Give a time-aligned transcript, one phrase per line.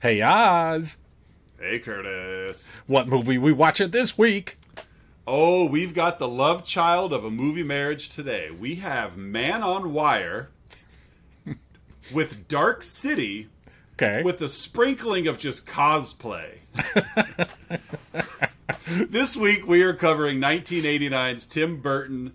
[0.00, 0.98] Hey Oz,
[1.58, 2.70] Hey, Curtis.
[2.86, 4.58] what movie we watching this week?
[5.26, 8.50] Oh, we've got the love child of a movie marriage today.
[8.50, 10.50] We have Man on Wire
[12.12, 13.48] with Dark City
[13.94, 14.22] Okay.
[14.22, 16.58] with a sprinkling of just cosplay.
[18.86, 22.32] this week we are covering 1989's Tim Burton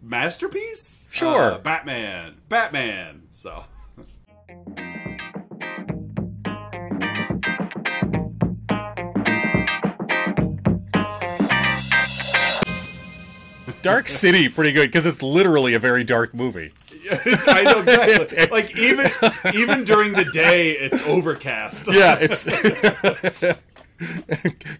[0.00, 1.04] masterpiece?
[1.10, 1.52] Sure.
[1.52, 2.36] Uh, Batman.
[2.48, 3.24] Batman.
[3.30, 3.64] So.
[13.92, 16.72] Dark City, pretty good because it's literally a very dark movie.
[17.10, 18.46] I know exactly.
[18.50, 19.10] Like even
[19.54, 21.86] even during the day, it's overcast.
[21.90, 22.46] Yeah, it's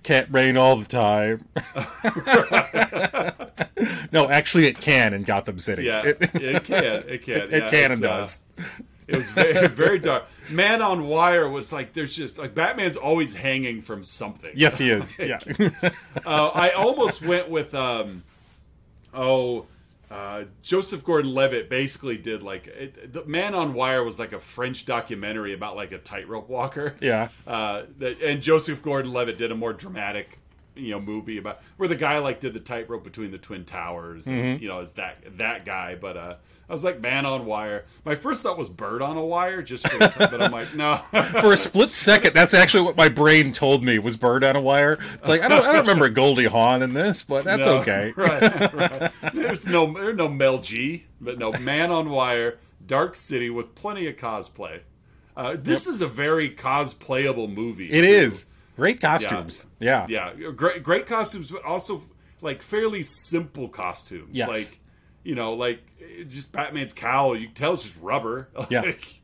[0.05, 1.45] can't rain all the time.
[4.13, 5.85] no, actually, it can in Gotham City.
[5.85, 6.85] Yeah, It- it, can.
[7.09, 7.41] It can.
[7.43, 8.43] It yeah, can and uh, does.
[9.07, 10.25] it was very, very dark.
[10.51, 14.51] Man on Wire was like, there's just like Batman's always hanging from something.
[14.55, 15.17] yes, he is.
[15.19, 15.39] Yeah.
[16.25, 18.23] Uh, I almost went with, um,
[19.15, 19.67] oh,
[20.11, 24.87] uh, Joseph Gordon-Levitt basically did like it, the Man on Wire was like a French
[24.87, 26.97] documentary about like a tightrope walker.
[27.01, 27.29] Yeah.
[27.47, 30.39] Uh, that, and Joseph Gordon-Levitt did a more dramatic,
[30.77, 34.27] you know, movie about where the guy like did the tightrope between the twin towers.
[34.27, 34.39] Mm-hmm.
[34.39, 35.95] And, you know, is that that guy?
[35.95, 36.35] But uh,
[36.69, 37.87] I was like Man on Wire.
[38.05, 41.01] My first thought was Bird on a Wire, just for, but I'm like, no.
[41.41, 44.61] For a split second, that's actually what my brain told me was Bird on a
[44.61, 44.99] Wire.
[45.15, 48.13] It's like I don't, I don't remember Goldie Hawn in this, but that's No, okay.
[48.17, 49.13] right, right.
[49.33, 54.07] There's no there's no Mel G, but no Man on Wire, Dark City with plenty
[54.07, 54.81] of cosplay.
[55.37, 57.91] Uh, this is a very cosplayable movie.
[57.91, 58.09] It too.
[58.09, 58.45] is
[58.77, 59.65] great costumes.
[59.81, 60.07] Yeah.
[60.09, 62.03] Yeah, great great costumes, but also
[62.43, 64.31] like fairly simple costumes.
[64.33, 64.49] Yes.
[64.49, 64.79] Like
[65.25, 65.81] you know, like
[66.29, 67.37] just Batman's cowl.
[67.37, 68.49] You can tell it's just rubber.
[68.71, 68.81] Yeah.
[68.83, 69.21] Like,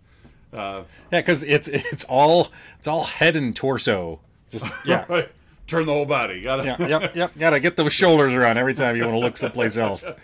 [0.52, 4.20] uh, Yeah, because it's it's all it's all head and torso.
[4.50, 5.04] Just yeah.
[5.08, 5.28] right.
[5.66, 6.42] Turn the whole body.
[6.42, 6.64] Gotta.
[6.64, 7.32] Yeah, yep, yep.
[7.38, 10.04] Gotta get those shoulders around every time you want to look someplace else.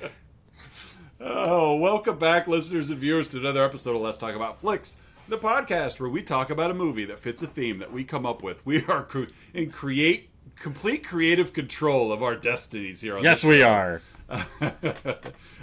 [1.22, 4.97] Oh, welcome back, listeners and viewers, to another episode of Let's Talk About Flicks,
[5.28, 8.25] the podcast where we talk about a movie that fits a theme that we come
[8.25, 8.64] up with.
[8.64, 13.19] We are cr- in create complete creative control of our destinies here.
[13.19, 14.00] On Yes, we are.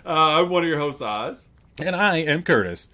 [0.07, 1.47] Uh, I'm one of your hosts, Oz,
[1.79, 2.87] And I am Curtis.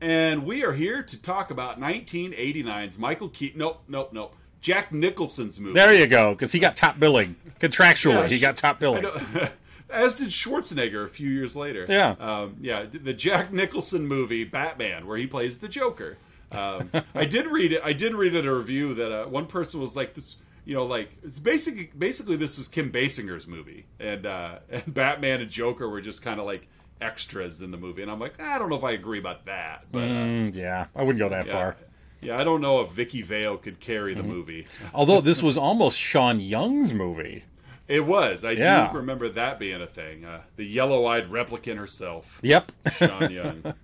[0.00, 3.58] and we are here to talk about 1989's Michael Keaton.
[3.58, 4.34] Nope, nope, nope.
[4.60, 5.74] Jack Nicholson's movie.
[5.74, 8.22] There you go, because he got top billing contractually.
[8.22, 9.06] Yeah, he got top billing.
[9.90, 11.84] As did Schwarzenegger a few years later.
[11.88, 12.14] Yeah.
[12.20, 12.84] um, yeah.
[12.90, 16.16] The Jack Nicholson movie Batman, where he plays the Joker.
[16.52, 17.80] Um, I did read it.
[17.84, 20.36] I did read in a review that uh, one person was like this.
[20.64, 25.40] You know, like it's basically basically this was Kim Basinger's movie, and uh, and Batman
[25.40, 26.68] and Joker were just kind of like
[27.00, 28.02] extras in the movie.
[28.02, 30.86] And I'm like, I don't know if I agree about that, but uh, Mm, yeah,
[30.94, 31.52] I wouldn't go that yeah.
[31.52, 31.76] far.
[32.20, 34.22] Yeah, I don't know if Vicki Vale could carry Mm-hmm.
[34.28, 34.66] the movie.
[34.94, 37.44] Although this was almost Sean Young's movie.
[37.88, 38.44] It was.
[38.44, 38.90] I Yeah.
[38.92, 40.24] do remember that being a thing.
[40.26, 42.70] Uh, the yellow-eyed replicant herself, Yep.
[42.92, 43.74] Sean Young.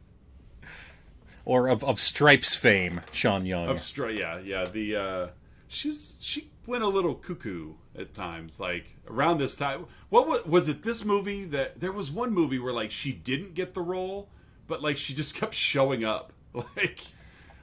[1.44, 3.68] or of, of Stripes fame, Sean Young.
[3.68, 4.64] of Stri- yeah, yeah.
[4.66, 5.26] The uh,
[5.68, 8.58] she's she went a little cuckoo at times.
[8.60, 10.82] Like around this time, what was, was it?
[10.82, 14.28] This movie that there was one movie where like she didn't get the role,
[14.66, 16.32] but like she just kept showing up.
[16.76, 17.00] Like,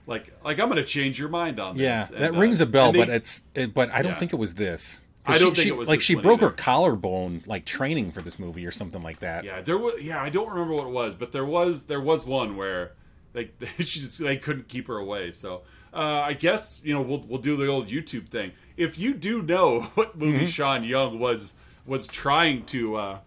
[0.06, 1.84] like, like I'm to change your mind on this.
[1.84, 4.20] yeah, And, that uh, rings a bell, they- but it's it, but I don't Yeah.
[4.20, 5.00] think it was this.
[5.26, 8.22] I don't she- think she- it was like she broke her collarbone like training for
[8.22, 9.46] this movie or something like that.
[9.46, 10.04] Yeah, there was.
[10.04, 12.92] Yeah, I don't remember what it was, but there was there was one where
[13.34, 15.32] like she just they couldn't keep her away.
[15.32, 15.62] So
[15.94, 18.52] uh, I guess you know we'll we'll do the old YouTube thing.
[18.78, 20.46] If you do know what movie Mm-hmm.
[20.48, 21.54] Sean Young was
[21.86, 23.18] was trying to uh,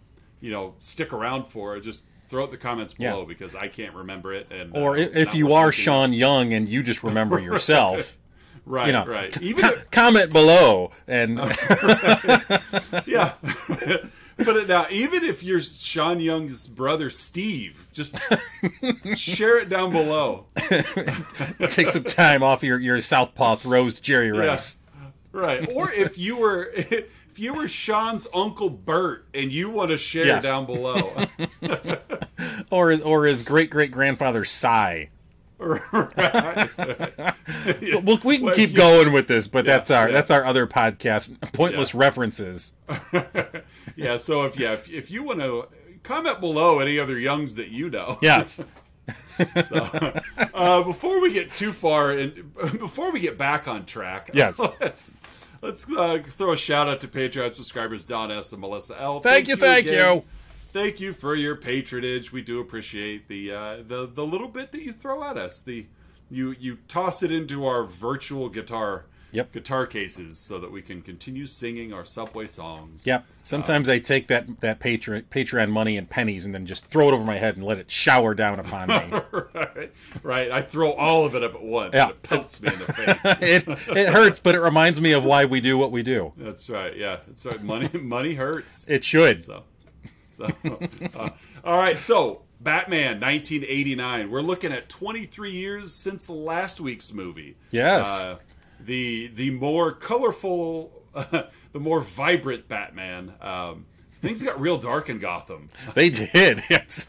[0.40, 3.12] you know stick around for, just throw it in the comments Yeah.
[3.12, 4.48] below because I can't remember it.
[4.50, 8.18] And uh, Or it's if, if you are Sean Young and you just remember yourself,
[8.66, 11.38] right, you know, right, even co- if, comment below and
[13.06, 13.34] yeah.
[14.38, 18.18] But now, even if you're Sean Young's brother Steve, just
[19.16, 20.46] share it down below.
[21.68, 24.76] take some time off your, your Southpaw throws Jerry Rice.
[25.32, 25.66] Right.
[25.74, 30.26] Or if you were if you were Sean's uncle Bert and you want to share
[30.26, 30.42] Yes.
[30.42, 31.12] down below.
[32.70, 35.08] Or his, or his great great grandfather Cy.
[35.58, 36.68] right.
[38.02, 40.12] Well, we can Well, keep you- going with this, but that's our yeah.
[40.14, 42.00] that's our other podcast, pointless Yeah.
[42.00, 42.72] references.
[43.96, 45.66] Yeah, so if yeah, if, if you want to
[46.02, 48.18] comment below any other Youngs that you know.
[48.22, 48.60] Yes.
[49.66, 50.18] So,
[50.54, 54.58] uh, before we get too far and before we get back on track, Yes.
[54.58, 55.18] let's
[55.60, 59.20] let's uh, throw a shout out to Patreon subscribers Don S and Melissa L.
[59.20, 60.16] Thank you, thank again.
[60.16, 60.22] you.
[60.72, 62.32] Thank you for your patronage.
[62.32, 65.60] We do appreciate the uh, the the little bit that you throw at us.
[65.60, 65.86] The
[66.30, 69.52] you you toss it into our virtual guitar Yep.
[69.52, 73.06] guitar cases so that we can continue singing our subway songs.
[73.06, 73.26] Yep.
[73.42, 77.12] Sometimes I take that that Patreon Patreon money in pennies and then just throw it
[77.12, 79.20] over my head and let it shower down upon me.
[79.54, 79.92] right,
[80.22, 80.50] right.
[80.50, 81.94] I throw all of it up at once.
[81.94, 82.04] Yeah.
[82.04, 83.24] And it pelts me in the face.
[83.40, 86.32] it it hurts, but it reminds me of why we do what we do.
[86.36, 86.96] That's right.
[86.96, 87.62] Yeah, that's right.
[87.62, 88.84] Money, money hurts.
[88.88, 89.42] It should.
[89.42, 89.64] So,
[90.34, 90.46] so
[91.14, 91.30] uh,
[91.64, 91.98] all right.
[91.98, 94.30] So, Batman, 1989.
[94.30, 97.56] We're looking at 23 years since last week's movie.
[97.70, 98.06] Yes.
[98.06, 98.36] Uh,
[98.80, 103.32] the the more colorful, the more vibrant Batman.
[103.40, 103.86] Um,
[104.22, 105.68] things got real dark in Gotham.
[105.94, 106.62] They did.
[106.70, 107.06] It's,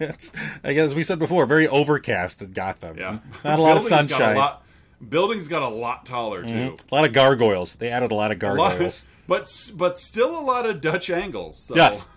[0.00, 0.32] it's,
[0.64, 2.96] I guess we said before, very overcast in Gotham.
[2.98, 4.36] Yeah, Not a lot of Buildings got a sunshine.
[4.36, 4.62] lot-
[5.08, 6.76] buildings got a lot taller too.
[6.90, 7.74] A lot of gargoyles.
[7.76, 9.06] They added a lot of lot- gargoyles.
[9.26, 11.56] but but still a lot of Dutch angles.
[11.58, 12.08] So Yes.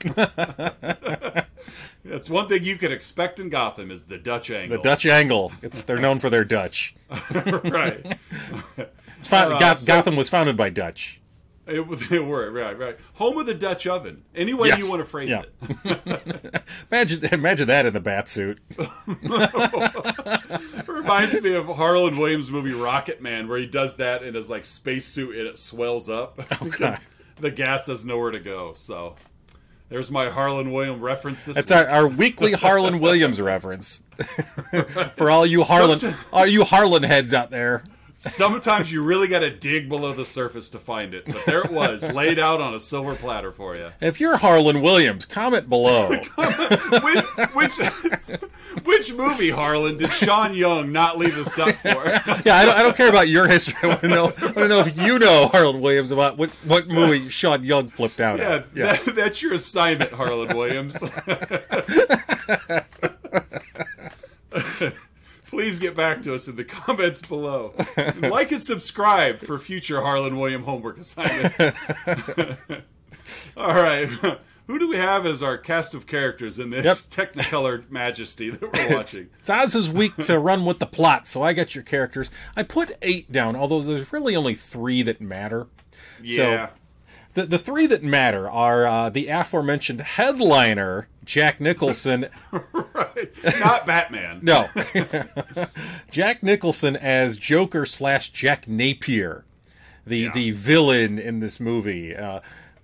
[2.05, 4.77] That's one thing you could expect in Gotham is the Dutch angle.
[4.77, 4.83] The.
[4.83, 5.51] Dutch angle.
[5.63, 6.95] It's they're known for their Dutch.
[7.31, 8.17] right.
[9.17, 11.19] It's found, Uh, Goth- so- Gotham was founded by Dutch.
[11.67, 12.97] It, was- they were right, right.
[13.15, 14.23] Home of the Dutch oven.
[14.35, 14.77] Any way Yes.
[14.83, 15.41] you want to phrase Yeah.
[15.83, 16.63] it.
[16.91, 18.59] Imagine imagine that in the bat suit.
[20.87, 24.65] Reminds me of Harland Williams' movie Rocket Man, where he does that in his like
[24.65, 26.97] spacesuit and it swells up because
[27.37, 28.73] the gas has nowhere to go.
[28.73, 29.15] So
[29.89, 31.43] there's my Harland Williams reference.
[31.43, 31.79] This That's week.
[31.79, 34.03] our, our weekly Harland Williams reference
[35.15, 37.83] for all you Harland all you Harland heads out there.
[38.25, 41.71] Sometimes you really got to dig below the surface to find it, but there it
[41.71, 43.91] was, laid out on a silver platter for you.
[44.01, 46.09] If you're Harland Williams, comment below.
[46.09, 47.23] which,
[47.53, 47.77] which
[48.83, 51.95] which movie, Harland, did Sean Young not leave us up for?
[52.45, 53.75] Yeah, I don't, I don't care about your history.
[53.81, 54.25] I want to know.
[54.25, 57.89] I want to know if you know Harland Williams about what what movie Sean Young
[57.89, 58.65] flipped out Yeah, at.
[58.75, 61.01] Yeah, That, that's your assignment, Harland Williams.
[65.55, 67.73] Please get back to us in the comments below.
[68.17, 71.59] Like and subscribe for future Harland William homework assignments.
[73.57, 74.09] All right.
[74.67, 78.97] Who do we have as our cast of characters in this Technicolor majesty that we're
[78.97, 79.29] watching?
[79.39, 82.31] it's Oz's week to run with the plot, so I got your characters.
[82.57, 85.67] I put eight down, although there's really only three that matter.
[86.21, 86.71] Yeah.
[87.35, 92.27] The the three that matter are uh, the aforementioned headliner Jack Nicholson.
[92.51, 93.29] right.
[93.59, 94.39] Not Batman.
[94.43, 94.69] no,
[96.11, 99.45] Jack Nicholson as Joker slash Jack Napier,
[100.05, 100.31] the Yeah.
[100.33, 102.15] the villain in this movie.
[102.15, 102.39] Uh,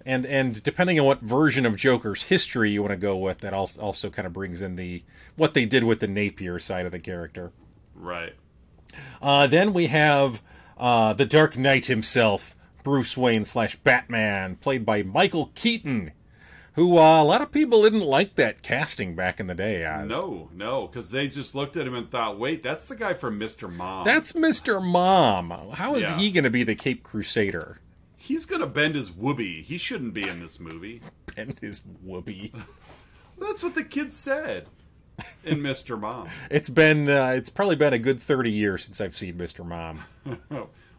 [0.06, 3.54] and and depending on what version of Joker's history you want to go with, that
[3.54, 5.04] also kind of brings in the
[5.36, 7.52] what they did with the Napier side of the character.
[7.96, 8.34] Right.
[9.22, 10.42] Uh, then we have
[10.78, 16.12] uh, the Dark Knight himself, Bruce Wayne slash Batman, played by Michael Keaton,
[16.74, 19.86] who uh, a lot of people didn't like that casting back in the day.
[19.86, 20.08] Oz.
[20.10, 23.40] No, no, because they just looked at him and thought, wait, that's the guy from
[23.40, 23.72] Mr.
[23.72, 24.06] Mom.
[24.06, 24.82] That's Mr.
[24.84, 25.50] Mom.
[25.74, 26.18] How is Yeah.
[26.18, 27.80] he going to be the Cape Crusader?
[28.16, 29.64] He's gonna bend his whoopee.
[29.64, 31.02] He shouldn't be in this movie.
[31.36, 32.54] bend his whoopee.
[33.40, 34.68] That's what the kids said
[35.44, 36.00] in Mr.
[36.00, 36.30] Mom.
[36.52, 39.66] It's been, uh, it's probably been a good 30 years since I've seen Mr.
[39.66, 40.02] Mom.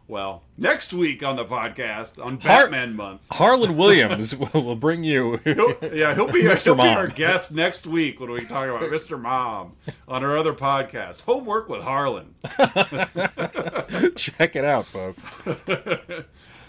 [0.07, 5.03] Well, next week on the podcast on Har- Batman Month, Harland Williams will, will bring
[5.03, 5.37] you.
[5.45, 6.65] he'll, yeah, he'll be Mr.
[6.65, 6.97] he'll be Mom.
[6.97, 9.19] our guest next week when we talk about Mr.
[9.19, 9.73] Mom
[10.07, 12.35] on our other podcast, Homework with Harland.
[14.17, 15.23] Check it out, folks.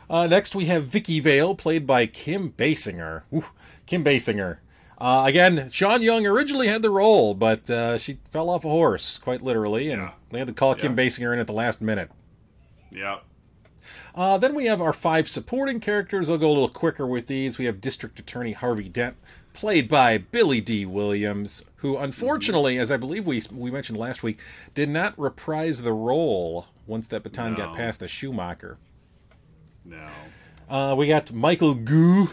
[0.08, 3.22] Uh, next, we have Vicki Vale, played by Kim Basinger.
[3.34, 3.46] Ooh,
[3.86, 4.58] Kim Basinger.
[4.98, 9.18] Uh, again, Sean Young originally had the role, but uh, she fell off a horse,
[9.18, 10.10] quite literally, and Yeah.
[10.30, 12.10] they had to call Kim Basinger in at the last minute.
[12.94, 13.18] Yeah,
[14.14, 16.30] Uh, then we have our five supporting characters.
[16.30, 17.58] I'll go a little quicker with these.
[17.58, 19.16] We have District Attorney Harvey Dent,
[19.52, 24.38] played by Billy Dee Williams, who unfortunately, as I believe we we mentioned last week,
[24.74, 27.76] did not reprise the role once that baton got No.
[27.76, 28.78] past the Schumacher.
[29.84, 30.06] no.
[30.68, 32.30] Uh, we got Michael Goo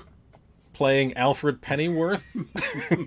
[0.73, 2.23] playing Alfred Pennyworth.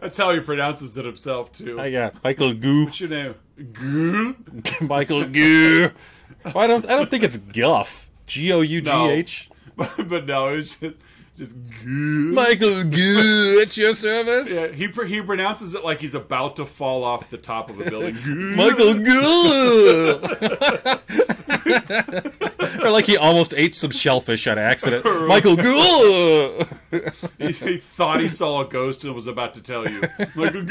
[0.00, 1.78] That's how he pronounces it himself too.
[1.78, 2.86] Uh, I got Michael Goo.
[2.86, 3.34] What's your name?
[3.72, 4.36] Goo?
[4.80, 5.90] Michael Goo.
[6.44, 6.84] Well, I don't.
[6.86, 8.10] I don't think it's Guff.
[8.26, 9.50] G O U G H.
[9.76, 10.96] but no, it's just,
[11.36, 12.32] just goo.
[12.32, 14.52] Michael Goo at your service.
[14.52, 17.80] Yeah, he pr- he pronounces it like he's about to fall off the top of
[17.80, 18.14] a building.
[18.24, 18.56] Goo.
[18.56, 20.20] Michael Goo.
[22.82, 25.04] or like he almost ate some shellfish on accident.
[25.28, 26.64] Michael Goo.
[27.38, 30.02] he, he thought he saw a ghost and was about to tell you.
[30.34, 30.62] Michael.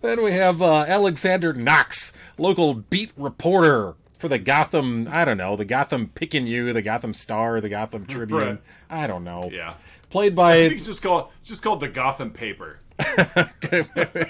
[0.00, 5.08] Then we have uh, Alexander Knox, local beat reporter for the Gotham.
[5.10, 8.40] I don't know the Gotham Picayune, the Gotham Star, the Gotham Tribune.
[8.40, 8.58] Right.
[8.90, 9.50] I don't know.
[9.52, 9.74] Yeah.
[10.10, 10.54] Played by.
[10.54, 14.26] I think it's just called it's just called the Gotham Paper, the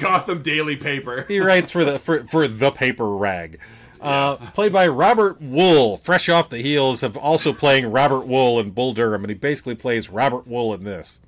[0.00, 1.24] Gotham Daily Paper.
[1.28, 3.60] he writes for the for, for the paper rag.
[4.00, 8.70] Uh, played by Robert Wuhl, fresh off the heels of also playing Robert Wuhl in
[8.70, 11.20] Bull Durham, and he basically plays Robert Wuhl in this.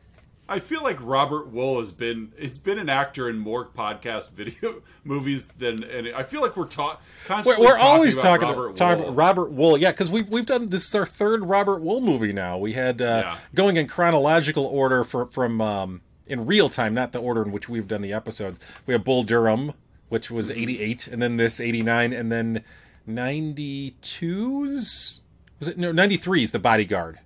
[0.54, 4.82] I feel like Robert Wuhl has been has been an actor in more podcast video
[5.04, 8.64] movies than and I feel like we're ta- We're, constantly we're always about talking Robert
[8.66, 11.82] about, talking about Robert Wuhl, yeah, because we've we've done this is our third Robert
[11.82, 12.56] Wuhl movie now.
[12.58, 13.38] We had uh, Yeah.
[13.54, 17.68] going in chronological order for, from um, in real time, not the order in which
[17.68, 18.60] we've done the episodes.
[18.86, 19.72] We have Bull Durham,
[20.08, 20.60] which was Mm-hmm.
[20.60, 22.62] eighty eight, and then this eighty nine, and then
[23.06, 25.20] ninety twos.
[25.58, 27.18] Was it no ninety three is the Bodyguard,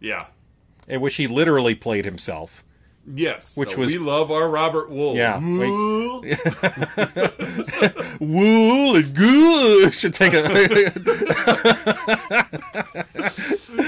[0.00, 0.26] Yeah.
[0.88, 2.64] in which he literally played himself.
[3.14, 3.56] Yes.
[3.56, 5.16] Which so was- we love our Robert Wuhl.
[5.16, 5.38] Yeah.
[5.40, 6.24] Wool.
[8.20, 10.42] Wool and good should take a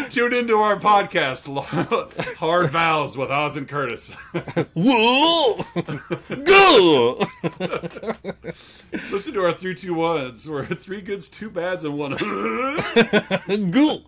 [0.08, 1.48] Tune into our podcast,
[2.36, 4.12] Hard Vows with Oz and Curtis.
[4.74, 5.64] wool
[6.28, 7.26] good.
[9.10, 10.48] Listen to our three two ones.
[10.48, 12.16] We're three goods, two bads, and one.
[13.70, 14.02] Ghoul.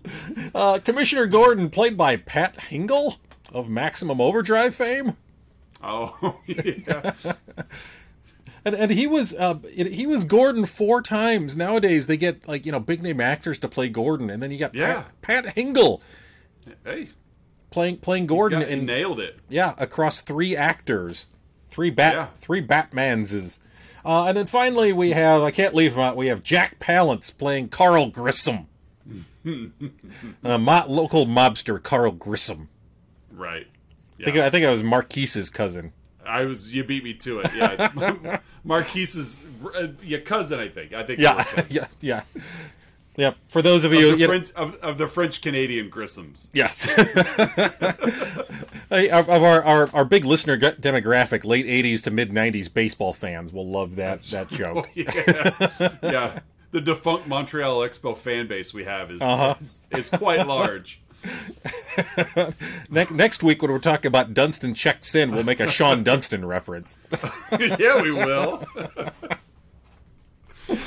[0.54, 3.16] Uh, Commissioner Gordon, played by Pat Hingle
[3.54, 5.16] of Maximum Overdrive fame,
[5.82, 7.12] oh yeah.
[8.64, 11.56] and and he was uh, he was Gordon four times.
[11.56, 14.58] Nowadays they get like you know big name actors to play Gordon, and then you
[14.58, 15.04] got Yeah.
[15.22, 16.00] Pat, Pat Hingle
[16.84, 17.08] Hey,
[17.70, 19.38] playing playing Gordon got, he nailed it.
[19.48, 21.26] yeah across three actors,
[21.70, 22.26] three bat Yeah.
[22.40, 23.58] three Batmanses.
[24.06, 26.16] Uh, and then finally we have I can't leave him out.
[26.16, 28.66] We have Jack Palance playing Carl Grissom,
[30.44, 32.68] uh, mo- local mobster Carl Grissom.
[33.34, 33.66] Right.
[34.20, 35.92] I think, I think I was Marquis's cousin.
[36.26, 36.72] I was.
[36.72, 37.50] You beat me to it.
[37.54, 37.76] Yeah.
[37.78, 39.42] It's Marquis's
[39.76, 40.60] uh, yeah, cousin.
[40.60, 40.92] I think.
[40.94, 41.18] I think.
[41.20, 42.22] Yeah, yeah, yeah,
[43.16, 43.32] yeah.
[43.48, 46.48] For those of Of you, you French of, of the French Canadian Grissoms.
[46.54, 46.84] yes,
[48.90, 53.52] Hey, of, our, our our big listener demographic, late '80s to mid '90s baseball fans
[53.52, 54.88] will love that that joke.
[54.94, 55.90] Yeah.
[56.02, 56.38] yeah.
[56.70, 59.54] The defunct Montreal Expo fan base we have is Uh-huh.
[59.60, 61.00] is, is quite large.
[62.90, 66.44] Ne- next week, when we're talking about Dunston checks in, we'll make a Shawon Dunston
[66.44, 66.98] reference.
[67.78, 68.66] yeah, we will.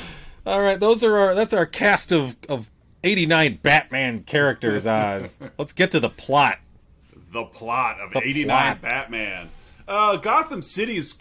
[0.46, 2.70] All right, those are our that's our cast of of
[3.04, 4.86] '89 Batman characters.
[4.86, 6.58] Oz, let's get to the plot.
[7.32, 8.78] The plot of 89.
[8.80, 9.50] Batman.
[9.86, 11.18] Uh, Gotham City is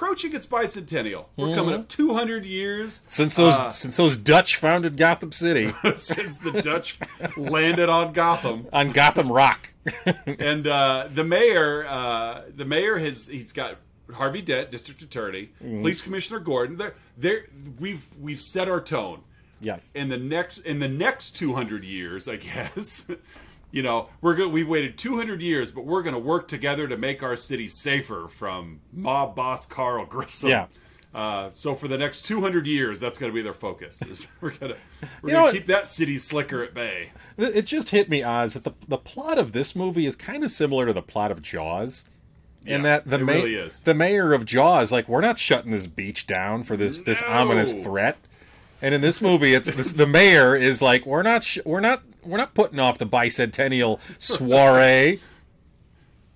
[0.00, 1.26] approaching its bicentennial.
[1.36, 1.54] We're Mm-hmm.
[1.54, 6.62] coming up 200 years Since those uh, since those Dutch founded Gotham City since the
[6.62, 6.98] Dutch
[7.36, 8.66] landed on Gotham.
[8.72, 9.72] on Gotham Rock.
[10.38, 13.76] and uh, the mayor, uh, the mayor has he's got
[14.12, 15.80] Harvey Dent, district attorney, Mm-hmm.
[15.80, 16.76] police commissioner Gordon.
[16.78, 17.44] They're, they're,
[17.78, 19.20] we've we've set our tone.
[19.60, 19.92] yes.
[19.94, 23.06] In the next in the next two hundred years, I guess.
[23.72, 24.52] You know, we're good.
[24.52, 27.68] We've waited two hundred years, but we're going to work together to make our city
[27.68, 30.50] safer from mob boss Carl Grissom.
[30.50, 30.66] Yeah.
[31.12, 34.00] Uh, so for the next 200 years, that's going to be their focus.
[34.02, 34.76] Is we're gonna
[35.22, 37.10] we're You know gonna keep that city slicker at bay.
[37.36, 40.52] It just hit me, Oz, that the the plot of this movie is kind of
[40.52, 42.04] similar to the plot of Jaws.
[42.64, 43.82] In Yeah, that the ma- really is.
[43.82, 47.74] the mayor of Jaws, like, we're not shutting this beach down for this this ominous
[47.74, 48.16] threat.
[48.82, 52.02] And in this movie, it's this, the mayor is like, we're not sh- we're not
[52.24, 55.20] we're not putting off the bicentennial soiree.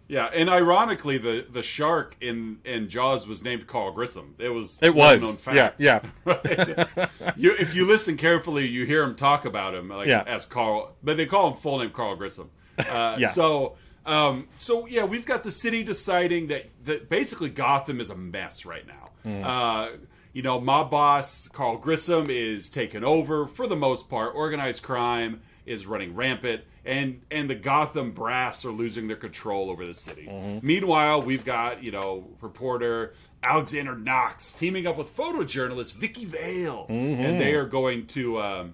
[0.07, 4.35] Yeah, and ironically, the the shark in in Jaws was named Carl Grissom.
[4.39, 5.81] It was It was, fact.
[5.81, 6.87] yeah, yeah.
[7.37, 10.23] you, if you listen carefully, you hear him talk about him like Yeah.
[10.27, 12.51] as Carl, but they call him full name Carl Grissom.
[12.79, 13.29] Uh, Yeah.
[13.29, 18.17] So, um, so yeah, we've got the city deciding that that basically Gotham is a
[18.17, 19.11] mess right now.
[19.25, 19.43] Mm.
[19.45, 19.97] Uh,
[20.35, 24.35] you know, mob boss Carl Grissom is taken over for the most part.
[24.35, 29.87] Organized crime is running rampant, and and the Gotham brass are losing their control over
[29.87, 30.27] the city.
[30.31, 30.67] Mm-hmm.
[30.67, 37.21] Meanwhile, we've got you know reporter Alexander Knox teaming up with photojournalist Vicki Vale, Mm-hmm.
[37.23, 38.41] and they are going to.
[38.41, 38.73] Um,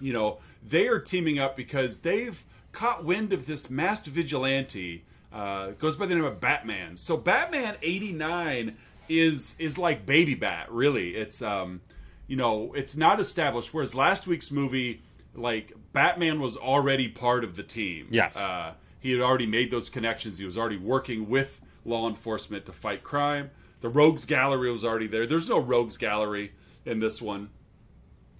[0.00, 2.42] you know, they are teaming up because they've
[2.72, 5.04] caught wind of this masked vigilante.
[5.32, 6.96] Uh, goes by the name of Batman.
[6.96, 8.76] So Batman '89
[9.08, 10.72] is is like Baby Bat.
[10.72, 11.80] Really, it's um,
[12.26, 13.72] you know, it's not established.
[13.72, 15.02] Whereas last week's movie,
[15.34, 18.06] like Batman was already part of the team.
[18.10, 18.38] Yes.
[18.40, 20.38] uh, he had already made those connections.
[20.38, 23.50] He was already working with law enforcement to fight crime.
[23.80, 25.26] The Rogues Gallery was already there.
[25.26, 26.52] There's no Rogues Gallery
[26.84, 27.50] in this one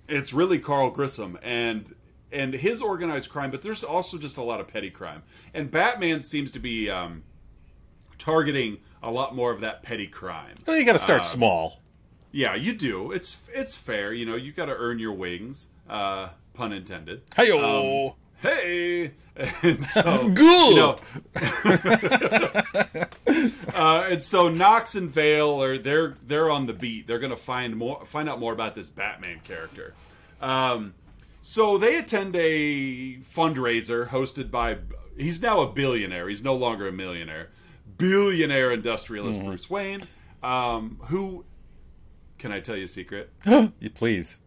[0.09, 1.95] it's really Carl Grissom and
[2.33, 5.23] and his organized crime, but there's also just a lot of petty crime.
[5.55, 7.23] And Batman seems to be um,
[8.19, 10.55] targeting a lot more of that petty crime.
[10.67, 11.81] Well, you got to start Uh, small.
[12.33, 13.13] yeah, you do.
[13.13, 14.13] It's it's fair.
[14.13, 15.69] You know, you got to earn your wings.
[15.89, 17.23] Uh, pun intended.
[17.37, 18.09] Hey-o.
[18.09, 19.13] Um, hey,
[19.63, 20.71] and so Good.
[20.71, 20.99] you know,
[23.75, 27.07] uh, and so Knox and Vale are they're they're on the beat.
[27.07, 29.95] They're going to find more find out more about this Batman character.
[30.41, 30.95] Um,
[31.41, 34.79] so they attend a fundraiser hosted by.
[35.17, 36.29] He's now a billionaire.
[36.29, 37.51] He's no longer a millionaire.
[37.99, 40.01] Billionaire industrialist Bruce Wayne,
[40.43, 41.45] um, who
[42.39, 43.31] can I tell you a secret?
[43.47, 44.39] You please.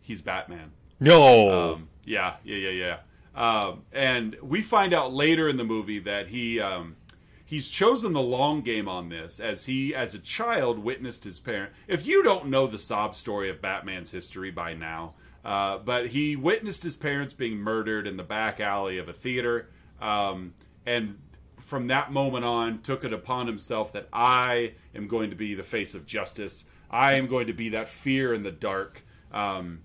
[0.00, 0.72] He's Batman.
[1.02, 1.72] No.
[1.72, 2.98] Um, yeah, yeah, yeah, yeah.
[3.34, 6.96] Um, and we find out later in the movie that he um,
[7.44, 11.72] he's chosen the long game on this, as he, as a child, witnessed his parent.
[11.88, 16.36] If you don't know the sob story of Batman's history by now, uh, but he
[16.36, 20.54] witnessed his parents being murdered in the back alley of a theater, um,
[20.86, 21.18] and
[21.58, 25.62] from that moment on, took it upon himself that I am going to be the
[25.62, 26.66] face of justice.
[26.90, 29.02] I am going to be that fear in the dark.
[29.32, 29.80] Um,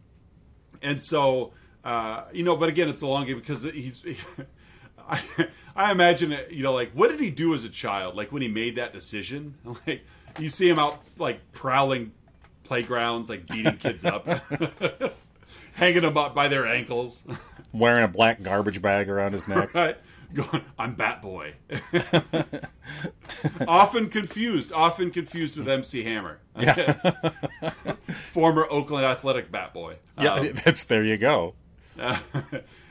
[0.82, 1.54] and so
[1.84, 4.04] uh, you know but again it's a long game because he's
[5.10, 5.22] I,
[5.76, 8.16] I imagine it, you know like what did he do as a child?
[8.16, 9.56] Like when he made that decision?
[9.88, 10.06] Like
[10.40, 12.12] you see him out like prowling
[12.64, 14.28] playgrounds like beating kids up
[15.74, 17.26] hanging them up by their ankles
[17.74, 19.74] Wearing a black garbage bag around his neck.
[19.74, 19.98] right
[20.34, 21.54] going i'm bat boy
[23.68, 26.76] often confused often confused with mc hammer I Yeah.
[26.76, 27.16] guess.
[28.32, 31.54] former oakland athletic bat boy Yeah, Um, that's there you go.
[32.00, 32.18] Uh,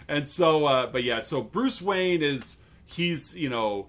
[0.08, 2.56] and so, uh, but yeah, so Bruce Wayne is
[2.86, 3.86] he's you know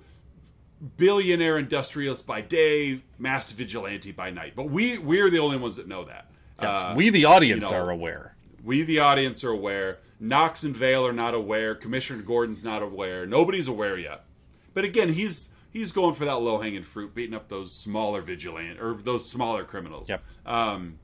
[0.97, 4.53] billionaire industrialist by day, master vigilante by night.
[4.55, 6.29] But we we're the only ones that know that.
[6.61, 8.35] Yes, Uh, we the audience you know, are aware.
[8.63, 9.99] we the audience are aware.
[10.19, 11.75] Knox and Vale are not aware.
[11.75, 13.25] Commissioner Gordon's not aware.
[13.25, 14.23] Nobody's aware yet.
[14.73, 18.79] But again, he's he's going for that low hanging fruit, beating up those smaller vigilante
[18.79, 20.09] or those smaller criminals.
[20.09, 20.23] Yep.
[20.45, 20.99] Um,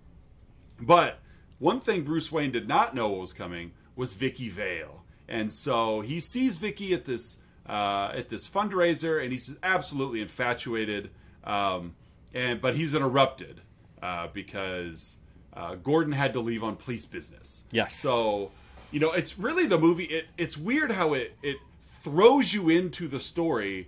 [0.79, 1.19] but
[1.59, 6.01] one thing Bruce Wayne did not know what was coming was Vicki Vale, and so
[6.01, 11.11] he sees Vicki at this uh, at this fundraiser, and he's absolutely infatuated.
[11.43, 11.95] Um,
[12.33, 13.61] and but he's interrupted
[14.01, 15.17] uh, because
[15.53, 17.63] uh, Gordon had to leave on police business.
[17.71, 17.95] Yes.
[17.95, 18.51] So
[18.93, 20.05] you know, it's really the movie.
[20.05, 21.57] It, it's weird how it it
[22.03, 23.87] throws you into the story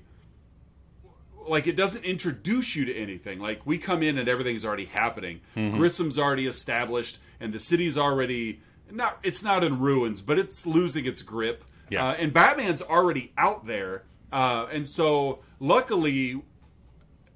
[1.48, 3.40] like it doesn't introduce you to anything.
[3.40, 5.42] Like we come in and everything's already happening.
[5.56, 5.78] Mm-hmm.
[5.78, 9.20] Grissom's already established, and the city's already not.
[9.24, 11.64] It's not in ruins, but it's losing its grip.
[11.90, 12.08] Yeah.
[12.08, 16.42] Uh, and Batman's already out there, uh, and so luckily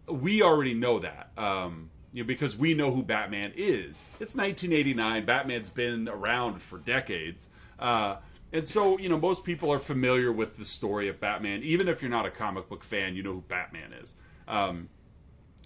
[0.07, 1.29] we already know that.
[1.37, 4.03] Um, you know, because we know who Batman is.
[4.19, 5.25] It's 1989.
[5.25, 7.49] Batman's been around for decades.
[7.79, 8.17] Uh,
[8.51, 11.61] and so, you know, most people are familiar with the story of Batman.
[11.63, 14.15] Even if you're not a comic book fan, you know who Batman is.
[14.47, 14.89] Um,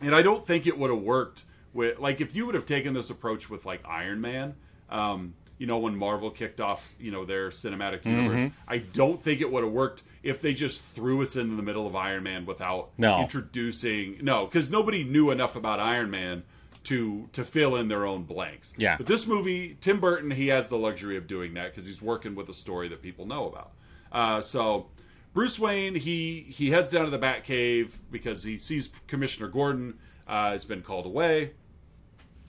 [0.02, 2.93] and I don't think it would have worked with, like, if you would have taken
[2.93, 4.56] this approach with, like, Iron Man,
[4.89, 9.39] um, you know, when Marvel kicked off, you know, their cinematic universe, I don't think
[9.39, 12.45] it would have worked if they just threw us into the middle of Iron Man
[12.45, 13.21] without No.
[13.21, 16.43] introducing, no, because nobody knew enough about Iron Man
[16.84, 18.74] to to fill in their own blanks.
[18.78, 18.98] Yeah.
[18.98, 22.36] But this movie, Tim Burton, he has the luxury of doing that because he's working
[22.36, 23.72] with a story that people know about.
[24.12, 24.88] Uh, so
[25.34, 30.52] Bruce Wayne, he he heads down to the Batcave because he sees Commissioner Gordon uh,
[30.52, 31.52] has been called away.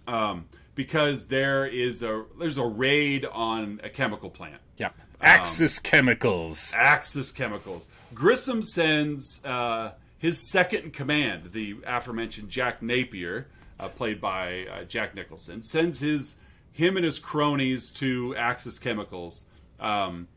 [0.06, 4.60] Um, because there is a there's a raid on a chemical plant.
[4.76, 4.94] Yep.
[5.20, 6.74] Axis Chemicals.
[6.76, 7.88] Axis Chemicals.
[8.12, 13.46] Grissom sends uh, his second in command, the aforementioned Jack Napier,
[13.78, 16.36] uh, played by uh, Jack Nicholson, sends his
[16.72, 19.44] him and his cronies to Axis Chemicals
[19.78, 20.28] um,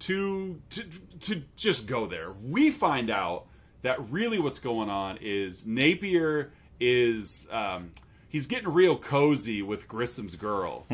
[0.00, 0.84] to, to
[1.20, 2.32] to just go there.
[2.32, 3.46] We find out
[3.82, 7.92] that really what's going on is Napier is um,
[8.28, 10.86] he's getting real cozy with Grissom's girl.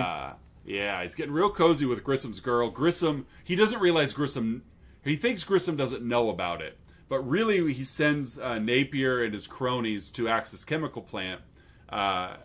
[0.00, 2.70] Uh, yeah, he's getting real cozy with Grissom's girl.
[2.70, 4.62] Grissom, he doesn't realize Grissom,
[5.04, 6.78] he thinks Grissom doesn't know about it,
[7.12, 11.42] but really he sends uh, Napier and his cronies to Axis Chemical Plant,
[11.90, 12.36] uh,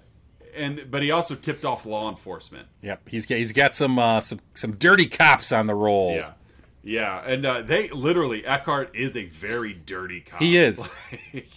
[0.54, 2.68] and but he also tipped off law enforcement.
[2.82, 3.08] Yep.
[3.08, 6.12] He's got, he's got some uh, some some dirty cops on the roll.
[6.16, 6.34] Yeah,
[6.84, 10.42] yeah, and uh, they literally Eckhardt is a very dirty cop.
[10.42, 10.86] He is.
[11.34, 11.50] Like,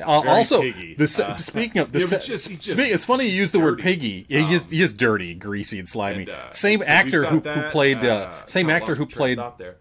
[0.00, 0.94] Uh, also, piggy.
[0.94, 3.78] the Uh, speaking of the yeah, just- just spe- it's funny you use the word
[3.78, 4.24] piggy.
[4.28, 6.22] Yeah, he is Um, he is dirty, greasy, and slimy.
[6.22, 9.56] And, uh, same so actor who, who played uh, same actor who my train of
[9.56, 9.76] played there.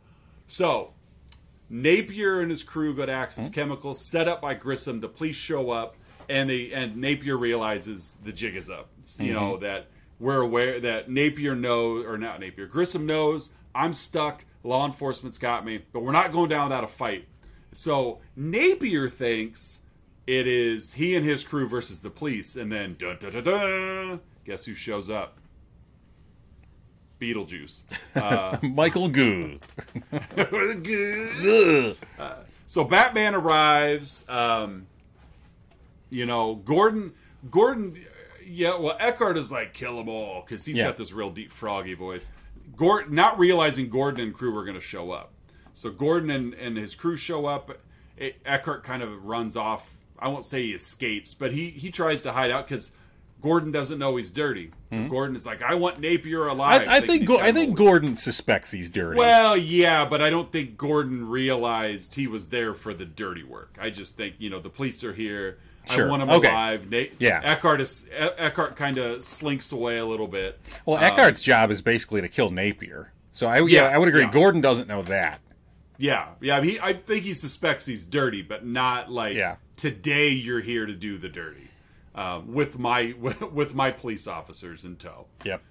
[0.48, 0.94] So
[1.71, 3.53] Napier and his crew go to Axis Hmm?
[3.53, 4.99] Chemicals, set up by Grissom.
[4.99, 5.95] The police show up,
[6.29, 8.89] and they and Napier realizes the jig is up.
[9.17, 9.63] You know Mm-hmm.
[9.63, 9.88] that
[10.19, 14.43] we're aware that Napier knows, or not Napier, Grissom knows I'm stuck.
[14.63, 17.27] Law enforcement's got me, but we're not going down without a fight.
[17.71, 19.79] So Napier thinks
[20.27, 24.19] it is he and his crew versus the police, and then dun, dun, dun, dun,
[24.45, 25.38] guess who shows up?
[27.21, 27.84] Beetlejuice.
[28.13, 29.57] Uh, Michael Goo.
[32.67, 34.25] so Batman arrives.
[34.27, 34.88] Um,
[36.10, 37.13] you know, Gordon.
[37.49, 37.97] Gordon.
[38.45, 40.88] Yeah, well, Eckhardt is like kill them all because he's Yeah.
[40.88, 42.31] got this real deep froggy voice.
[42.75, 45.31] Gordon, not realizing Gordon and crew were going to show up,
[45.73, 47.71] so Gordon and, and his crew show up.
[48.17, 49.93] It, Eckhardt kind of runs off.
[50.19, 52.91] I won't say he escapes, but he he tries to hide out because
[53.41, 54.71] Gordon doesn't know he's dirty.
[54.93, 57.75] So Gordon is like, "I want Napier alive." I, I think Go- I think.
[57.75, 59.17] Gordon suspects he's dirty.
[59.17, 63.77] Well, yeah, but I don't think Gordon realized he was there for the dirty work.
[63.82, 65.58] I just think you know the police are here.
[65.89, 66.06] Sure.
[66.08, 66.47] I want him Okay.
[66.49, 66.89] alive.
[66.91, 67.41] Nate, Yeah.
[67.43, 70.60] Eckhardt is E- Eckhardt kind of slinks away a little bit.
[70.86, 73.12] well, Um, Eckhardt's job is basically to kill Napier.
[73.32, 74.21] So I yeah, Yeah, I would agree.
[74.21, 74.30] yeah.
[74.32, 75.39] Gordon doesn't know that.
[75.97, 76.62] Yeah, yeah.
[76.62, 79.56] He, I think he suspects he's dirty, but not like Yeah.
[79.75, 80.30] today.
[80.30, 81.69] You're here to do the dirty
[82.15, 83.13] um, with my
[83.54, 85.28] with my police officers in tow.
[85.43, 85.62] Yep.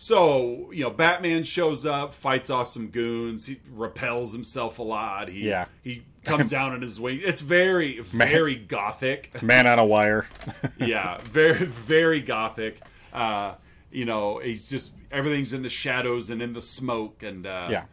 [0.00, 3.46] So you know, Batman shows up, fights off some goons.
[3.46, 5.28] He repels himself a lot.
[5.28, 5.66] He Yeah.
[5.82, 7.20] he comes down in his wing.
[7.22, 9.42] It's very very gothic.
[9.42, 10.26] Man on a wire.
[10.78, 12.80] yeah, very very gothic.
[13.12, 13.54] Uh,
[13.90, 17.84] you know, he's just everything's in the shadows and in the smoke, and uh, yeah.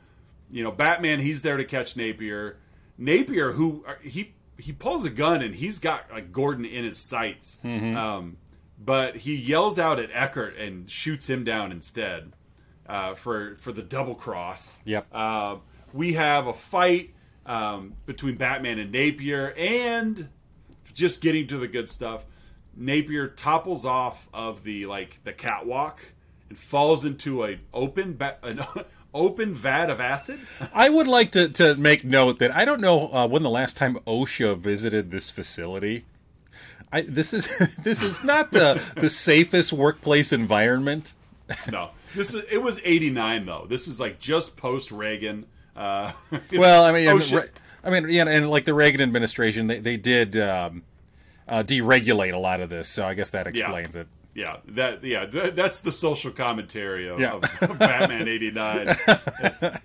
[0.52, 1.22] you know, Batman.
[1.22, 2.58] He's there to catch Napier.
[3.00, 6.98] Napier, who uh, he he pulls a gun and he's got like Gordon in his
[6.98, 7.96] sights, Mm-hmm.
[7.98, 8.38] um,
[8.78, 12.34] but he yells out at Eckhardt and shoots him down instead
[12.88, 14.80] uh, for for the double cross.
[14.86, 15.08] Yep.
[15.12, 15.58] Uh,
[15.94, 17.14] we have a fight
[17.46, 20.30] um, between Batman and Napier, and
[20.94, 22.26] just getting to the good stuff.
[22.76, 26.00] Napier topples off of the like the catwalk
[26.50, 28.62] and falls into a open ba- an
[29.14, 30.40] open vat of acid.
[30.74, 33.78] I would like to, to make note that I don't know uh, when the last
[33.78, 36.06] time OSHA visited this facility.
[36.92, 37.48] I, this is
[37.80, 41.14] this is not the the safest workplace environment.
[41.72, 43.66] No, this is it was eighty nine though.
[43.68, 45.46] This is like just post Reagan.
[45.76, 46.14] Uh,
[46.54, 47.50] Well, I mean, OSHA
[47.86, 50.84] I mean, yeah, and like the Reagan administration, they they did um,
[51.48, 54.08] uh, deregulate a lot of this, so I guess that explains it.
[54.36, 57.40] Yeah, that yeah, th- that's the social commentary of, Yeah.
[57.62, 58.96] of Batman eighty nine.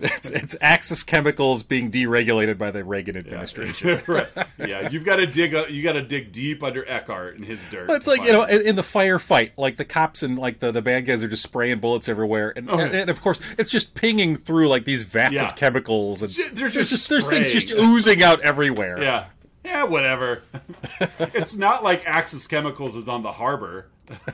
[0.00, 4.00] It's, it's Axis Chemicals being deregulated by the Reagan administration.
[4.06, 4.26] right.
[4.58, 5.70] Yeah, you've got to dig up.
[5.70, 7.88] You got to dig deep under Eckhardt and his dirt.
[7.90, 10.82] It's like you know, in, in the firefight, like the cops and like the, the
[10.82, 12.84] bad guys are just spraying bullets everywhere, and, Oh, yeah.
[12.86, 15.50] and, and of course it's just pinging through like these vats Yeah.
[15.50, 19.00] of chemicals, and ju- they're there's just there's things just oozing out everywhere.
[19.00, 19.26] Yeah.
[19.64, 20.42] Yeah, whatever.
[21.18, 23.88] it's not like Axis Chemicals is on the harbor.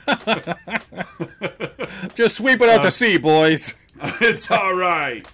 [2.15, 3.75] Just sweep it out to sea, boys.
[4.21, 5.27] it's all right.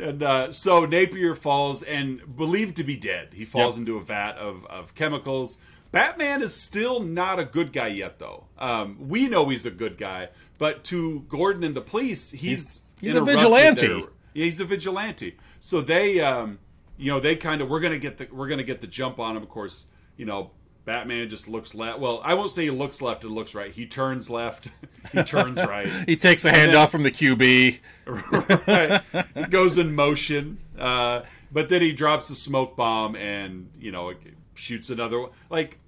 [0.00, 3.28] and uh, so Napier falls and believed to be dead.
[3.34, 3.80] He falls Yep.
[3.80, 5.58] into a vat of, of chemicals.
[5.90, 8.44] Batman is still not a good guy yet, though.
[8.58, 12.80] Um, we know he's a good guy, but to Gordon and the police, he's He's-
[13.00, 13.86] he's a vigilante.
[13.88, 13.98] their-
[14.34, 15.36] yeah, he's a vigilante.
[15.60, 16.58] So they, um,
[16.96, 19.36] you know, they kind of we're gonna get the we're gonna get the jump on
[19.36, 19.42] him.
[19.42, 20.50] Of course, you know,
[20.84, 22.00] Batman just looks left.
[22.00, 23.72] Well, I won't say he looks left and looks right.
[23.72, 24.68] He turns left.
[25.12, 25.88] he turns right.
[26.06, 27.78] He takes a handoff from the QB.
[28.66, 29.26] right.
[29.34, 34.12] He goes in motion, uh, but then he drops a smoke bomb and you know
[34.54, 35.20] shoots another.
[35.20, 35.30] one.
[35.50, 35.78] Like,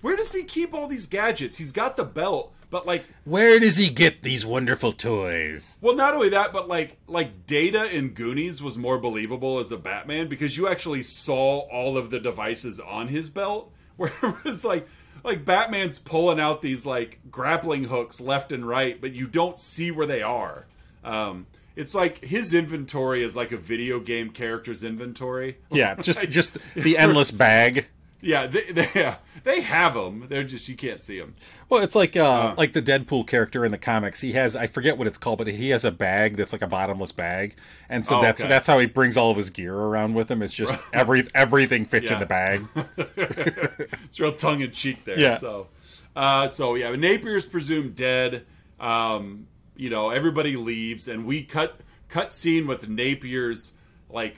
[0.00, 1.56] where does he keep all these gadgets?
[1.56, 5.76] He's got the belt, but like, Where does he get these wonderful toys?
[5.80, 9.76] well, not only that, but like, like Data in Goonies was more believable as a
[9.76, 14.88] Batman because you actually saw all of the devices on his belt, whereas like.
[15.22, 19.90] Like Batman's pulling out these like grappling hooks left and right, but you don't see
[19.90, 20.66] where they are.
[21.02, 25.56] Um, it's like his inventory is like a video game character's inventory.
[25.70, 27.86] Yeah, just just the endless bag.
[28.24, 30.26] Yeah, they they, yeah, they have them.
[30.28, 31.34] They're just you can't see them.
[31.68, 34.20] Well, it's like uh, like the Deadpool character in the comics.
[34.22, 36.66] He has I forget what it's called, but he has a bag that's like a
[36.66, 37.54] bottomless bag,
[37.88, 38.48] and so Oh, that's okay.
[38.48, 40.40] that's how he brings all of his gear around with him.
[40.42, 42.64] It's just every everything fits in the bag.
[43.16, 45.18] It's real tongue in cheek there.
[45.18, 45.38] Yeah.
[45.38, 45.68] So,
[46.16, 48.46] uh, so yeah, Napier's presumed dead.
[48.80, 53.72] Um, you know, everybody leaves, and we cut cut scene with Napier's
[54.08, 54.36] like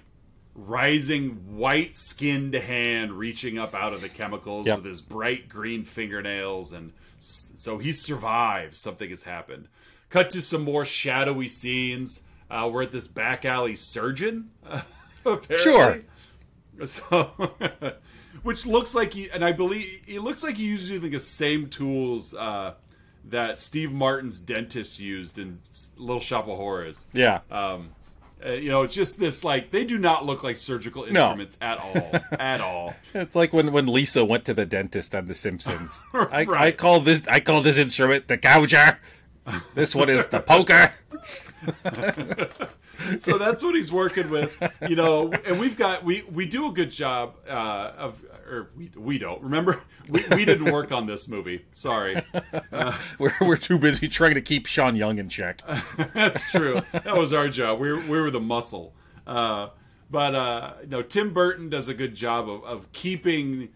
[0.58, 4.78] rising white skinned hand reaching up out of the chemicals Yep.
[4.78, 9.68] with his bright green fingernails and so he survived something has happened
[10.08, 14.50] cut to some more shadowy scenes uh, we're at this back alley surgeon
[15.24, 15.56] apparently.
[15.58, 16.00] Sure.
[16.86, 17.30] So,
[18.42, 21.68] which looks like he, and I believe it looks like he uses using the same
[21.68, 22.74] tools uh,
[23.24, 25.58] that Steve Martin's dentist used in
[25.96, 27.06] Little Shop of Horrors.
[27.12, 27.90] Yeah, Um,
[28.44, 31.30] Uh, you know, it's just this like they do not look like surgical No.
[31.30, 32.94] instruments at all, at all.
[33.14, 36.02] It's like when, when Lisa went to the dentist on The Simpsons.
[36.12, 38.98] I, I call this I call this instrument the gouger.
[39.74, 40.92] This one is the poker.
[43.18, 44.56] so that's what he's working with,
[44.88, 45.32] you know.
[45.32, 49.42] And we've got we we do a good job uh, of, or we we don't
[49.42, 51.64] remember we, we didn't work on this movie.
[51.72, 52.20] Sorry,
[53.18, 55.62] We're, we're too busy trying to keep Sean Young in check.
[56.14, 56.80] that's true.
[56.92, 57.80] That was our job.
[57.80, 58.94] We were, we were the muscle.
[59.26, 59.68] Uh,
[60.10, 63.70] but uh, no, Tim Burton does a good job of, of keeping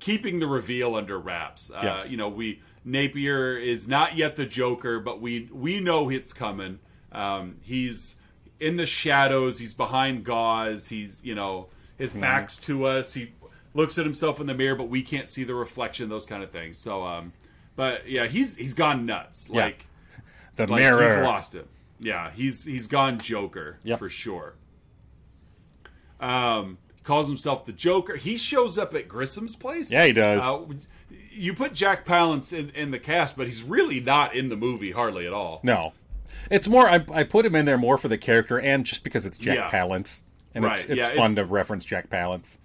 [0.00, 1.70] keeping the reveal under wraps.
[1.70, 2.10] Uh, Yes.
[2.10, 6.80] You know, we Napier is not yet the Joker, but we we know it's coming.
[7.12, 8.16] Um, he's
[8.60, 9.58] in the shadows.
[9.58, 10.88] He's behind gauze.
[10.88, 13.14] He's you know his back's to us.
[13.14, 13.32] He
[13.74, 16.08] looks at himself in the mirror, but we can't see the reflection.
[16.08, 16.78] Those kind of things.
[16.78, 17.32] So, um,
[17.76, 19.48] but yeah, he's he's gone nuts.
[19.50, 19.64] Yeah.
[19.66, 19.86] Like
[20.56, 21.02] The like mirror.
[21.02, 21.66] he's lost it.
[22.00, 23.98] Yeah, he's he's gone Joker Yep.
[23.98, 24.54] for sure.
[26.20, 28.16] Um, calls himself the Joker.
[28.16, 29.90] He shows up at Grissom's place.
[29.90, 30.42] Yeah, he does.
[30.42, 30.64] Uh,
[31.32, 34.90] you put Jack Palance in, in the cast, but he's really not in the movie
[34.90, 35.60] hardly at all.
[35.62, 35.92] No,
[36.50, 36.88] it's more.
[36.88, 39.56] I, I put him in there more for the character and just because it's Jack
[39.56, 39.70] Yeah.
[39.70, 40.22] Palance,
[40.54, 42.58] and it's it's yeah, fun it's- to reference Jack Palance.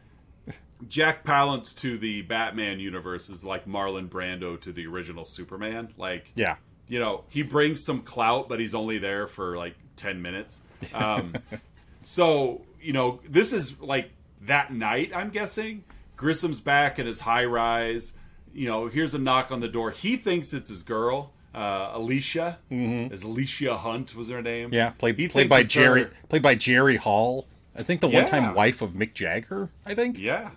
[0.89, 5.93] Jack Palance to the Batman universe is like Marlon Brando to the original Superman.
[5.98, 6.58] Like, Yeah,
[6.89, 10.60] you know, he brings some clout, but he's only there for like 10 minutes.
[10.93, 11.36] Um,
[12.04, 14.10] so, you know, this is like
[14.41, 15.86] that night, I'm guessing.
[16.17, 18.13] Grissom's back in his high rise.
[18.54, 19.91] You know, here's a knock on the door.
[19.91, 22.58] He thinks it's his girl, uh, Alicia.
[22.72, 23.13] Mm-hmm.
[23.13, 24.74] Is Alicia Hunt was her name?
[24.74, 24.89] yeah.
[24.92, 26.12] Played He played by Jerry her.
[26.30, 27.48] played by Jerry Hall.
[27.76, 28.22] I think the Yeah.
[28.22, 29.70] one time wife of Mick Jagger.
[29.86, 30.18] I think.
[30.20, 30.52] Yeah.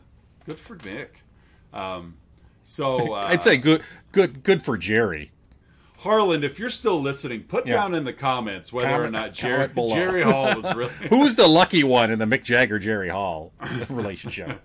[0.47, 1.23] Good for Nick.
[1.73, 2.15] Um,
[2.65, 3.83] so uh, I'd say good
[4.13, 5.33] good good for Jerry.
[6.01, 7.75] Harland, if you're still listening, put Yeah.
[7.77, 9.69] down in the comments whether or not Jerry.
[9.75, 10.93] Jerry Hall was really.
[11.09, 13.53] Who's the lucky one in the Mick Jagger Jerry Hall
[13.89, 14.61] relationship?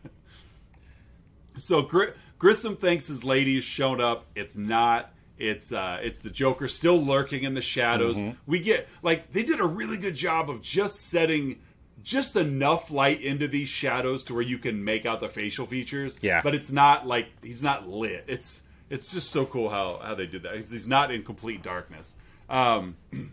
[1.57, 4.25] so Gr- Grissom thinks his lady's shown up.
[4.35, 5.13] It's not.
[5.41, 8.17] It's uh, it's the Joker still lurking in the shadows.
[8.17, 8.37] Mm-hmm.
[8.45, 11.59] We get like they did a really good job of just setting
[12.03, 16.17] just enough light into these shadows to where you can make out the facial features.
[16.21, 16.41] Yeah.
[16.41, 18.23] but it's not like he's not lit.
[18.27, 20.55] It's it's just so cool how how they did that.
[20.55, 22.15] He's, he's not in complete darkness.
[22.49, 22.95] Um,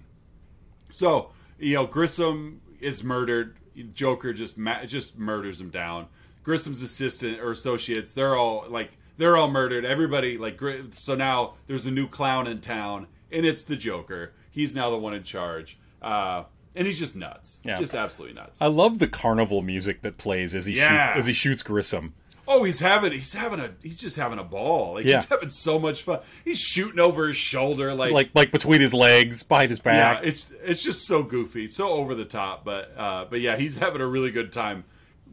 [0.91, 3.57] so you know, Grissom is murdered.
[3.93, 6.07] Joker just ma- just murders him down.
[6.43, 9.85] Grissom's assistant or associates, they're all like they're all murdered.
[9.85, 10.59] Everybody like
[10.91, 14.33] so now there's a new clown in town, and it's the Joker.
[14.51, 17.79] He's now the one in charge, uh, and he's just nuts, Yeah.
[17.79, 18.61] just absolutely nuts.
[18.63, 21.09] I love the carnival music that plays as he Yeah.
[21.09, 22.15] shoots, as he shoots Grissom.
[22.51, 24.95] Oh, he's having he's having a he's just having a ball.
[24.95, 25.17] Like Yeah.
[25.17, 26.21] he's having so much fun.
[26.45, 30.23] He's shooting over his shoulder like Like like between his legs, behind his back.
[30.23, 32.65] Yeah, it's it's just so goofy, so over the top.
[32.65, 34.85] But uh, but yeah, he's having a really good time,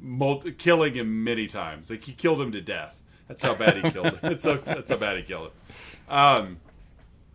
[0.02, 1.90] multi- killing him many times.
[1.90, 3.00] Like he killed him to death.
[3.28, 4.20] That's how bad he killed him.
[4.22, 6.12] That's how, that's how bad he killed it.
[6.12, 6.58] Um,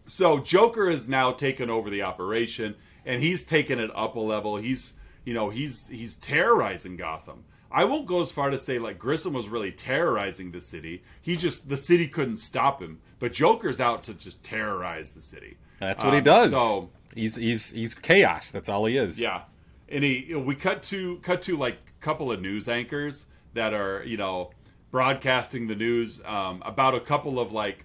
[0.07, 2.75] so Joker has now taken over the operation,
[3.05, 4.57] and he's taken it up a level.
[4.57, 7.45] He's you know he's he's terrorizing Gotham.
[7.73, 11.03] I won't go as far to say like Grissom was really terrorizing the city.
[11.23, 13.01] He just the city couldn't stop him.
[13.19, 15.57] But Joker's out to just terrorize the city.
[15.79, 16.51] That's what he Um, does.
[16.51, 18.51] So he's he's he's chaos.
[18.51, 19.21] That's all he is.
[19.21, 19.43] yeah,
[19.89, 24.03] and he we cut to cut to like a couple of news anchors that are
[24.05, 24.51] you know
[24.91, 27.85] broadcasting the news um, about a couple of like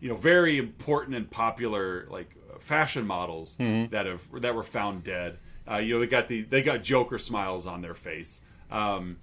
[0.00, 3.56] you know very important and popular like fashion models
[3.90, 5.38] that have that were found dead.
[5.70, 8.40] Uh, you know they got the they got Joker smiles on their face.
[8.70, 9.18] Um,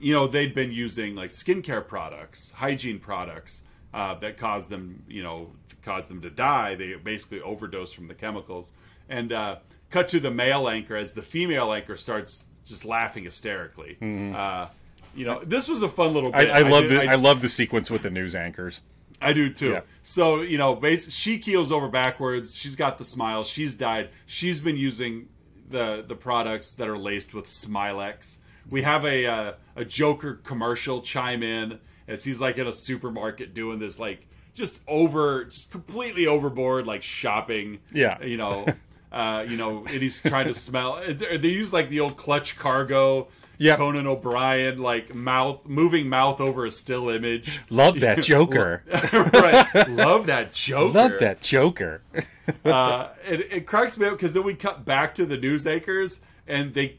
[0.00, 3.62] you know they'd been using like skincare products, hygiene products
[3.96, 6.74] uh, that caused them, you know, caused them to die.
[6.74, 8.72] They basically overdosed from the chemicals.
[9.08, 9.56] And uh,
[9.90, 13.96] cut to the male anchor as the female anchor starts just laughing hysterically.
[14.34, 14.68] Uh,
[15.16, 16.50] you know, this was a fun little I, bit.
[16.50, 18.80] I love did- the I, love the sequence with the news anchors.
[19.20, 19.70] I do too.
[19.70, 19.80] Yeah.
[20.02, 22.54] So you know, base, she keels over backwards.
[22.54, 23.44] She's got the smile.
[23.44, 24.10] She's died.
[24.26, 25.28] She's been using
[25.68, 28.38] the the products that are laced with Smilex.
[28.68, 33.54] We have a uh, a Joker commercial chime in as he's like in a supermarket
[33.54, 37.78] doing this like just over, just completely overboard like shopping.
[37.92, 38.22] Yeah.
[38.22, 38.66] you know.
[39.12, 41.00] Uh, you know, and he's trying to smell.
[41.08, 43.78] They use like the old clutch cargo, Yep.
[43.78, 47.60] Conan O'Brien, like mouth moving mouth over a still image.
[47.70, 48.82] Love that Joker.
[49.12, 49.88] right.
[49.88, 50.92] Love that Joker.
[50.98, 52.02] love that Joker.
[52.64, 56.20] Uh, it, it cracks me up because then we cut back to the news anchors
[56.46, 56.96] and they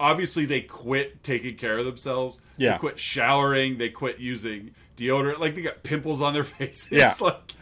[0.00, 2.42] obviously they quit taking care of themselves.
[2.56, 2.72] Yeah.
[2.72, 3.78] They quit showering.
[3.78, 5.38] They quit using deodorant.
[5.38, 6.90] Like they got pimples on their faces.
[6.90, 7.14] Yeah.
[7.20, 7.52] Like,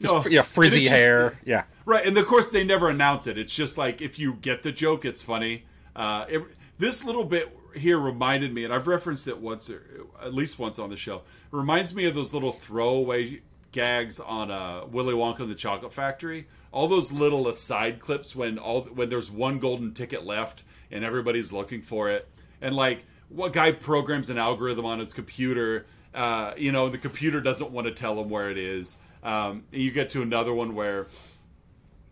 [0.00, 1.38] Just fr- yeah, frizzy just- hair.
[1.44, 1.64] yeah.
[1.84, 3.36] Right, and of course they never announce it.
[3.36, 5.66] It's just like if you get the joke, it's funny.
[5.94, 6.42] Uh, it,
[6.78, 9.82] this little bit here reminded me, and I've referenced it once, or
[10.22, 11.22] at least once on the show.
[11.50, 13.40] Reminds me of those little throwaway
[13.72, 16.46] gags on uh, Willy Wonka and the Chocolate Factory.
[16.72, 21.52] All those little aside clips when all when there's one golden ticket left and everybody's
[21.52, 22.28] looking for it,
[22.60, 25.86] and like what guy programs an algorithm on his computer.
[26.14, 28.98] Uh, you know, the computer doesn't want to tell him where it is.
[29.24, 31.08] Um, and you get to another one where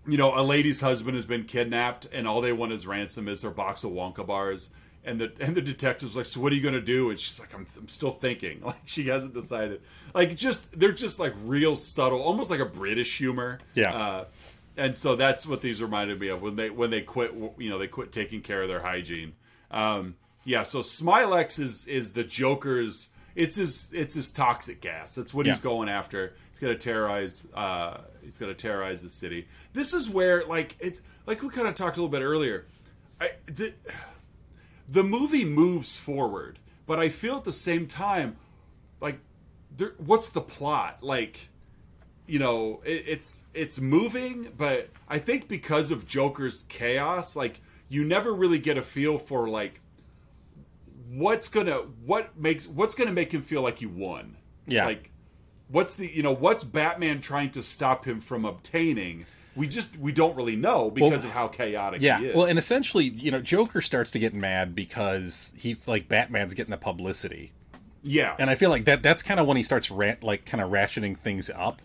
[0.07, 3.43] you know, a lady's husband has been kidnapped, and all they want is ransom is
[3.43, 4.71] their box of Wonka bars.
[5.05, 7.11] And the and the detective's like, so what are you gonna do?
[7.11, 8.61] And she's like, I'm, I'm still thinking.
[8.65, 9.81] Like she hasn't decided.
[10.15, 13.59] Like just they're just like real subtle, almost like a British humor.
[13.75, 13.95] Yeah.
[13.95, 14.25] Uh,
[14.77, 17.35] and so that's what these reminded me of when they when they quit.
[17.59, 19.35] You know, they quit taking care of their hygiene.
[19.71, 20.63] Um, yeah.
[20.63, 23.09] So Smilex is is the Joker's.
[23.35, 25.15] It's his it's his toxic gas.
[25.15, 25.53] That's what Yeah.
[25.53, 26.35] he's going after.
[26.51, 27.47] He's gonna terrorize.
[27.55, 29.49] Uh, he's gonna terrorize the city.
[29.73, 32.67] This is where like it like we kind of talked a little bit earlier.
[33.21, 33.73] I the
[34.89, 38.37] the movie moves forward, but I feel at the same time
[39.01, 39.19] like
[39.77, 41.49] there, what's the plot like?
[42.27, 48.05] You know, it, it's it's moving, but I think because of Joker's chaos, like you
[48.05, 49.81] never really get a feel for like
[51.15, 54.37] what's gonna what makes what's gonna make him feel like he won.
[54.67, 54.87] Yeah.
[54.87, 55.11] Like
[55.69, 59.27] what's the you know what's Batman trying to stop him from obtaining?
[59.55, 62.37] We just we don't really know because Well, of how chaotic Yeah, he is.
[62.37, 66.71] well, and essentially, you know, Joker starts to get mad because he like Batman's getting
[66.71, 67.53] the publicity,
[68.03, 70.63] yeah, and I feel like that that's kind of when he starts ra- like kind
[70.63, 71.83] of rationing things up,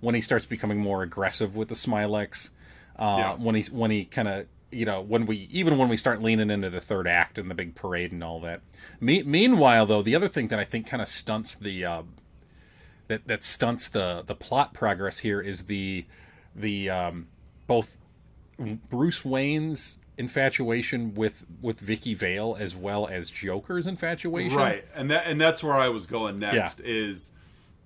[0.00, 2.50] when he starts becoming more aggressive with the Smilex,
[2.96, 3.34] uh, Yeah.
[3.34, 6.50] when he's when he kind of you know when we even when we start leaning
[6.50, 8.60] into the third act and the big parade and all that.
[9.00, 12.02] Me- meanwhile, though, the other thing that I think kind of stunts the uh,
[13.08, 16.04] that that stunts the the plot progress here is the
[16.54, 17.28] the um,
[17.66, 17.96] both
[18.58, 24.56] Bruce Wayne's infatuation with with Vicki Vale as well as Joker's infatuation.
[24.56, 26.80] right, and that and that's where I was going next.
[26.80, 27.32] Is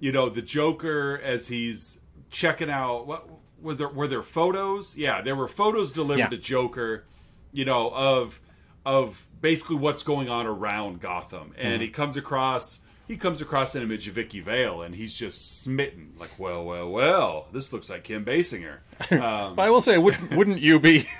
[0.00, 3.28] you know the Joker as he's checking out what
[3.62, 4.96] was there were there photos?
[4.96, 6.28] Yeah, there were photos delivered Yeah.
[6.28, 7.04] to Joker,
[7.52, 8.40] you know of
[8.84, 11.82] of basically what's going on around Gotham, and Mm-hmm.
[11.82, 12.80] he comes across.
[13.08, 16.12] He comes across an image of Vicki Vale, and he's just smitten.
[16.18, 18.78] Like, well, well, well, this looks like Kim Basinger.
[19.10, 21.08] Um, But I will say, wouldn't wouldn't you be?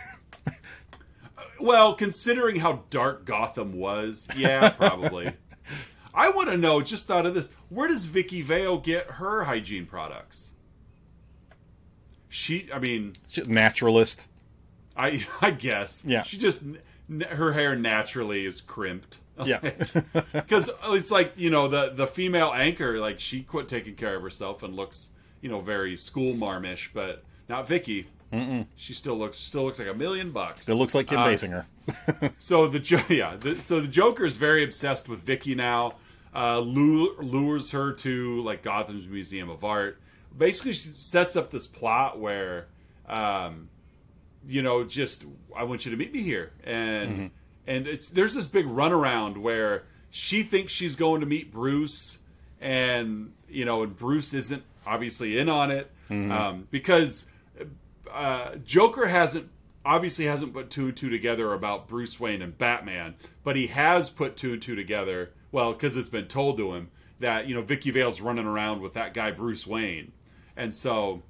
[1.60, 5.32] Well, considering how dark Gotham was, yeah, probably.
[6.12, 6.80] I want to know.
[6.80, 7.52] Just thought of this.
[7.68, 10.50] Where does Vicki Vale get her hygiene products?
[12.32, 13.12] She, I mean,
[13.46, 14.26] naturalist?
[14.96, 16.02] I, I guess.
[16.04, 16.22] Yeah.
[16.22, 16.62] She just
[17.28, 19.18] her hair naturally is crimped.
[19.44, 19.58] Yeah.
[20.32, 24.22] because it's like you know the the female anchor, like she quit taking care of
[24.22, 25.08] herself and looks
[25.40, 28.06] you know very school marmish, but not Vicki.
[28.32, 28.66] Mm-mm.
[28.76, 30.68] She still looks still looks like a million bucks.
[30.68, 31.64] It looks like Kim Uh, Basinger.
[32.38, 35.94] So the yeah, the, so the Joker is very obsessed with Vicki now.
[36.34, 39.98] Uh, lures her to like Gotham's Museum of Art.
[40.36, 42.66] Basically, she sets up this plot where,
[43.08, 43.68] um,
[44.46, 47.30] you know, just I want you to meet me here, and
[47.66, 52.18] and it's there's this big runaround where she thinks she's going to meet Bruce,
[52.60, 55.90] and you know, and Bruce isn't obviously in on it
[56.32, 57.26] um, because
[58.10, 59.48] uh, Joker hasn't
[59.84, 63.14] obviously hasn't put two and two together about Bruce Wayne and Batman,
[63.44, 65.30] but he has put two and two together.
[65.50, 66.90] Well, because it's been told to him
[67.20, 70.12] that you know Vicki Vale's running around with that guy Bruce Wayne,
[70.56, 71.22] and so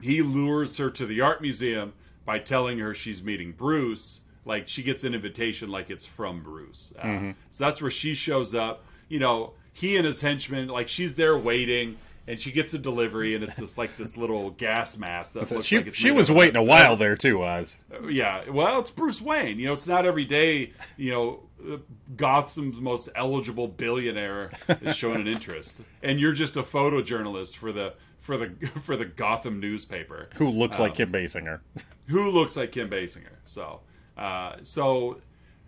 [0.00, 1.92] he lures her to the art museum
[2.24, 4.22] by telling her she's meeting Bruce.
[4.44, 6.92] Like she gets an invitation, like it's from Bruce.
[6.98, 8.84] Uh, So that's where she shows up.
[9.08, 13.34] You know, he and his henchmen, like she's there waiting, and she gets a delivery,
[13.34, 16.30] and it's this like this little gas mask that looks She like it's she was
[16.30, 17.76] waiting a while there too, Oz.
[18.08, 19.58] yeah, well, it's Bruce Wayne.
[19.58, 20.72] You know, it's not every day.
[20.96, 21.40] You know,
[21.74, 21.76] uh,
[22.16, 24.50] Gotham's most eligible billionaire
[24.80, 27.92] is showing an interest, and you're just a photojournalist for the
[28.30, 31.60] for the for the Gotham newspaper Who looks Um, like Kim Basinger?
[32.06, 33.36] who looks like Kim Basinger.
[33.44, 33.80] So,
[34.16, 35.18] uh, so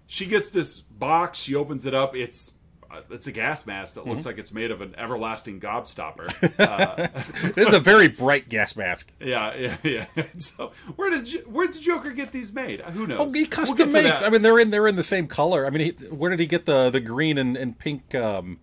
[0.06, 1.38] she gets this box.
[1.38, 2.14] She opens it up.
[2.14, 2.52] It's
[2.90, 6.28] uh, it's a gas mask that looks like it's made of an everlasting gobstopper.
[6.58, 7.08] Uh,
[7.56, 9.10] It's a very bright gas mask.
[9.18, 10.06] yeah, yeah, yeah.
[10.36, 12.80] So where did where did Joker get these made?
[12.82, 13.18] Who knows?
[13.20, 14.22] Oh, he We'll custom makes.
[14.22, 15.66] I mean, they're in they're in the same color.
[15.66, 18.60] I mean, he, where did he get the the green and, and pink um,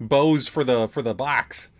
[0.00, 1.70] bows for the for the box?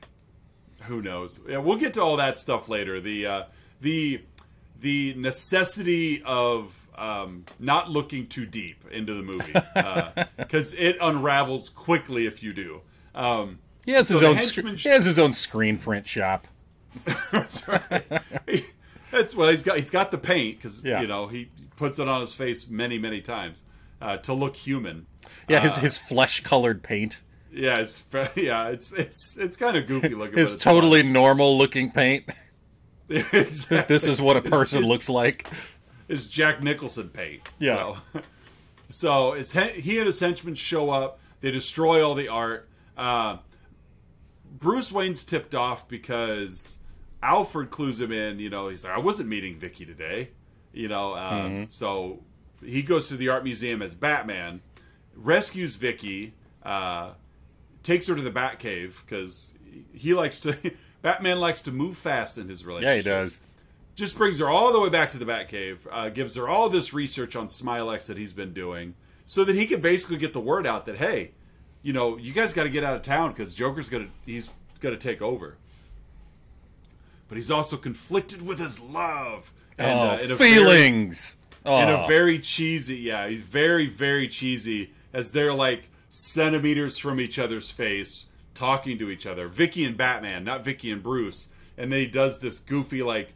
[0.86, 1.38] Who knows?
[1.48, 3.00] Yeah, we'll get to all that stuff later.
[3.00, 3.42] The uh,
[3.80, 4.22] the
[4.80, 9.52] the necessity of um, not looking too deep into the movie
[10.36, 12.80] because it unravels quickly if you do.
[13.14, 14.38] Um, He has So his own.
[14.38, 16.46] Sc- sh- he has his own screen print shop.
[17.32, 18.22] that's right.
[19.12, 21.00] It's well, he's got he's got the paint because Yeah.
[21.00, 23.62] you know he puts it on his face many many times
[24.02, 25.06] uh, to look human.
[25.48, 27.20] Yeah, his Uh, his flesh colored paint.
[27.56, 28.02] Yeah, it's
[28.36, 30.34] yeah, it's it's it's kind of goofy looking.
[30.34, 32.24] But it's totally normal looking paint.
[33.08, 33.82] exactly.
[33.88, 35.48] This is what a person it's- looks like.
[36.08, 37.42] It's Jack Nicholson paint.
[37.58, 37.96] Yeah.
[38.14, 38.20] So,
[38.90, 41.18] so it's, he and his henchmen show up.
[41.40, 42.68] They destroy all the art.
[42.96, 43.38] Uh,
[44.58, 46.78] Bruce Wayne's tipped off because
[47.22, 48.38] Alfred clues him in.
[48.38, 50.30] You know, he's like, I wasn't meeting Vicki today.
[50.72, 52.22] You know, um, so
[52.64, 54.60] he goes to the art museum as Batman,
[55.16, 57.12] rescues Vicki, uh,
[57.86, 59.54] takes her to the Batcave because
[59.92, 60.56] he likes to.
[61.02, 63.04] Batman likes to move fast in his relationship.
[63.04, 63.40] Yeah, he does.
[63.94, 66.92] just brings her all the way back to the Batcave, uh, gives her all this
[66.92, 70.66] research on Smilex that he's been doing, so that he can basically get the word
[70.66, 71.30] out that hey,
[71.82, 74.48] you know, you guys got to get out of town because Joker's gonna he's
[74.80, 75.56] gonna take over.
[77.28, 81.36] But he's also conflicted with his love and oh, uh, in a very- feelings.
[81.64, 87.20] oh, in a very cheesy, yeah, he's very very cheesy as they're like centimeters from
[87.20, 89.48] each other's face, talking to each other.
[89.48, 91.48] Vicki and Batman, not Vicki and Bruce.
[91.76, 93.34] And then he does this goofy like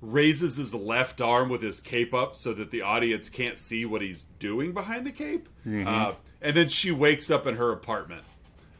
[0.00, 4.02] raises his left arm with his cape up so that the audience can't see what
[4.02, 5.48] he's doing behind the cape.
[5.66, 8.22] Uh, and then she wakes up in her apartment.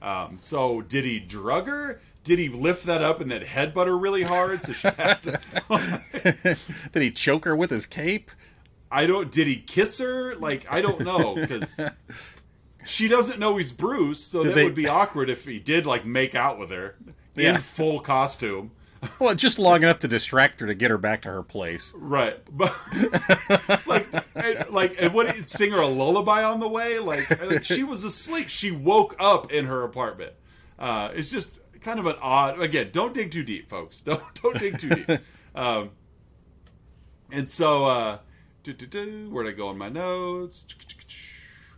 [0.01, 2.01] Um, so did he drug her?
[2.23, 5.41] Did he lift that up and then headbutt her really hard so she has to?
[6.93, 8.31] Did he choke her with his cape?
[8.91, 9.31] I don't.
[9.31, 10.35] Did he kiss her?
[10.37, 11.81] Like I don't know because
[12.89, 15.87] she doesn't know he's Bruce, so Did that they- would be awkward if he did
[15.87, 16.97] like make out with her
[17.37, 17.55] Yeah.
[17.57, 18.73] in full costume.
[19.21, 21.93] Well, just long enough to distract her to get her back to her place.
[21.95, 22.75] Right, but
[23.87, 25.49] like, and, like, and what?
[25.49, 26.99] Sing her a lullaby on the way?
[26.99, 28.49] Like, like, she was asleep.
[28.49, 30.33] She woke up in her apartment.
[30.81, 32.61] Uh, it's just kind of an odd.
[32.61, 34.01] Again, don't dig too deep, folks.
[34.09, 35.21] Don't don't dig too deep.
[35.55, 35.91] Um,
[37.31, 38.19] and so, uh,
[38.65, 40.67] do, do, do, where'd I go on my notes?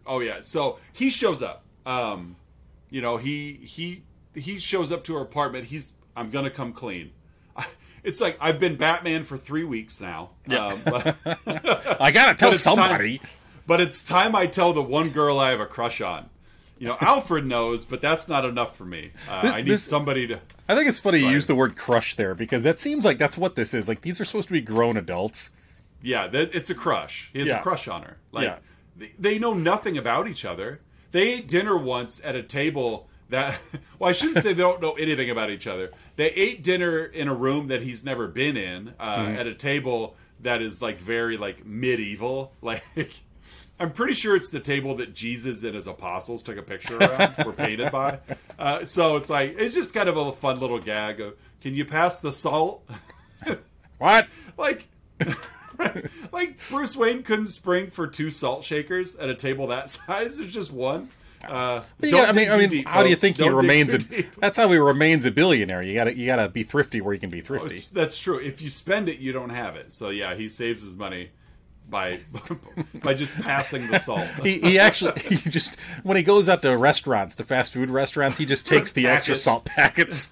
[0.06, 1.62] Oh yeah, so he shows up.
[1.86, 2.36] Um,
[2.90, 4.02] you know, he he
[4.34, 5.66] he shows up to her apartment.
[5.66, 7.12] He's I'm gonna come clean.
[8.02, 10.30] It's like I've been Batman for three weeks now.
[10.46, 10.68] Yeah.
[10.68, 11.16] Um, but,
[12.00, 13.20] I gotta tell time- somebody.
[13.66, 16.30] but it's time I tell the one girl I have a crush on.
[16.78, 19.10] You know, Alfred knows, but that's not enough for me.
[19.28, 20.40] Uh, I need This- somebody to.
[20.66, 23.36] I think it's funny you use the word crush there because that seems like that's
[23.36, 23.86] what this is.
[23.86, 25.50] Like these are supposed to be grown adults.
[26.00, 27.28] Yeah, that, it's a crush.
[27.34, 27.60] He has Yeah.
[27.60, 28.16] a crush on her.
[28.32, 28.56] Like Yeah.
[29.00, 30.80] They, they know nothing about each other.
[31.10, 33.58] They ate dinner once at a table that.
[33.98, 35.90] Well, I shouldn't say they don't know anything about each other.
[36.16, 39.36] They ate dinner in a room that he's never been in uh, Mm-hmm.
[39.36, 42.54] at a table that is like very like medieval.
[42.62, 42.82] Like
[43.78, 47.34] I'm pretty sure it's the table that Jesus and his apostles took a picture around,
[47.46, 48.20] were painted by.
[48.58, 51.20] Uh, so it's like it's just kind of a fun little gag.
[51.20, 52.82] Of, Can you pass the salt?
[53.98, 54.28] What?
[54.56, 54.88] like
[56.32, 60.38] like Bruce Wayne couldn't spring for two salt shakers at a table that size.
[60.38, 61.10] There's just one.
[61.42, 63.56] Uh, don't gotta- I mean, I mean, deep, how do you think he Don't dig
[63.62, 63.98] remains a?
[64.40, 65.82] That's how he remains a billionaire.
[65.82, 67.66] You gotta, you gotta be thrifty where you can be Oh, thrifty.
[67.68, 68.38] it's- that's true.
[68.38, 69.92] If you spend it, you don't have it.
[69.92, 71.30] So yeah, he saves his money
[71.88, 72.20] by
[73.02, 74.28] by just passing the salt.
[74.42, 78.36] He, he actually he just when he goes out to restaurants, to fast food restaurants,
[78.36, 80.30] he just takes the extra salt packets,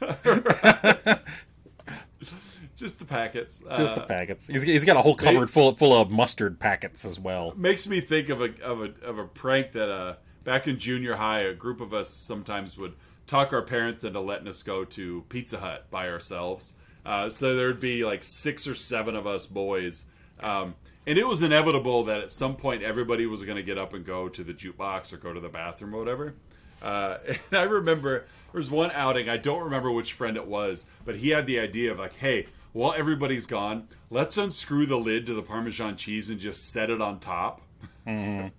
[2.78, 3.62] just the packets.
[3.76, 4.46] just Uh, the packets.
[4.46, 7.52] He's, he's got a whole cupboard full full of mustard packets as well.
[7.56, 10.14] makes me think of a of a of a prank that uh
[10.44, 12.94] back in junior high a group of us sometimes would
[13.26, 16.72] talk our parents into letting us go to Pizza Hut by ourselves.
[17.04, 20.04] Uh, so there'd be like six or seven of us boys,
[20.40, 20.74] um,
[21.06, 24.04] and it was inevitable that at some point everybody was going to get up and
[24.06, 26.34] go to the jukebox or go to the bathroom or whatever.
[26.80, 29.28] Uh, and I remember there was one outing.
[29.28, 32.46] I don't remember which friend it was, but he had the idea of like, "Hey,
[32.72, 37.00] while everybody's gone, let's unscrew the lid to the Parmesan cheese and just set it
[37.00, 37.62] on top."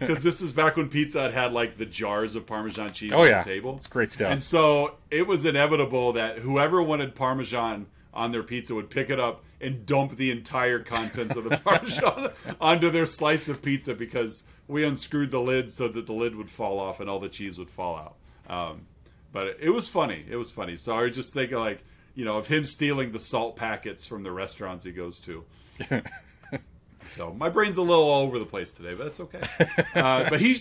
[0.00, 3.20] Because this is back when Pizza Hut had like the jars of Parmesan cheese Oh,
[3.22, 3.42] on yeah.
[3.44, 3.76] the table.
[3.76, 4.32] It's great stuff.
[4.32, 9.20] And so it was inevitable that whoever wanted Parmesan on their pizza would pick it
[9.20, 12.30] up and dump the entire contents of the Parmesan
[12.60, 16.50] onto their slice of pizza because we unscrewed the lid so that the lid would
[16.50, 18.16] fall off and all the cheese would fall out.
[18.52, 18.86] Um,
[19.32, 20.24] but it was funny.
[20.28, 20.76] It was funny.
[20.76, 21.84] So I was just thinking, like,
[22.14, 25.44] you know, of him stealing the salt packets from the restaurants he goes to.
[27.10, 29.40] So my brain's a little all over the place today, but that's okay.
[29.94, 30.54] Uh, but he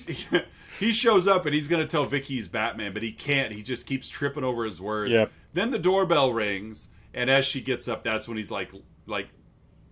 [0.79, 3.53] he shows up and he's going to tell Vicki he's Batman, but he can't.
[3.53, 5.11] He just keeps tripping over his words.
[5.11, 5.31] Yep.
[5.53, 8.71] Then the doorbell rings, and as she gets up, that's when he's like
[9.05, 9.29] like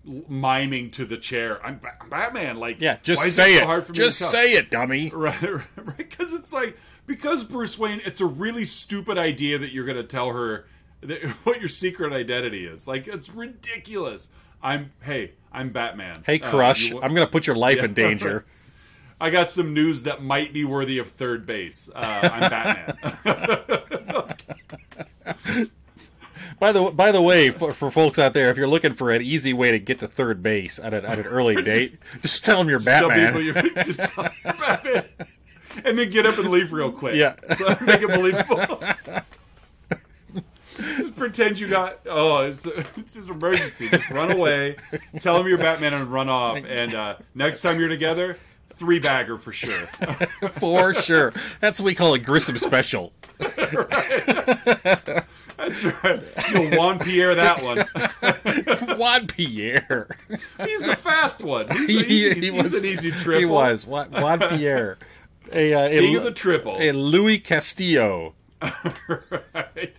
[0.03, 1.64] miming to the chair.
[1.66, 2.57] I'm, Ba- I'm Batman.
[2.57, 3.64] Like Yeah, just say so it.
[3.64, 5.12] hard for me just say it, dummy.
[5.16, 5.97] Right, right, right.
[5.97, 10.03] Because it's like because Bruce Wayne, it's a really stupid idea that you're going to
[10.03, 10.68] tell her
[11.43, 12.88] what your secret identity is.
[12.88, 14.30] Like it's ridiculous.
[14.62, 16.24] I'm hey, I'm Batman.
[16.26, 17.86] Hey, Uh, Crush, you- I'm going to put your life Yeah.
[17.86, 18.45] in danger.
[19.22, 21.89] I got some news that might be worthy of third base.
[21.93, 22.97] Uh, I'm Batman.
[26.60, 29.22] By the by the way, for, for folks out there, if you're looking for an
[29.22, 32.58] easy way to get to third base at, a, at an early date, just tell
[32.58, 33.28] them you're Tell Batman.
[33.34, 33.41] people
[33.76, 35.06] you're just tell them you're Batman.
[35.86, 37.16] And then get up and leave real quick.
[37.16, 37.36] Yeah.
[37.56, 38.84] So make it believable.
[40.80, 43.89] Just pretend you got oh it's, it's just emergency.
[43.89, 44.75] Just run away.
[45.19, 46.57] Tell them you're Batman and run off.
[46.65, 48.38] And uh, next time you're together,
[48.80, 49.88] three bagger for sure.
[50.53, 51.34] for sure.
[51.59, 53.11] That's what we call a Grissom special.
[55.57, 56.23] That's right.
[56.51, 57.86] You'll Juan Pierre that one.
[58.97, 60.07] Juan Pierre.
[60.63, 61.69] He's the fast one.
[61.69, 63.39] He's, he, he he's was an easy triple.
[63.39, 64.97] He was Juan, Juan Pierre.
[65.51, 66.77] A, uh, a, King of the triple.
[66.80, 68.36] a Luis Castillo.
[68.61, 69.93] right.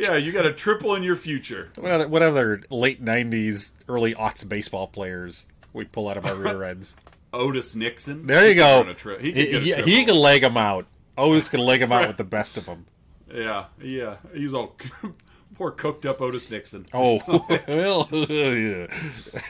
[0.00, 1.70] Yeah, you got a triple in your future.
[1.76, 6.34] What other, what other late '90s, early aughts baseball players we pull out of our
[6.34, 6.96] rear ends?
[7.32, 8.26] Otis Nixon.
[8.26, 8.92] There you go.
[8.94, 9.88] tri- he, He, get a he, triple.
[9.90, 10.86] he can leg him out.
[11.18, 12.86] Otis can leg him out with the best of them.
[13.32, 14.16] Yeah, yeah.
[14.34, 14.76] He's all
[15.60, 16.86] poor cooked up Otis Nixon.
[16.94, 17.20] Oh,
[17.68, 18.86] well, yeah.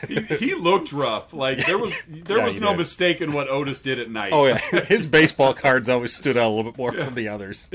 [0.09, 0.15] He,
[0.47, 1.33] he looked rough.
[1.33, 2.79] Like there was there Yeah, was no did.
[2.79, 4.33] mistake in what Otis did at night.
[4.33, 4.57] oh yeah.
[4.57, 7.69] His baseball cards always stood out a little bit more from the others.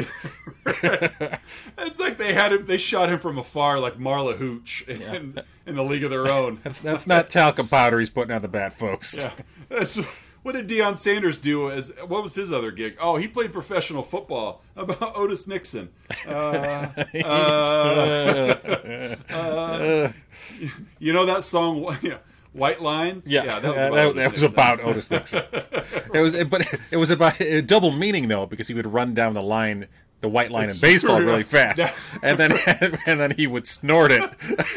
[0.66, 2.66] It's like they had him.
[2.66, 6.60] They shot him from afar, like Marla Hooch in, in the League of Their Own.
[6.62, 9.16] That's that's not talcum powder he's putting on the bat, folks.
[9.16, 9.32] Yeah,
[9.70, 9.98] that's
[10.46, 11.72] what did Deion Sanders do?
[11.72, 12.96] As what was his other gig?
[13.00, 14.62] Oh, he played professional football.
[14.76, 15.88] About Otis Nixon.
[16.24, 16.88] Uh,
[17.24, 18.56] uh,
[19.28, 20.12] uh,
[21.00, 21.82] you know that song,
[22.52, 23.28] White Lines?
[23.28, 24.54] Yeah, that was that, about, that, Otis that was Nixon.
[24.54, 25.42] about Otis Nixon.
[26.14, 29.34] it was, but it was about a double meaning though, because he would run down
[29.34, 29.88] the line,
[30.20, 31.80] the white line It's in baseball really fast,
[32.22, 32.52] and then
[33.06, 34.28] and then he would snort it.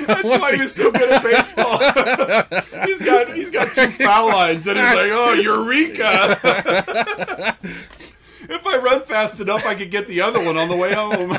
[0.06, 1.78] That's why he was so good at baseball.
[2.86, 6.38] he's got he's got two foul lines, and he's like, "Oh, eureka!"
[8.42, 11.38] if I run fast enough, I could get the other one on the way home.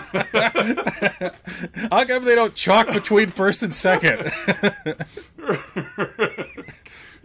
[1.91, 4.31] How come they don't chalk between first and second?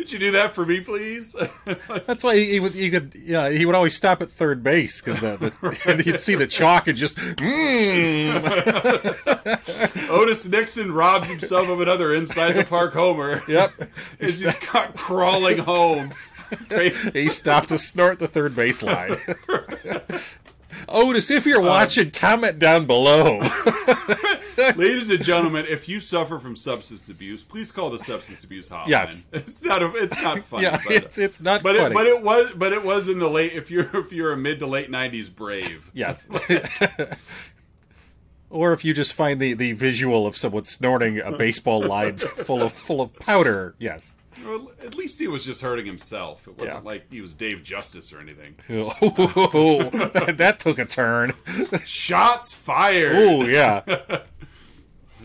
[0.05, 1.35] Could you do that for me, please?
[2.05, 5.01] That's why he, he would he could know, he would always stop at third base
[5.01, 8.29] because the, the you'd see the chalk and just mm.
[10.11, 13.41] Otis Nixon robs himself of another inside the park homer.
[13.47, 13.71] yep.
[14.19, 16.13] He's just got crawling home.
[17.11, 19.17] He stopped to snort the third base line.
[20.87, 23.39] Otis, if you're uh, watching, comment down below.
[24.75, 28.87] Ladies and gentlemen, if you suffer from substance abuse, please call the substance abuse hotline.
[28.87, 29.29] Yes.
[29.33, 30.63] it's not a, it's not funny.
[30.63, 31.91] yeah, but, it's it's not but funny.
[31.91, 34.37] it, but it was but it was in the late if you're if you're a
[34.37, 35.91] mid to late nineties brave.
[35.93, 36.27] yes.
[38.49, 42.61] or if you just find the, the visual of someone snorting a baseball line full
[42.61, 44.15] of full of powder, yes.
[44.45, 46.47] Well, at least he was just hurting himself.
[46.47, 46.89] It wasn't Yeah.
[46.89, 48.55] like he was Dave Justice or anything.
[48.69, 49.89] Oh,
[50.33, 51.33] that took a turn.
[51.85, 53.15] Shots fired.
[53.15, 53.81] Oh yeah.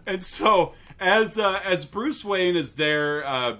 [0.06, 3.56] and so as uh, as Bruce Wayne is there, uh,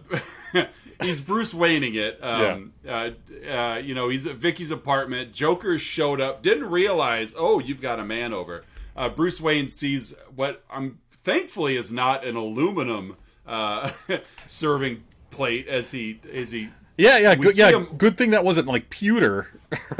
[1.02, 2.18] he's Bruce Wayneing it.
[2.22, 3.10] Um, uh,
[3.48, 5.32] uh, you know, he's at Vicki's apartment.
[5.32, 7.34] Joker showed up, didn't realize.
[7.36, 8.64] Oh, you've got a man over.
[8.96, 13.16] Uh, Bruce Wayne sees what I'm thankfully is not an aluminum
[13.46, 13.90] uh,
[14.46, 16.70] serving plate as he as he.
[16.98, 17.72] Yeah, yeah, good, yeah.
[17.72, 19.48] him- Good thing that wasn't like pewter.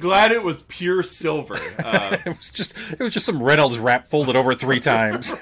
[0.00, 1.56] Glad it was pure silver.
[1.78, 5.34] Uh, It was just it was just some Reynolds wrap folded over three times.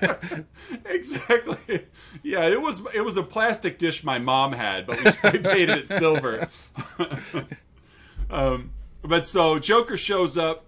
[0.84, 1.86] exactly.
[2.22, 5.70] Yeah, it was it was a plastic dish my mom had, but we spray painted
[5.78, 6.48] it silver.
[8.30, 8.72] um,
[9.02, 10.66] but so Joker shows up.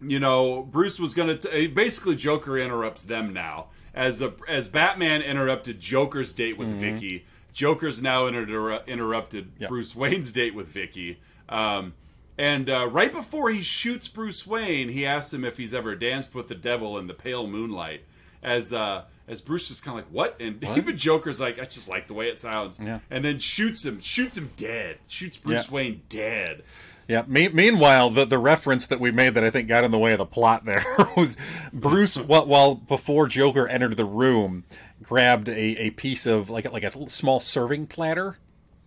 [0.00, 1.38] You know, Bruce was gonna
[1.68, 7.24] basically Joker interrupts them now as a, as Batman interrupted Joker's date with Vicki.
[7.52, 9.68] Joker's now inter- interrupted Yeah.
[9.68, 11.18] Bruce Wayne's date with Vicki.
[11.48, 11.94] Um,
[12.36, 16.34] and uh, right before he shoots Bruce Wayne, he asks him if he's ever danced
[16.34, 18.02] with the devil in the pale moonlight.
[18.42, 21.88] As uh, as Bruce is kind of like, "What?" And even Joker's like, "I just
[21.88, 23.00] like the way it sounds." Yeah.
[23.10, 25.74] And then shoots him, shoots him dead, shoots Bruce Yeah.
[25.74, 26.62] Wayne dead.
[27.08, 27.22] Yeah.
[27.26, 30.12] Me- meanwhile, the the reference that we made that I think got in the way
[30.12, 30.84] of the plot there
[31.16, 31.36] was
[31.72, 32.16] Bruce.
[32.16, 34.64] While, while before Joker entered the room,
[35.02, 35.52] grabbed a,
[35.86, 38.38] a piece of like like a small serving platter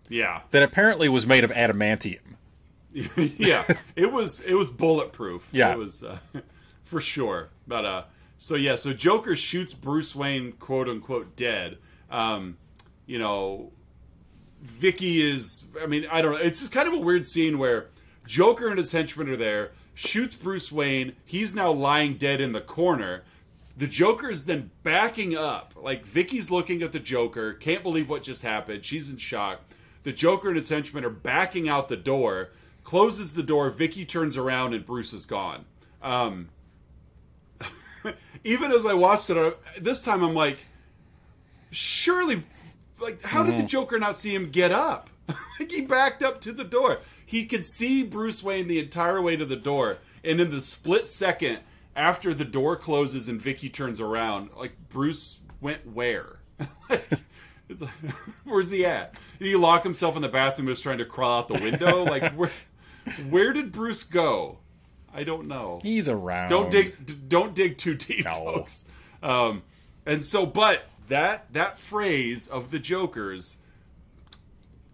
[0.08, 2.20] Yeah, that apparently was made of adamantium.
[2.92, 3.64] yeah.
[3.96, 5.48] It was it was bulletproof.
[5.52, 5.72] Yeah.
[5.72, 6.18] it was uh,
[6.84, 7.48] for sure.
[7.66, 8.02] But uh,
[8.36, 11.78] so yeah, so Joker shoots Bruce Wayne, quote unquote, dead.
[12.10, 12.58] Um,
[13.06, 13.70] you know,
[14.60, 15.64] Vicki is.
[15.80, 16.38] I mean, I don't know.
[16.38, 17.86] It's just kind of a weird scene where
[18.30, 21.16] Joker and his henchmen are there, shoots Bruce Wayne.
[21.24, 23.24] He's now lying dead in the corner.
[23.76, 25.74] The Joker is then backing up.
[25.74, 28.84] Like Vicki's looking at the Joker, can't believe what just happened.
[28.84, 29.62] She's in shock.
[30.04, 32.50] The Joker and his henchmen are backing out the door.
[32.84, 33.68] Closes the door.
[33.70, 35.64] Vicki turns around and Bruce is gone.
[36.00, 36.50] Um,
[38.44, 40.58] even as I watched it, this time I'm like,
[41.72, 42.44] surely,
[43.00, 45.10] like, how did the Joker not see him get up?
[45.58, 47.00] like, he backed up to the door.
[47.30, 51.04] He could see Bruce Wayne the entire way to the door, and in the split
[51.04, 51.60] second
[51.94, 56.40] after the door closes and Vicki turns around, like, Bruce went where?
[56.90, 57.90] it's like,
[58.44, 59.14] where's he at?
[59.38, 62.02] Did he lock himself in the bathroom Was trying to crawl out the window?
[62.04, 62.50] like, where,
[63.28, 64.58] where did Bruce go?
[65.14, 65.78] I don't know.
[65.84, 66.50] He's around.
[66.50, 67.28] Don't dig.
[67.28, 68.44] Don't dig too deep, No.
[68.44, 68.86] folks.
[69.22, 69.62] Um,
[70.04, 73.58] and so, but that that phrase of the Joker's,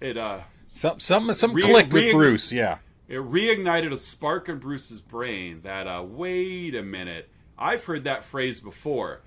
[0.02, 0.40] it uh,
[0.76, 2.52] Some some some Re- click with re- Bruce.
[2.52, 2.78] Yeah.
[3.08, 8.26] it reignited a spark in Bruce's brain that uh, wait a minute, I've heard that
[8.26, 9.22] phrase before.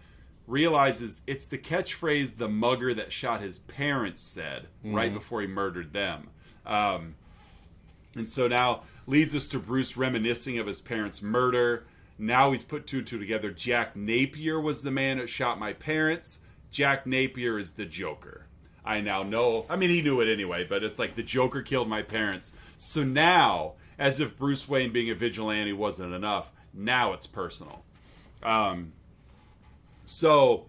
[0.46, 5.92] Realizes it's the catchphrase the mugger that shot his parents said right before he murdered
[5.92, 6.30] them.
[6.68, 7.16] Um,
[8.16, 11.86] and so now leads us to Bruce reminiscing of his parents' murder.
[12.20, 13.50] Now he's put two and two together.
[13.50, 16.40] Jack Napier was the man that shot my parents.
[16.70, 18.46] Jack Napier is the Joker.
[18.86, 19.66] I now know.
[19.70, 22.54] I mean, he knew it anyway, but it's like the Joker killed my parents.
[22.78, 27.84] So now, as if Bruce Wayne being a vigilante wasn't enough, now it's personal.
[28.42, 28.94] Um,
[30.06, 30.68] so,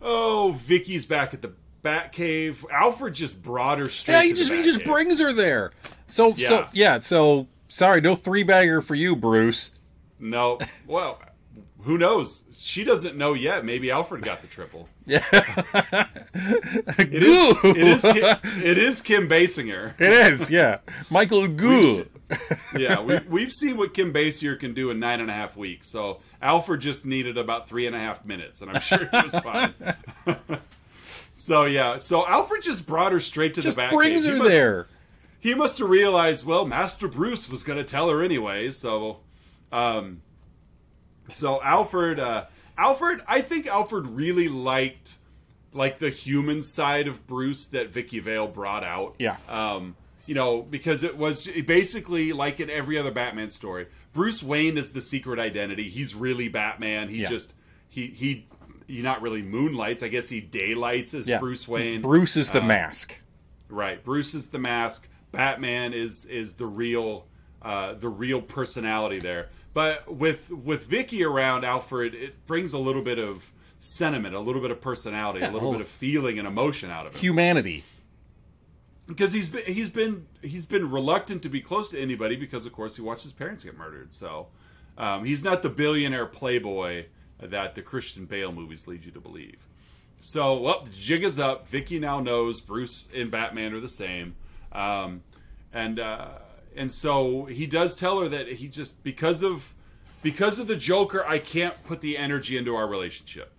[0.00, 1.52] oh, Vicki's back at the
[1.84, 2.64] Batcave.
[2.70, 4.14] Alfred just brought her straight.
[4.14, 5.72] Yeah, he just he just brings her there.
[6.06, 6.68] So so Yeah.
[6.72, 6.98] yeah.
[7.00, 9.70] So sorry, no three bagger for you, Bruce.
[10.18, 10.58] No.
[10.86, 11.20] Well,
[11.82, 12.42] who knows?
[12.56, 13.64] She doesn't know yet.
[13.64, 14.88] Maybe Alfred got the triple.
[15.08, 15.24] Yeah.
[16.98, 17.56] It is.
[17.64, 18.02] It is.
[18.02, 19.98] Kim, it is Kim Basinger.
[19.98, 20.50] It is.
[20.50, 20.78] Yeah.
[21.10, 22.06] Michael Gough.
[22.76, 25.90] Yeah, we, we've seen what Kim Basinger can do in nine and a half weeks.
[25.90, 29.34] So Alfred just needed about three and a half minutes, and I'm sure it was
[29.40, 29.72] fine.
[31.36, 33.92] so yeah, so Alfred just brought her straight to Just the back.
[33.92, 34.88] brings her there.
[35.40, 38.70] he must have realized, well, Master Bruce was going to tell her anyway.
[38.70, 39.20] So,
[39.72, 40.20] um,
[41.32, 42.44] so Alfred, uh,
[42.78, 45.16] Alfred, I think Alfred really liked
[45.72, 49.14] like the human side of Bruce that Vicki Vale brought out.
[49.18, 49.36] Yeah.
[49.48, 53.86] Um, you know, because it was basically like in every other Batman story.
[54.12, 55.88] Bruce Wayne is the secret identity.
[55.88, 57.08] He's really Batman.
[57.08, 57.28] He Yeah.
[57.28, 57.54] just
[57.88, 58.46] he he
[58.86, 60.02] he not really moonlights.
[60.02, 61.38] I guess he daylights as Yeah.
[61.38, 62.00] Bruce Wayne.
[62.02, 63.20] Bruce is the mask.
[63.68, 64.02] Right.
[64.04, 65.08] Bruce is the mask.
[65.32, 67.26] Batman is is the real
[67.60, 69.48] uh, the real personality there.
[69.74, 74.62] But with with Vicki around Alfred, it brings a little bit of sentiment, a little
[74.62, 77.20] bit of personality, a little bit of feeling and emotion out of him.
[77.20, 77.84] Humanity.
[79.06, 82.72] Because he's been he's been he's been reluctant to be close to anybody because of
[82.72, 84.12] course he watched his parents get murdered.
[84.12, 84.48] So
[84.96, 87.06] um, he's not the billionaire playboy
[87.40, 89.68] that the Christian Bale movies lead you to believe.
[90.20, 91.68] So, well, the jig is up.
[91.68, 94.34] Vicki now knows Bruce and Batman are the same,
[94.72, 95.22] um,
[95.72, 96.30] and uh,
[96.76, 99.74] and so he does tell her that he just because of
[100.22, 103.52] because of the Joker, I can't put the energy into our relationship.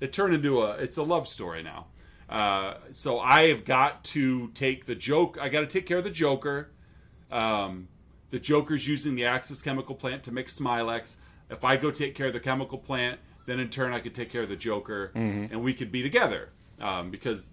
[0.00, 1.86] It turned into a it's a love story now.
[2.28, 5.38] Uh, so I have got to take the joke.
[5.40, 6.70] I got to take care of the Joker.
[7.30, 7.88] Um,
[8.30, 11.16] the Joker's using the Axis chemical plant to make Smilex.
[11.50, 14.30] If I go take care of the chemical plant, then in turn I could take
[14.30, 16.48] care of the Joker, and we could be together
[16.80, 17.48] um, because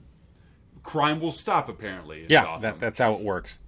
[0.83, 1.69] crime will stop.
[1.69, 3.59] Apparently, Yeah, that, that's how it works.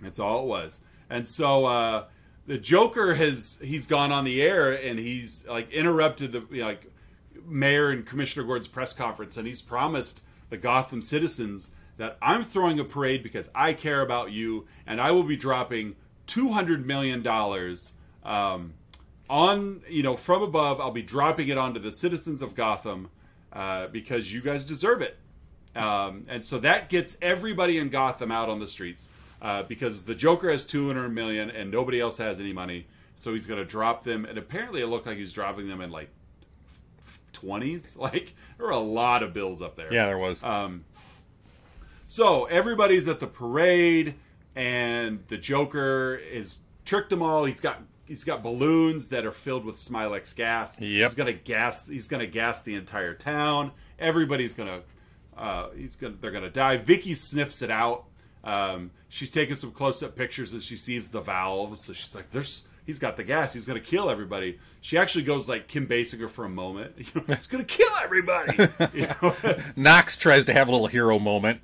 [0.00, 0.80] That's all it was.
[1.08, 2.04] And so uh,
[2.46, 6.68] the Joker has he's gone on the air and he's like interrupted the you know,
[6.68, 6.90] like
[7.46, 12.80] mayor and Commissioner Gordon's press conference and he's promised the Gotham citizens that I'm throwing
[12.80, 15.96] a parade because I care about you and I will be dropping
[16.26, 17.92] two hundred million dollars
[18.24, 18.74] um,
[19.28, 20.80] on you know from above.
[20.80, 23.10] I'll be dropping it onto the citizens of Gotham
[23.52, 25.16] uh, because you guys deserve it.
[25.76, 29.08] Um, and so that gets everybody in Gotham out on the streets
[29.40, 32.86] uh, because the Joker has 200 million and nobody else has any money.
[33.16, 34.24] So he's going to drop them.
[34.24, 36.10] And apparently it looked like he's dropping them in like
[37.32, 37.96] 20s.
[38.00, 39.92] Like there were a lot of bills up there.
[39.92, 40.42] Yeah, there was.
[40.42, 40.84] Um,
[42.06, 44.14] so everybody's at the parade,
[44.56, 47.44] and the Joker is tricked them all.
[47.44, 50.80] He's got he's got balloons that are filled with Smilex gas.
[50.80, 51.10] Yep.
[51.10, 51.86] He's gonna gas.
[51.86, 53.70] He's gonna gas the entire town.
[53.98, 54.80] Everybody's gonna.
[55.36, 56.16] Uh, he's gonna.
[56.20, 56.78] They're gonna die.
[56.78, 58.06] Vicki sniffs it out.
[58.44, 61.82] Um, she's taking some close-up pictures as she sees the valves.
[61.82, 63.52] So she's like, "There's." He's got the gas.
[63.52, 64.58] He's gonna kill everybody.
[64.80, 66.94] She actually goes like Kim Basinger for a moment.
[66.98, 68.56] You know, he's gonna kill everybody.
[68.98, 69.34] You know?
[69.76, 71.60] Knox tries to have a little hero moment.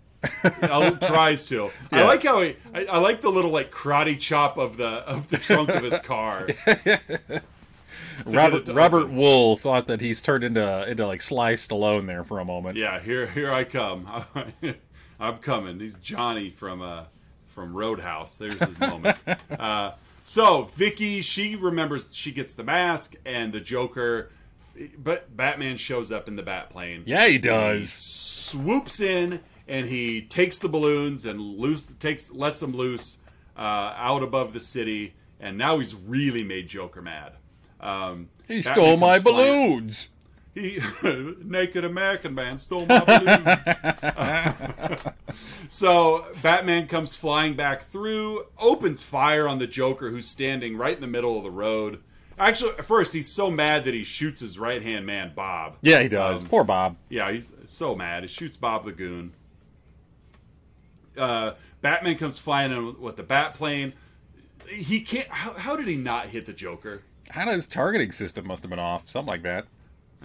[0.63, 1.71] Oh, tries to.
[1.91, 2.57] I like how he.
[2.73, 5.99] I, I like the little like karate chop of the of the trunk of his
[6.01, 6.47] car.
[8.25, 9.17] Robert Robert open.
[9.17, 12.77] Wuhl thought that he's turned into into like Sly Stallone there for a moment.
[12.77, 14.09] Yeah, here here I come.
[15.19, 15.81] I'm coming.
[15.81, 17.05] He's Johnny from uh
[17.49, 18.37] from Roadhouse.
[18.39, 19.17] There's his moment.
[19.59, 19.93] uh,
[20.23, 24.31] so Vicki, she remembers she gets the mask and the Joker,
[24.99, 27.05] but Batman shows up in the Batplane.
[27.07, 27.91] Yeah, he He does.
[27.93, 33.19] swoops in and he takes the balloons and loose takes lets them loose
[33.57, 37.33] uh, out above the city, and now he's really made Joker mad.
[37.81, 40.09] Um, He Batman stole my comes flying- balloons.
[40.57, 40.81] He
[41.45, 45.05] naked American man stole my balloons.
[45.69, 51.03] so Batman comes flying back through, opens fire on the Joker, who's standing right in
[51.03, 52.01] the middle of the road.
[52.39, 55.77] Actually, at first he's so mad that he shoots his right hand man, Bob.
[55.83, 56.43] Yeah, he does.
[56.43, 56.97] Um, Poor Bob.
[57.11, 58.23] Yeah, he's so mad.
[58.23, 59.35] He shoots Bob the Goon.
[61.19, 61.53] Uh,
[61.83, 63.93] Batman comes flying in with the bat plane.
[64.69, 65.29] He can't.
[65.29, 67.03] How, how did he not hit the Joker?
[67.29, 69.11] How does his targeting system must have been off?
[69.11, 69.67] Something like that.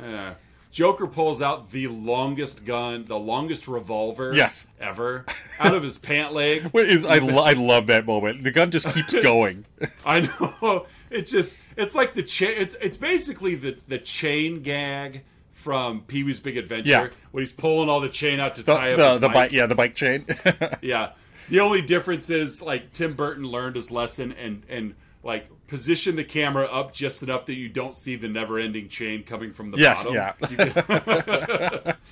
[0.01, 0.33] Yeah.
[0.71, 4.69] Joker pulls out the longest gun, the longest revolver Yes.
[4.79, 5.25] ever
[5.59, 6.63] out of his pant leg.
[6.71, 8.43] What is I, lo- I love that moment.
[8.45, 9.65] The gun just keeps going.
[10.05, 10.85] I know.
[11.09, 16.39] It's just it's like the chain it's, it's basically the the chain gag from Pee-wee's
[16.39, 17.07] Big Adventure Yeah.
[17.31, 19.33] when he's pulling all the chain out to The tie up the, his the bike.
[19.35, 20.25] bike, yeah, the bike chain.
[20.81, 21.11] Yeah.
[21.49, 26.24] The only difference is like Tim Burton learned his lesson and and like position the
[26.26, 30.03] camera up just enough that you don't see the never-ending chain coming from the Yes,
[30.05, 30.15] bottom.
[30.49, 31.93] yeah.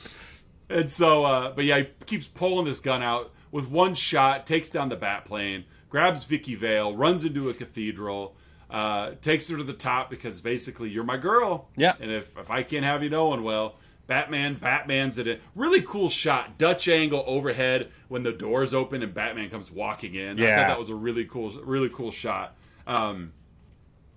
[0.72, 4.70] And so, uh, but yeah, he keeps pulling this gun out with one shot, takes
[4.70, 8.36] down the bat plane, grabs Vicki Vale, runs into a cathedral,
[8.70, 11.70] uh, takes her to the top because basically you're my girl.
[11.76, 11.96] Yeah.
[12.00, 15.42] And if, if I can't have you knowing, well, Batman, Batman's in it.
[15.56, 20.40] Really cool shot, Dutch angle overhead when the doors open and Batman comes walking in.
[20.40, 20.56] I Yeah.
[20.56, 22.56] thought that was a really cool, really cool shot.
[22.86, 23.34] Um,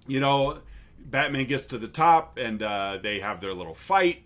[0.07, 0.59] you know,
[0.99, 4.25] Batman gets to the top and uh, they have their little fight.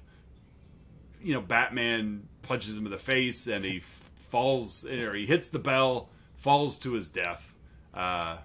[1.22, 3.80] You know, Batman punches him in the face and he
[4.28, 7.54] falls, or he hits the bell, falls to his death.
[7.94, 8.38] Uh,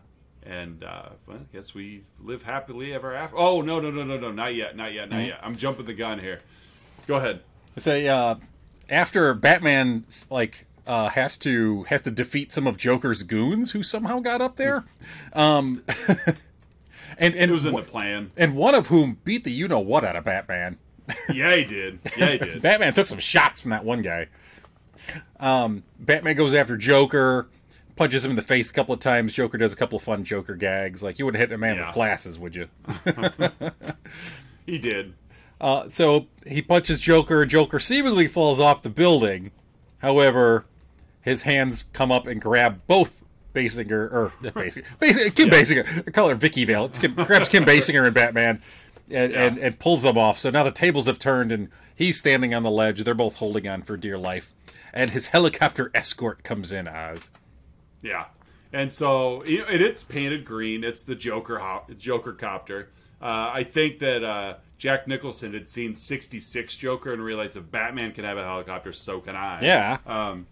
[0.43, 3.37] and uh, well, I guess we live happily ever after.
[3.37, 5.39] Oh no, no, no, no, no, not yet, not yet, not yet.
[5.43, 6.41] I'm jumping the gun here.
[7.07, 7.41] Go ahead.
[7.77, 8.35] Say uh,
[8.89, 14.19] after Batman like uh, has to has to defeat some of Joker's goons who somehow
[14.19, 14.85] got up there,
[15.33, 15.83] um,
[17.17, 18.31] and and It was in the plan.
[18.37, 20.77] and one of whom beat the you know what out of Batman.
[21.33, 21.99] Yeah, he did.
[22.17, 22.61] Yeah, he did.
[22.63, 24.27] Batman took some shots from that one guy.
[25.39, 27.47] Um, Batman goes after Joker,
[27.95, 29.33] punches him in the face a couple of times.
[29.33, 31.87] Joker does a couple of fun Joker gags, like you wouldn't hit a man Yeah.
[31.87, 32.67] with glasses, would you?
[34.65, 35.13] He did.
[35.59, 37.45] Uh, so he punches Joker.
[37.45, 39.51] Joker seemingly falls off the building.
[39.99, 40.65] However,
[41.21, 43.20] his hands come up and grab both
[43.53, 46.07] Basinger or Basinger, Basinger Kim Basinger.
[46.07, 46.85] I call her Vicki Vale.
[46.85, 48.61] It's Kim, grabs Kim Basinger and Batman,
[49.09, 49.65] and, and Yeah.
[49.67, 50.37] and pulls them off.
[50.39, 53.03] So now the tables have turned, and he's standing on the ledge.
[53.03, 54.53] They're both holding on for dear life,
[54.93, 56.87] and his helicopter escort comes in.
[56.87, 57.29] Oz.
[58.01, 58.25] Yeah,
[58.73, 60.83] and so and it's painted green.
[60.83, 62.89] It's the Joker hop, Joker copter.
[63.21, 68.11] Uh, I think that uh, Jack Nicholson had seen '66 Joker and realized if Batman
[68.13, 69.61] can have a helicopter, so can I.
[69.61, 69.97] Yeah.
[70.07, 70.47] Um,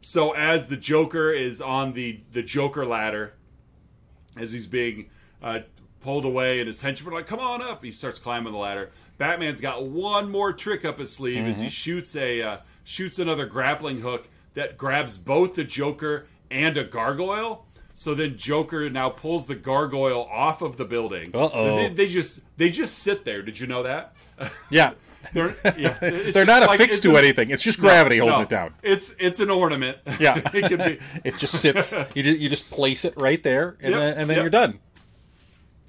[0.00, 3.34] so as the Joker is on the the Joker ladder,
[4.36, 5.10] as he's being
[5.42, 5.60] uh,
[6.02, 8.90] pulled away, and his henchmen are like, "Come on up!" He starts climbing the ladder.
[9.18, 13.46] Batman's got one more trick up his sleeve as he shoots a uh, shoots another
[13.46, 17.66] grappling hook that grabs both the Joker and a gargoyle.
[17.94, 21.32] So then Joker now pulls the gargoyle off of the building.
[21.34, 21.76] Uh-oh.
[21.76, 23.42] They, they just they just sit there.
[23.42, 24.14] Did you know that?
[24.70, 24.92] Yeah,
[25.32, 25.96] They're yeah,
[26.32, 27.50] they're not like, affixed to an- anything.
[27.50, 28.42] It's just gravity no, holding no.
[28.42, 28.74] it down.
[28.82, 29.98] It's it's an ornament.
[30.18, 30.98] Yeah, it can be.
[31.24, 31.92] it just sits.
[32.14, 34.42] You just, you just place it right there, and Yep, then, and then yep.
[34.42, 34.78] you're done.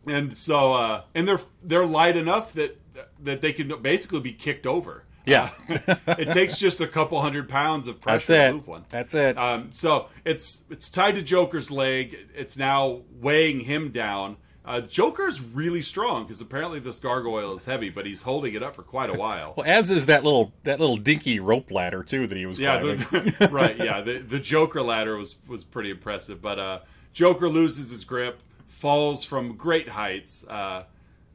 [0.08, 2.78] And so uh, and they're they're light enough that
[3.24, 5.06] that they can basically be kicked over.
[5.26, 5.52] Yeah.
[5.70, 8.86] Uh, it takes just a couple hundred pounds of pressure to move one.
[8.90, 9.38] That's it.
[9.38, 12.18] Um, so it's it's tied to Joker's leg.
[12.36, 14.38] It's now weighing him down.
[14.64, 18.76] Uh, Joker's really strong because apparently this gargoyle is heavy, but he's holding it up
[18.76, 19.54] for quite a while.
[19.58, 22.80] Well, as is that little that little dinky rope ladder too that he was Yeah,
[22.80, 22.98] climbing.
[23.40, 23.76] the, right.
[23.76, 26.80] Yeah, the the Joker ladder was was pretty impressive, but uh,
[27.12, 30.46] Joker loses his grip, falls from great heights.
[30.48, 30.84] Uh,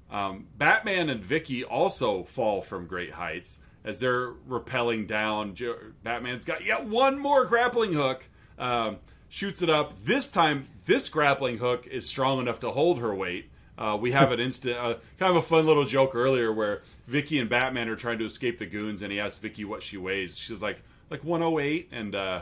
[0.08, 5.54] um, Batman and Vicki also fall from great heights as they're rappelling down.
[5.56, 8.24] Jo- Batman's got yet one more grappling hook,
[8.56, 8.98] um,
[9.36, 9.92] shoots it up.
[10.02, 13.50] This time, this grappling hook is strong enough to hold her weight.
[13.76, 17.38] Uh, we have an instant, uh, kind of a fun little joke earlier where Vicki
[17.38, 20.38] and Batman are trying to escape the goons, and he asks Vicki what she weighs.
[20.38, 20.78] She's like,
[21.10, 22.40] like 108, and uh,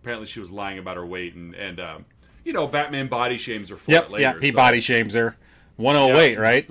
[0.00, 2.04] apparently she was lying about her weight, and and um,
[2.44, 4.22] you know, Batman body shames her for Yep, it later.
[4.22, 5.36] yeah, he so- body shames her.
[5.78, 6.38] 108, Yeah.
[6.38, 6.70] right?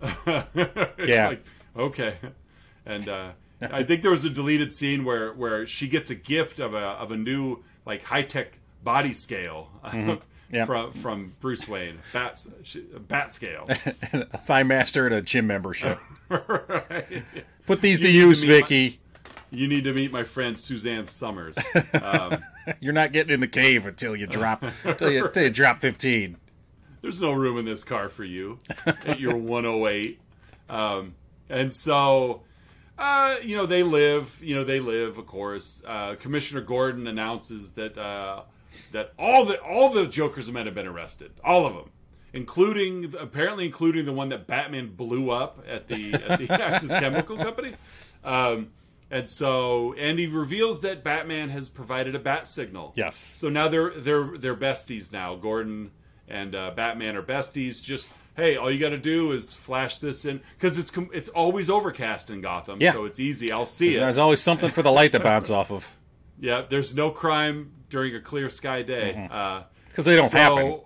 [1.06, 1.28] Yeah.
[1.28, 1.44] like,
[1.76, 2.16] okay.
[2.86, 6.58] And uh, I think there was a deleted scene where where she gets a gift
[6.58, 10.14] of a of a new like high tech body scale Mm-hmm.
[10.50, 10.66] Yeah.
[10.66, 12.38] from from Bruce Wayne, bat
[13.08, 13.66] bat scale.
[14.12, 15.98] a thigh master and a gym membership.
[16.28, 17.24] right.
[17.66, 19.00] Put these to You to use, my- Vicki.
[19.50, 21.56] You need to meet my friend Suzanne Somers.
[22.00, 22.38] Um,
[22.78, 26.36] You're not getting in the cave until you drop until you, until you drop 15.
[27.02, 30.20] there's no room in this car for you at your 108
[30.68, 31.14] um,
[31.48, 32.42] and so
[32.98, 37.72] uh, you know they live you know they live of course uh, commissioner gordon announces
[37.72, 38.42] that uh,
[38.92, 41.90] that all the all the jokers men have been arrested all of them
[42.32, 47.36] including apparently including the one that batman blew up at the at the axis chemical
[47.36, 47.74] company
[48.24, 48.68] um,
[49.10, 53.16] and so and he reveals that batman has provided a bat signal Yes.
[53.16, 55.36] so now they're they're they're besties now.
[55.36, 55.90] Gordon
[56.26, 57.82] and uh, Batman are besties.
[57.84, 61.28] Just hey, all you got to do is flash this in because it's com- it's
[61.28, 62.92] always overcast in Gotham, Yeah.
[62.94, 63.52] so it's easy.
[63.52, 64.00] I'll see it.
[64.00, 65.86] There's always something for the light to bounce off of
[66.38, 69.28] Yeah, there's no crime during a clear sky day.
[69.30, 70.80] Uh, because they don't so, happen.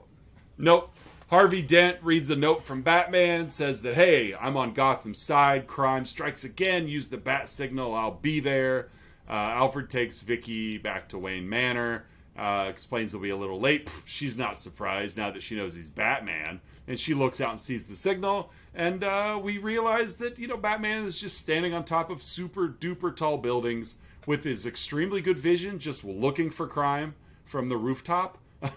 [0.59, 0.95] Nope.
[1.29, 5.67] Harvey Dent reads a note from Batman, says that, hey, I'm on Gotham's side.
[5.67, 6.89] Crime strikes again.
[6.89, 7.95] Use the bat signal.
[7.95, 8.89] I'll be there.
[9.29, 12.07] Uh, Alfred takes Vicki back to Wayne Manor.
[12.37, 13.91] Uh, explains he'll be a little late.
[14.07, 16.61] She's not surprised now that she knows he's Batman.
[16.87, 18.51] And she looks out and sees the signal.
[18.75, 22.69] And uh, we realize that, you know, Batman is just standing on top of super
[22.69, 23.97] duper tall buildings
[24.29, 27.15] with his extremely good vision, just looking for crime
[27.47, 28.37] from the rooftop.
[28.63, 28.69] I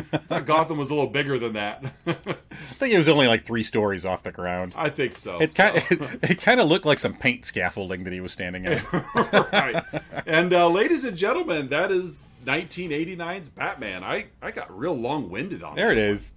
[0.00, 1.84] thought Gotham was a little bigger than that.
[2.06, 2.14] I
[2.72, 4.72] think it was only like three stories off the ground.
[4.74, 5.40] I think so.
[5.40, 5.94] It kind so.
[5.94, 8.80] it, it kind of looked like some paint scaffolding that he was standing on.
[9.52, 9.84] right.
[10.24, 14.02] And uh, ladies and gentlemen, that is 1989's Batman.
[14.02, 15.98] I, I got real long winded on There it.
[15.98, 16.32] it is.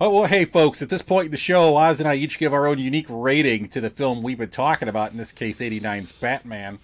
[0.00, 0.82] Oh well, hey folks!
[0.82, 3.68] At this point in the show, Oz and I each give our own unique rating
[3.68, 5.12] to the film we've been talking about.
[5.12, 6.80] In this case, 89's Batman.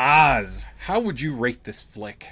[0.00, 2.30] Oz, how would you rate this flick?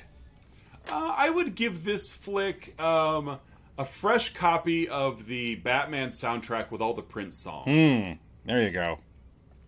[0.90, 3.38] Uh, I would give this flick um,
[3.76, 7.66] a fresh copy of the Batman soundtrack with all the Prince songs.
[7.66, 8.12] Hmm.
[8.46, 9.00] There you go.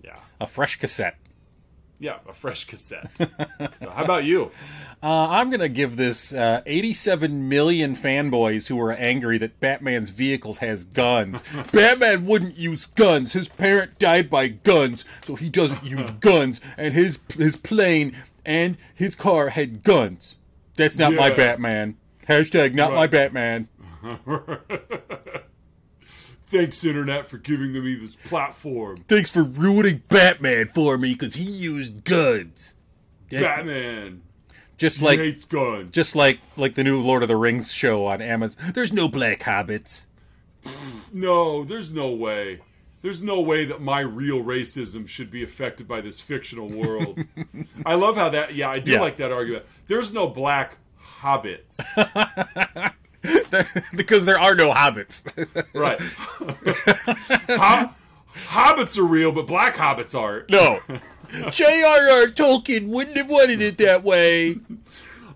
[0.03, 0.17] Yeah.
[0.41, 1.19] A fresh cassette.
[2.01, 3.11] Yeah, a fresh cassette.
[3.79, 4.51] so, how about you?
[5.03, 10.09] Uh, I'm going to give this uh, 87 million fanboys who are angry that Batman's
[10.09, 11.45] vehicles has guns.
[11.73, 13.35] Batman wouldn't use guns.
[13.35, 16.63] His parent died by guns, so he doesn't use guns.
[16.79, 20.37] And his his plane and his car had guns.
[20.77, 21.99] That's not my Batman.
[22.27, 23.69] Hashtag not my Batman.
[26.51, 29.05] Thanks, Internet, for giving me this platform.
[29.09, 32.75] Thanks for ruining Batman for me because he used guns.
[33.31, 34.23] Batman
[34.77, 35.95] just like hates guns.
[35.95, 38.73] just like like the new Lord of the Rings show on Amazon.
[38.75, 40.07] There's no black hobbits.
[41.13, 42.61] No, there's no way.
[43.03, 47.19] There's no way that my real racism should be affected by this fictional world.
[47.87, 48.55] I love how that.
[48.55, 49.01] Yeah, I do Yeah.
[49.01, 49.65] like that argument.
[49.87, 50.77] There's no black
[51.21, 51.79] hobbits,
[53.95, 55.25] because there are no hobbits.
[55.75, 56.01] right?
[57.59, 57.91] Ho-
[58.47, 60.51] hobbits are real, but black hobbits aren't.
[60.51, 60.81] no.
[61.51, 62.27] J.R.R.
[62.29, 64.57] Tolkien wouldn't have wanted it that way.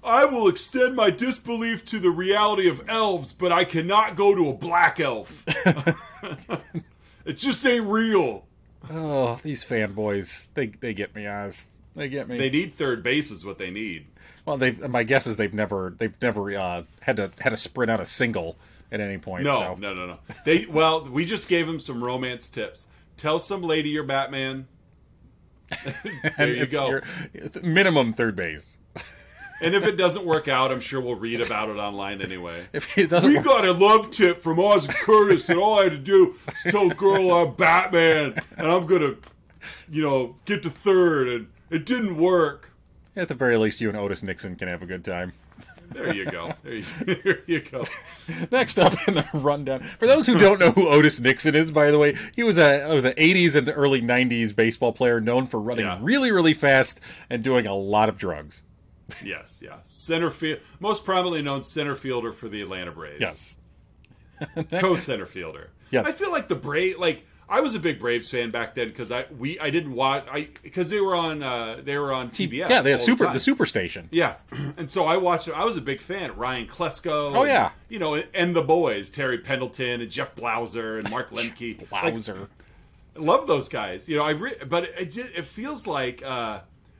[0.03, 4.51] I will extend my disbelief to the reality of elves, but I cannot go to
[4.51, 5.45] a black elf.
[7.25, 8.45] it just ain't real.
[8.91, 10.49] Oh, these fanboys.
[10.55, 11.71] They they get me, Oz.
[11.97, 12.39] They get me.
[12.39, 14.07] They need third base, is what they need.
[14.45, 17.91] Well, they my guess is they've never they've never uh, had to had to sprint
[17.91, 18.57] out a single
[18.93, 19.45] at any point.
[19.45, 19.75] No, so.
[19.81, 20.19] no, no, no.
[20.45, 22.87] They well, we just gave them some romance tips.
[23.17, 24.67] Tell some lady you're Batman.
[25.85, 25.95] there
[26.39, 26.89] And you go.
[26.89, 27.03] your-
[27.63, 28.77] minimum third base.
[29.61, 32.67] And if it doesn't work out, I'm sure we'll read about it online anyway.
[32.73, 35.79] If it doesn't We work, got a love tip from Oz and Curtis, and all
[35.79, 39.15] I had to do is tell girl I'm Batman, and I'm gonna,
[39.91, 42.73] you know, get to third, and it didn't work.
[43.17, 45.33] At the very least, you and Otis Nixon can have a good time.
[45.93, 46.53] There you go.
[46.65, 47.85] There you, there you go.
[48.51, 51.91] Next up in the rundown, for those who don't know who Otis Nixon is, by
[51.91, 55.61] the way, he was a was an '80s and early '90s baseball player known for
[55.61, 55.99] running Yeah.
[56.01, 57.01] really, really fast
[57.31, 58.63] and doing a lot of drugs.
[59.23, 59.77] Yes, yeah.
[59.85, 63.21] Center field, most prominently known center fielder for the Atlanta Braves.
[63.21, 63.57] Yes,
[64.81, 65.71] co center fielder.
[65.91, 66.07] Yes.
[66.07, 69.13] I feel like the Brave like I was a big Braves fan back then because
[69.13, 72.69] I we I didn't watch I because they were on uh they were on TBS.
[72.69, 74.09] yeah, they had super the super station.
[74.11, 74.35] Yeah,
[74.77, 75.49] and so I watched.
[75.49, 76.37] I was a big fan.
[76.37, 77.33] Ryan Klesko.
[77.33, 77.71] Oh, and, yeah.
[77.89, 81.81] you know, and the boys Terry Pendleton and Jeff Blauser and Mark Lemke.
[81.93, 82.49] Like, Wowzer.
[83.15, 84.09] love those guys.
[84.09, 86.59] You know, I re- but it, it, it feels like uh,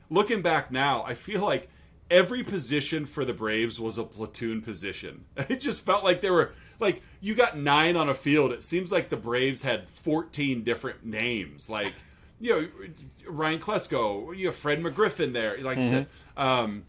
[0.09, 1.67] looking back now, I feel like
[2.09, 5.25] every position for the Braves was a platoon position.
[5.49, 8.51] It just felt like they were like you got nine on a field.
[8.51, 11.69] It seems like the Braves had fourteen different names.
[11.69, 11.93] Like
[12.39, 12.67] you know
[13.27, 15.57] Ryan Klesko, you have Fred McGriffin there.
[15.61, 16.07] Like I said,
[16.37, 16.83] um,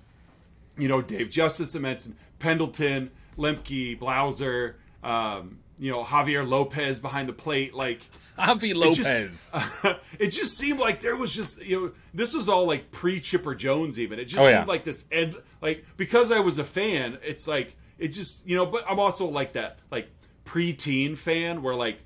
[0.76, 1.74] you know Dave Justice.
[1.76, 4.74] I mentioned Pendleton, Lemke, Blauser.
[5.04, 7.74] Um, you know Javier Lopez behind the plate.
[7.74, 8.00] Like
[8.38, 9.50] Javi it Lopez.
[9.52, 9.54] just,
[10.18, 13.54] it just seemed like there was just you know this was all like pre Chipper
[13.54, 14.18] Jones even.
[14.18, 14.58] It just Oh, yeah.
[14.58, 17.18] seemed like this end like because I was a fan.
[17.22, 20.08] It's like it just you know, but I'm also like that like
[20.44, 21.98] pre-teen fan where like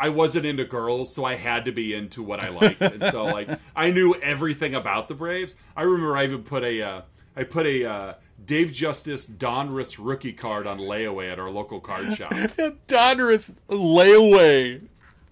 [0.00, 3.24] I wasn't into girls, so I had to be into what I liked, and so
[3.26, 5.56] like I knew everything about the Braves.
[5.76, 7.02] I remember I even put a uh,
[7.36, 12.16] I put a uh, Dave Justice Donruss rookie card on layaway at our local card
[12.16, 12.32] shop.
[12.88, 14.82] Donruss layaway.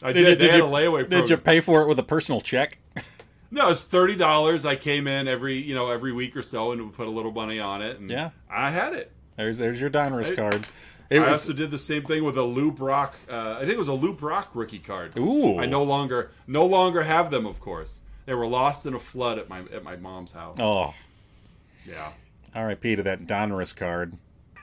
[0.02, 0.38] I did.
[0.38, 1.20] they had you, a layaway program.
[1.22, 2.78] Did you pay for it with a personal check?
[3.52, 4.64] No, it's thirty dollars.
[4.64, 7.32] I came in every you know every week or so and would put a little
[7.32, 8.30] money on it, and Yeah.
[8.48, 9.10] I had it.
[9.40, 10.66] There's there's your Donruss I- card.
[11.08, 13.14] It I was also did the same thing with a Lou Brock.
[13.28, 15.18] Uh, I think it was a Lou Brock rookie card.
[15.18, 15.58] Ooh.
[15.58, 17.46] I no longer no longer have them.
[17.46, 20.58] Of course, they were lost in a flood at my at my mom's house.
[20.60, 20.94] oh,
[21.84, 22.12] Yeah.
[22.54, 22.96] R.I.P.
[22.96, 24.12] to that Donruss card.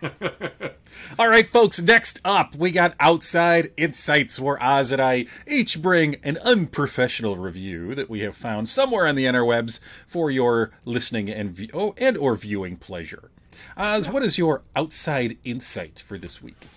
[1.19, 1.79] All right, folks.
[1.81, 7.95] Next up, we got Outside Insights, where Oz and I each bring an unprofessional review
[7.95, 12.15] that we have found somewhere on the interwebs for your listening and view- oh, and
[12.17, 13.31] or viewing pleasure.
[13.75, 16.67] Oz, what is your Outside Insight for this week?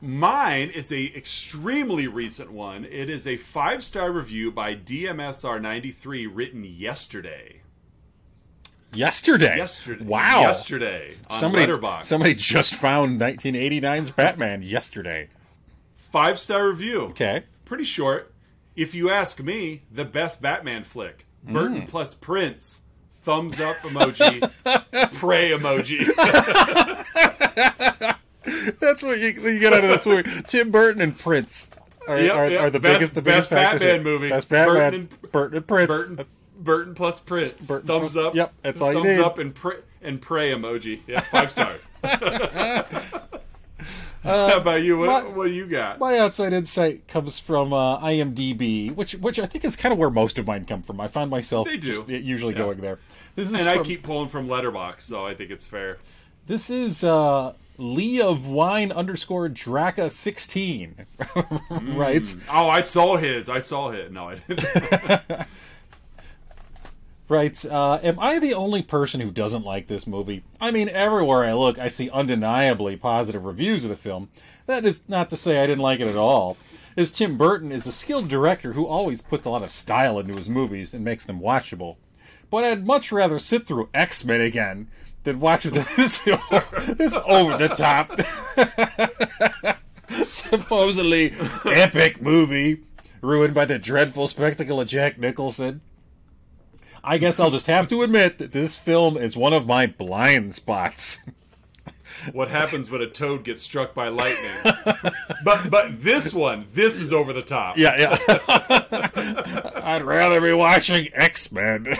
[0.00, 2.84] Mine is a extremely recent one.
[2.84, 7.62] It is a five star review by DMSR ninety three, written yesterday.
[8.92, 9.56] Yesterday.
[9.56, 10.04] Yesterday.
[10.04, 10.40] Wow.
[10.42, 12.04] Yesterday on Somebody, Letterboxd.
[12.04, 15.28] somebody just found 1989's Batman yesterday.
[15.96, 17.02] five star review.
[17.06, 17.44] Okay.
[17.64, 18.32] Pretty short.
[18.76, 21.26] If you ask me, the best Batman flick.
[21.42, 21.88] Burton Mm.
[21.88, 22.82] plus Prince.
[23.26, 24.38] Thumbs up emoji.
[25.18, 26.06] pray emoji.
[28.78, 30.30] That's what you, you get out of this movie.
[30.46, 31.68] Tim Burton and Prince
[32.06, 32.60] are, Yep, are, yep.
[32.60, 34.28] are the Best- biggest, the best biggest factors Batman movie.
[34.30, 35.08] Best Batman.
[35.32, 35.88] Burton Burton and- and, Prince.
[35.88, 36.26] Burton,
[36.60, 37.66] Burton plus Prince.
[37.66, 38.34] Burton Thumbs plus- up.
[38.36, 39.24] yep, that's all you Thumbs need.
[39.24, 41.00] up and pray, and pray emoji.
[41.08, 41.88] Yeah, five stars.
[44.30, 44.98] Uh, How about you?
[44.98, 45.98] What, my- what do you got?
[46.00, 50.10] My outside insight comes from uh, IMDb, which which I think is kind of where
[50.10, 51.00] most of mine come from.
[51.00, 51.92] I find myself They do.
[52.04, 52.58] just usually Yeah.
[52.60, 52.98] going there.
[53.36, 55.98] This is and I keep pulling from Letterboxd, so I think it's fair.
[56.48, 61.06] This is uh, Lee of Wine underscore Draca sixteen
[61.70, 63.48] writes Oh, I saw his.
[63.48, 64.10] I saw it.
[64.12, 65.46] No, I didn't.
[67.28, 67.64] writes.
[67.64, 70.44] Uh, Am I the only person who doesn't like this movie?
[70.60, 74.28] I mean, everywhere I look, I see undeniably positive reviews of the film.
[74.66, 76.56] That is not to say I didn't like it at all.
[76.96, 80.34] As Tim Burton is a skilled director who always puts a lot of style into
[80.34, 81.96] his movies and makes them watchable.
[82.50, 84.88] But I'd much rather sit through X Men again
[85.24, 85.64] than watch
[85.96, 88.18] this this over the top,
[90.26, 91.34] supposedly
[91.66, 92.82] epic movie
[93.20, 95.80] ruined by the dreadful spectacle of Jack Nicholson.
[97.06, 100.54] I guess I'll just have to admit that this film is one of my blind
[100.54, 101.20] spots.
[102.32, 104.50] what happens when a toad gets struck by lightning?
[105.44, 107.78] but but this one, this is over the top.
[107.78, 109.70] Yeah, yeah.
[109.76, 111.86] I'd rather be watching X Men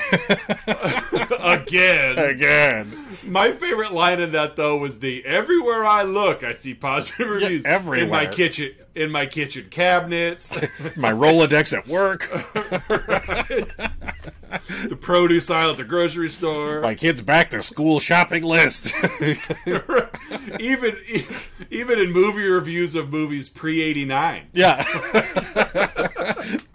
[1.41, 2.19] Again.
[2.19, 2.93] again.
[3.25, 7.65] My favorite line in that though was the everywhere I look I see positive reviews.
[7.65, 8.09] In everywhere.
[8.09, 10.57] my kitchen in my kitchen cabinets,
[10.97, 12.31] My Rolodex at work,
[14.89, 16.81] the produce aisle at the grocery store.
[16.81, 18.95] my kids' back to school shopping list.
[20.61, 20.97] even
[21.71, 24.47] even in movie reviews of movies pre eighty nine.
[24.53, 24.85] yeah.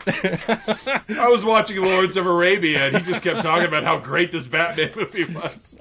[0.07, 4.47] I was watching Lawrence of Arabia and he just kept talking about how great this
[4.47, 5.79] Batman movie was.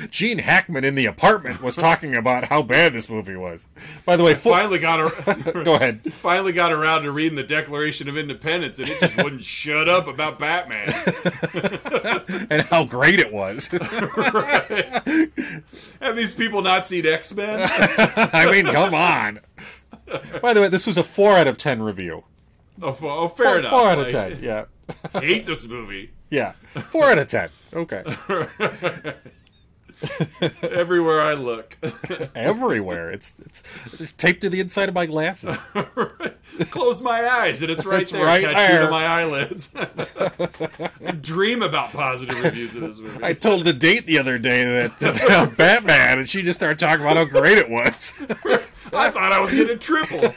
[0.10, 3.66] Gene Hackman in the apartment was talking about how bad this movie was.
[4.04, 6.12] By the way, full, Finally got a, go ahead.
[6.14, 10.06] finally got around to reading the Declaration of Independence and it just wouldn't shut up
[10.06, 10.92] about Batman.
[12.50, 13.68] And how great it was.
[16.00, 17.68] Have these people not seen X Men?
[18.32, 19.40] I mean, come on.
[20.40, 22.24] By the way, this was a 4 out of 10 review.
[22.80, 23.70] Oh, oh, fair Four, enough.
[23.70, 24.64] four out of Like, 10, yeah.
[25.20, 26.10] Hate this movie.
[26.30, 26.52] Yeah.
[26.90, 27.48] 4 out of 10.
[27.74, 28.02] Okay.
[30.62, 31.76] Everywhere I look.
[32.34, 33.10] Everywhere.
[33.12, 33.62] It's, it's
[34.00, 35.56] it's taped to the inside of my glasses.
[36.70, 38.84] Close my eyes and it's right It's there, right tattooed there.
[38.84, 39.72] on my eyelids.
[41.20, 43.20] Dream about positive reviews of this movie.
[43.22, 47.04] I told a date the other day that uh, Batman, and she just started talking
[47.04, 48.14] about how great it was.
[48.92, 50.32] I thought I was getting triple.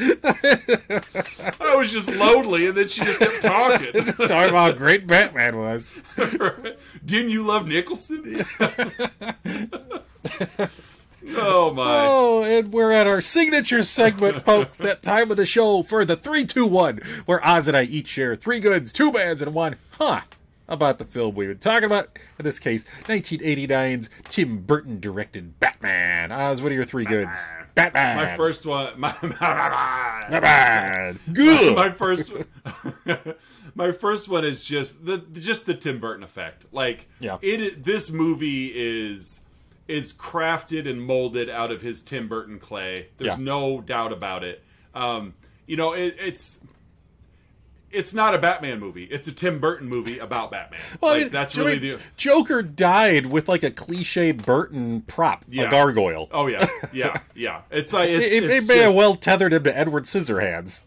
[1.60, 4.04] I was just lonely, and then she just kept talking.
[4.04, 5.94] Talking about how great Batman was.
[7.04, 8.44] Didn't you love Nicholson?
[11.36, 12.06] oh my!
[12.06, 14.78] Oh, and we're at our signature segment, folks.
[14.78, 18.08] That time of the show for the three, two, one, where Oz and I each
[18.08, 20.22] share three goods, two bads, and one huh
[20.66, 22.08] about the film we've been talking about.
[22.38, 26.32] In this case, 1989's Tim Burton directed Batman.
[26.32, 27.34] Oz, what are your three goods?
[27.92, 28.16] Batman.
[28.16, 28.98] My first one.
[29.00, 29.12] My,
[30.30, 31.18] Batman.
[31.32, 31.76] Good.
[31.76, 32.32] my first.
[33.74, 36.66] my first one is just the just the Tim Burton effect.
[36.72, 37.38] Like, Yeah.
[37.42, 37.84] it.
[37.84, 39.40] This movie is
[39.88, 43.08] is crafted and molded out of his Tim Burton clay.
[43.18, 43.44] There's Yeah.
[43.44, 44.62] no doubt about it.
[44.94, 45.34] Um,
[45.66, 46.58] you know, it, it's
[47.92, 49.04] it's not a Batman movie.
[49.04, 50.80] It's a Tim Burton movie about Batman.
[51.00, 51.98] Well, I mean, that's really the.
[52.16, 55.64] Joker died with like a cliche Burton prop, Yeah.
[55.64, 56.28] a gargoyle.
[56.32, 57.62] Oh yeah, yeah, yeah.
[57.70, 60.84] It's like it's, it, it it's may have well tethered him to Edward Scissorhands.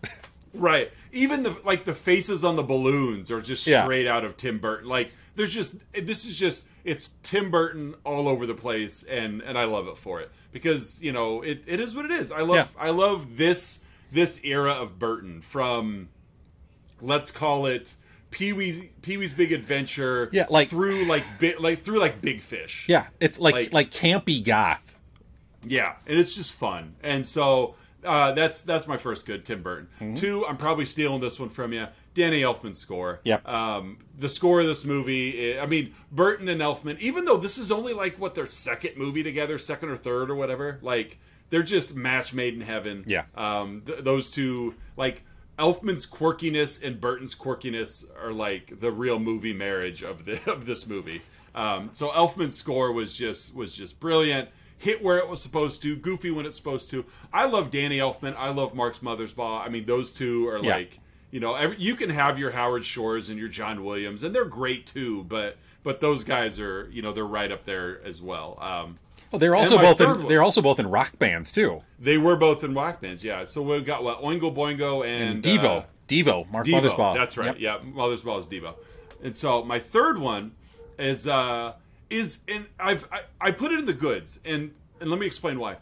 [0.54, 0.92] Right.
[1.12, 3.84] Even the like the faces on the balloons are just Yeah.
[3.84, 4.88] straight out of Tim Burton.
[4.88, 9.58] Like there's just this is just it's Tim Burton all over the place and and
[9.58, 12.32] I love it for it because, you know, it, it is what it is.
[12.32, 12.68] I love Yeah.
[12.80, 13.80] I love this
[14.12, 16.10] this era of Burton from
[17.04, 17.96] let's call it
[18.32, 22.86] Pee-wee's Pee-wee's Big Adventure Yeah, like- through like bit like through like Big Fish.
[22.88, 24.98] yeah, it's like Like- like, campy goth.
[25.66, 26.96] Yeah, and it's just fun.
[27.04, 29.88] And so uh, that's that's my first good, Tim Burton.
[30.02, 30.16] Mm-hmm.
[30.16, 33.22] Two, I'm probably stealing this one from you, Danny Elfman's score.
[33.24, 33.48] Yep.
[33.48, 37.00] Um, the score of this movie, I mean, Burton and Elfman.
[37.00, 40.36] Even though this is only like what their second movie together, second or third or
[40.36, 41.18] whatever, like
[41.50, 43.06] they're just match made in heaven.
[43.08, 43.24] Yeah.
[43.36, 45.24] Um, th- those two, like
[45.60, 50.88] Elfman's quirkiness and Burton's quirkiness, are like the real movie marriage of the of this
[50.88, 51.22] movie.
[51.56, 54.50] Um, so Elfman's score was just was just brilliant.
[54.78, 57.06] Hit where it was supposed to, goofy when it's supposed to.
[57.32, 58.36] I love Danny Elfman.
[58.36, 59.66] I love Mark's Mothersbaugh.
[59.66, 60.76] I mean, those two are Yeah.
[60.76, 61.00] like
[61.32, 64.46] you know every, you can have your Howard Shores and your John Williams, and they're
[64.46, 65.24] great too.
[65.24, 68.58] But but those guys are you know they're right up there as well.
[68.60, 68.98] Um,
[69.34, 71.82] Well, they're also both in, one- they're also both in rock bands too.
[71.98, 73.44] they were both in rock bands, yeah.
[73.46, 76.82] So we've got what Oingo Boingo and, And Devo, uh, Devo, Mark Devo.
[76.82, 77.16] Mothersbaugh.
[77.16, 77.48] That's right.
[77.48, 77.84] Yep.
[77.84, 78.76] Yeah, Mothersbaugh is Devo.
[79.24, 80.52] And so my third one
[81.00, 81.74] is uh
[82.12, 84.72] is and I've I, I put it in the goods and
[85.02, 85.78] and let me explain why.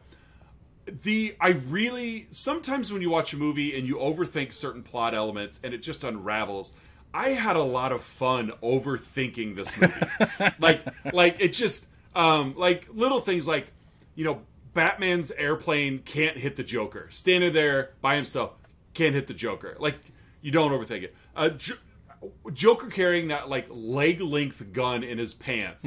[1.03, 5.59] The I really sometimes when you watch a movie and you overthink certain plot elements
[5.63, 6.71] and it just unravels.
[7.13, 10.53] I had a lot of fun overthinking this movie.
[10.59, 10.81] like
[11.13, 13.67] like it just um like little things like
[14.15, 14.41] you know
[14.73, 17.07] Batman's airplane can't hit the Joker.
[17.11, 18.51] Standing there by himself
[18.93, 19.75] can't hit the Joker.
[19.79, 19.95] Like
[20.41, 21.15] you don't overthink it.
[21.35, 21.75] Uh, jo-
[22.53, 25.85] Joker carrying that like leg length gun in his pants.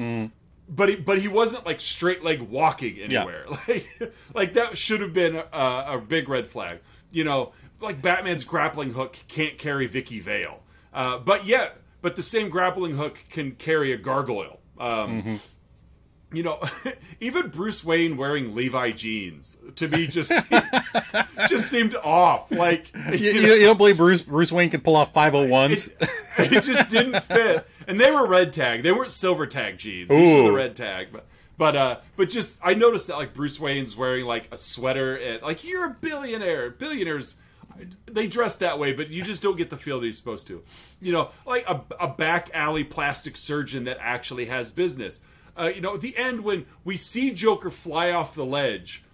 [0.67, 3.45] But he, but he wasn't like straight leg walking anywhere.
[3.69, 6.81] Like like that should have been a, a big red flag.
[7.11, 10.61] You know, like Batman's grappling hook can't carry Vicki Vale.
[10.93, 14.61] Uh, but yet, but the same grappling hook can carry a gargoyle.
[14.79, 15.41] Um,
[16.37, 16.61] You know,
[17.21, 20.65] even Bruce Wayne wearing Levi jeans to me just seemed,
[21.49, 22.51] just seemed off.
[22.51, 25.91] Like You, you know, you don't believe Bruce Bruce Wayne can pull off 501s?
[26.01, 26.09] it,
[26.53, 27.67] it just didn't fit.
[27.87, 28.83] And they were red tag.
[28.83, 30.09] They weren't silver tag jeans.
[30.09, 31.09] These were the red tag.
[31.13, 31.27] But
[31.57, 35.43] but uh but just I noticed that like Bruce Wayne's wearing like a sweater and
[35.43, 36.71] like you're a billionaire.
[36.71, 37.37] Billionaires
[38.07, 40.63] they dress that way, but you just don't get the feel that he's supposed to.
[41.01, 45.21] You know, like a, a back alley plastic surgeon that actually has business.
[45.57, 49.05] Uh, you know, at the end when we see Joker fly off the ledge,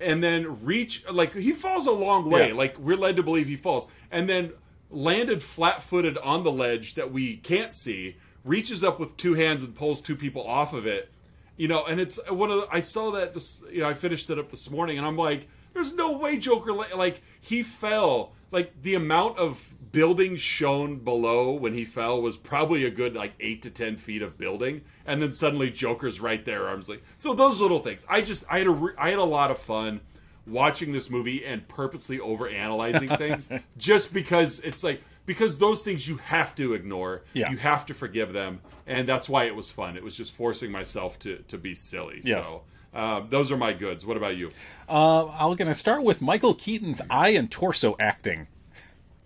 [0.00, 2.48] and then reach like he falls a long way.
[2.48, 2.54] Yeah.
[2.54, 3.88] like we're led to believe he falls.
[4.10, 4.52] And then
[4.90, 9.74] landed flat-footed on the ledge that we can't see reaches up with two hands and
[9.74, 11.10] pulls two people off of it.
[11.56, 14.28] You know and it's one of the, i saw that this you know i finished
[14.28, 18.82] it up this morning and i'm like there's no way joker like he fell like
[18.82, 23.62] the amount of building shown below when he fell was probably a good like eight
[23.62, 24.82] to ten feet of building.
[25.04, 28.06] And then suddenly joker's right there arms like so those little things.
[28.08, 30.00] I just i had a re- i had a lot of fun
[30.46, 36.06] watching this movie and purposely over analyzing things just because it's like because those things
[36.06, 37.22] you have to ignore.
[37.32, 37.50] Yeah.
[37.50, 38.60] you have to forgive them.
[38.86, 39.96] And that's why it was fun.
[39.96, 42.20] It was just forcing myself to to be silly.
[42.22, 42.48] Yes.
[42.48, 42.62] so
[42.94, 44.50] um, those are my goods what about you
[44.88, 48.46] Uh, I'm going to start with Michael Keaton's eye and torso acting.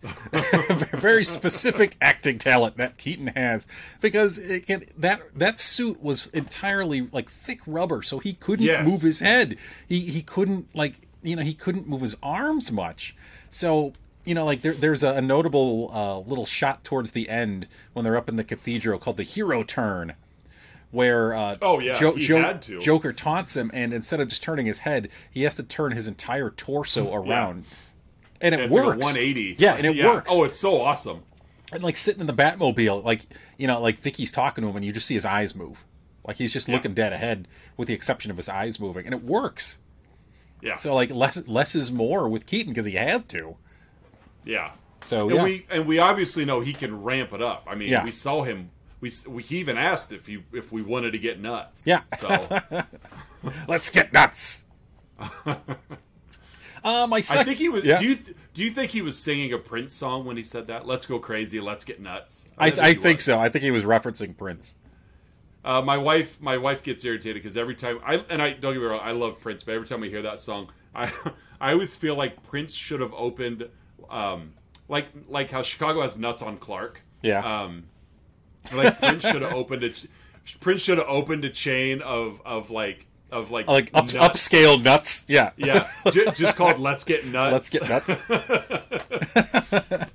[0.92, 3.66] Very specific acting talent that Keaton has
[4.00, 8.88] because it can, that that suit was entirely like thick rubber, so he couldn't Yes.
[8.88, 9.56] move his head.
[9.88, 13.16] He he couldn't like you know he couldn't move his arms much.
[13.50, 13.92] So
[14.24, 18.04] you know like there, there's a, a notable uh, little shot towards the end when
[18.04, 20.14] they're up in the cathedral called the hero turn.
[20.90, 22.80] Where uh, Oh, yeah, Jo- Jo- had to.
[22.80, 26.06] Joker taunts him, and instead of just turning his head, he has to turn his
[26.06, 27.66] entire torso around.
[28.40, 29.04] And it it's like works.
[29.04, 29.56] 180.
[29.58, 30.30] Yeah, and it works.
[30.32, 31.24] Oh, it's so awesome.
[31.72, 33.26] and like sitting in the Batmobile, like
[33.58, 35.84] you know, like Vicki's talking to him, and you just see his eyes move,
[36.26, 36.76] like he's just Yeah.
[36.76, 39.78] looking dead ahead, with the exception of his eyes moving, and it works.
[40.62, 40.76] Yeah.
[40.76, 43.56] So like less less is more with Keaton because he had to.
[44.44, 44.72] yeah.
[45.04, 47.64] So and yeah, we and we obviously know he can ramp it up.
[47.68, 48.04] I mean, Yeah.
[48.04, 48.70] we saw him.
[49.00, 51.86] We, we he even asked if he if we wanted to get nuts.
[51.86, 52.02] Yeah.
[52.16, 52.60] So
[53.68, 54.64] let's get nuts.
[55.18, 55.54] uh,
[56.84, 57.84] my I think he was.
[57.84, 57.98] Yeah.
[57.98, 58.18] Do you
[58.54, 60.86] do you think he was singing a Prince song when he said that?
[60.86, 61.60] Let's go crazy.
[61.60, 62.48] Let's get nuts.
[62.58, 63.24] I, I think was.
[63.24, 63.38] so.
[63.38, 64.74] I think he was referencing Prince.
[65.64, 68.80] Uh, my wife, my wife gets irritated because every time I and I don't get
[68.80, 71.12] me wrong, I love Prince, but every time I hear that song, I
[71.60, 73.68] I always feel like Prince should have opened,
[74.10, 74.54] um,
[74.88, 77.02] like like how Chicago has nuts on Clark.
[77.22, 77.62] Yeah.
[77.62, 77.84] Um,
[78.72, 79.92] like Prince should have opened a
[80.60, 84.14] Prince should have opened a chain of of like of like Like up, nuts.
[84.14, 85.24] upscale nuts.
[85.28, 85.50] Yeah.
[85.56, 88.08] Yeah, j- just called "Let's Get Nuts." Let's get nuts.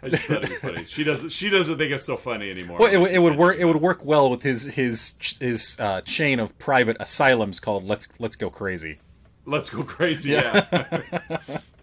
[0.00, 0.84] I just thought it was funny.
[0.84, 1.30] She doesn't.
[1.30, 2.78] She doesn't think it's so funny anymore.
[2.78, 3.56] Well, it, would- it would work.
[3.56, 8.06] It would work well with his his his uh, chain of private asylums called "Let's
[8.18, 8.98] Let's Go Crazy."
[9.44, 10.30] Let's go crazy.
[10.32, 10.66] Yeah.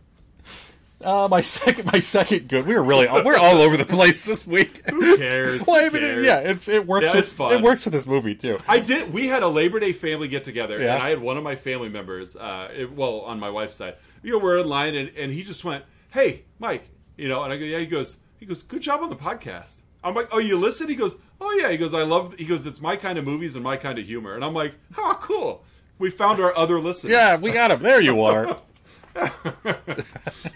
[1.06, 2.66] Uh, my second, my second good.
[2.66, 4.82] We were really we're all over the place this week.
[4.90, 5.66] Who cares?
[5.68, 6.26] well, I mean, cares?
[6.26, 7.06] yeah, it's it works.
[7.06, 7.54] Yeah, with, it's fun.
[7.54, 8.60] It works with this movie too.
[8.68, 9.14] I did.
[9.14, 10.96] We had a Labor Day family get together, Yeah.
[10.96, 12.36] and I had one of my family members.
[12.36, 15.44] Uh, it- well, on my wife's side, you know, we're in line, and, and he
[15.44, 16.88] just went, "Hey, Mike,"
[17.18, 19.78] you know, and I go, "Yeah." He goes, "He goes, good job on the podcast."
[20.04, 22.66] I'm like, "Oh, you listen?" He goes, "Oh yeah." He goes, "I love." He goes,
[22.66, 25.64] "It's my kind of movies and my kind of humor," and I'm like, "Oh, cool."
[25.98, 27.14] We found our other listeners.
[27.14, 27.82] Yeah, we got him.
[27.82, 28.58] There you are.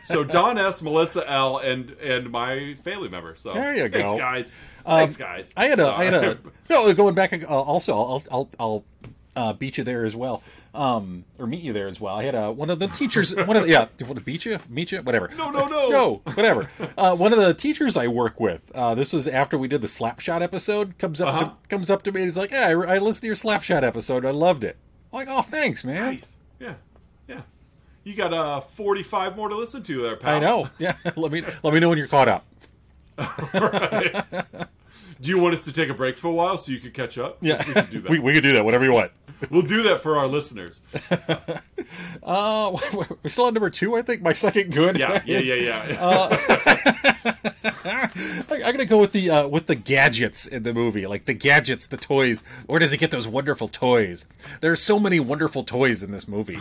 [0.04, 3.36] So Don S, Melissa L, and and my family member.
[3.36, 4.56] So There you go, Thanks, guys.
[4.86, 5.54] Thanks, guys.
[5.56, 6.38] I had a, I had a.
[6.70, 7.32] No, going back.
[7.34, 8.84] Uh, also, I'll, I'll, I'll
[9.36, 10.42] uh, beat you there as well.
[10.74, 12.16] Um, or meet you there as well.
[12.16, 13.36] I had a one of the teachers.
[13.36, 15.30] One of the, yeah, want to beat you, meet you, whatever.
[15.38, 15.90] No, no, no.
[15.90, 16.70] no, whatever.
[16.98, 18.72] Uh, one of the teachers I work with.
[18.76, 20.98] Uh, this was after we did the Slapshot episode.
[21.00, 21.44] Comes up, Uh-huh.
[21.46, 22.22] to, comes up to me.
[22.22, 24.26] and He's like, "Yeah, I, I listened to your Slapshot episode.
[24.26, 24.78] I loved it."
[25.12, 26.36] I'm like, "Oh, thanks, man." Nice.
[26.60, 26.74] Yeah.
[28.10, 30.38] You got uh 45 more to listen to there, pal.
[30.38, 30.68] I know.
[30.80, 32.44] Yeah, let me let me know when you're caught up.
[35.22, 37.18] Do you want us to take a break for a while so you could catch
[37.18, 37.38] up?
[37.42, 38.12] Yeah, we can do that.
[38.12, 38.64] we, we could do that.
[38.64, 39.12] Whatever you want.
[39.50, 40.82] We'll do that for our listeners.
[42.22, 42.78] Uh,
[43.24, 44.22] we're still on number two, I think.
[44.22, 44.98] My second good.
[45.00, 46.80] Yeah, yeah, yeah, yeah.
[47.84, 51.34] I, I'm gonna go with the uh, with the gadgets in the movie, like the
[51.34, 52.44] gadgets, the toys.
[52.68, 54.26] Where does he get those wonderful toys?
[54.62, 56.60] There are so many wonderful toys in this movie.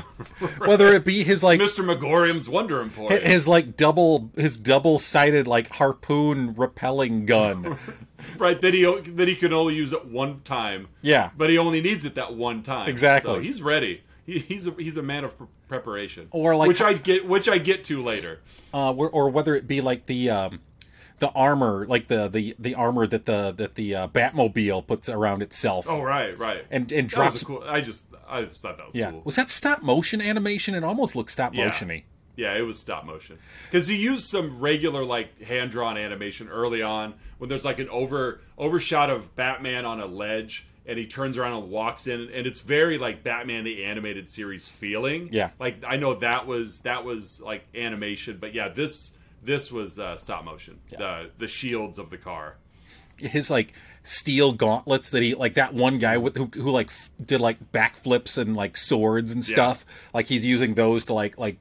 [0.59, 1.85] Whether it be his like Mr.
[1.85, 3.23] Magorium's Wonder Emporium.
[3.23, 7.77] his like double his double sided like harpoon repelling gun.
[8.39, 10.89] right, that he that he can only use it one time.
[11.03, 11.31] Yeah.
[11.37, 12.89] But he only needs it that one time.
[12.89, 13.35] Exactly.
[13.35, 14.03] So he's ready.
[14.27, 16.29] He, he's a he's a man of pre- preparation.
[16.31, 18.41] Or like- which I get which I get to later.
[18.75, 20.61] uh, or, or whether it be like the um,
[21.19, 25.43] the armor, like the, the, the armor that the that the uh, Batmobile puts around
[25.43, 25.87] itself.
[25.89, 26.65] Oh right, right.
[26.71, 27.43] And and that drops.
[27.43, 27.65] a cool.
[27.67, 29.23] I just I just thought that was yeah, cool.
[29.25, 30.75] was that stop motion animation?
[30.75, 31.97] It almost looked stop motiony.
[31.99, 32.03] Yeah,
[32.57, 33.39] it was stop motion
[33.71, 37.89] because he used some regular like hand drawn animation early on when there's like an
[37.89, 42.47] over overshot of Batman on a ledge and he turns around and walks in and
[42.47, 45.29] it's very like Batman the animated series feeling.
[45.33, 45.51] Yeah.
[45.59, 49.13] like I know that was that was like animation, but yeah, this
[49.43, 50.79] this was uh, stop motion.
[50.91, 52.57] The the shields of the car.
[53.19, 53.73] his like
[54.05, 57.73] steel gauntlets that he like that one guy with who, who like f- did like
[57.73, 59.85] backflips and like swords and stuff
[60.15, 61.59] like he's using those to like like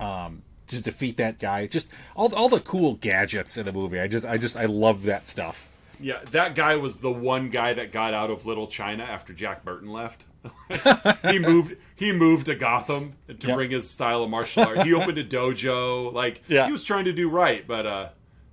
[0.00, 4.08] um to defeat that guy just all all the cool gadgets in the movie i
[4.08, 5.68] just i just i love that stuff
[6.00, 9.64] Yeah, that guy was the one guy that got out of Little China after Jack
[9.64, 10.24] Burton left.
[11.30, 11.76] he moved.
[11.94, 13.56] He moved to Gotham to Yep.
[13.56, 14.82] bring his style of martial art.
[14.82, 16.12] He opened a dojo.
[16.12, 16.66] Like Yeah.
[16.66, 18.08] he was trying to do right, but uh,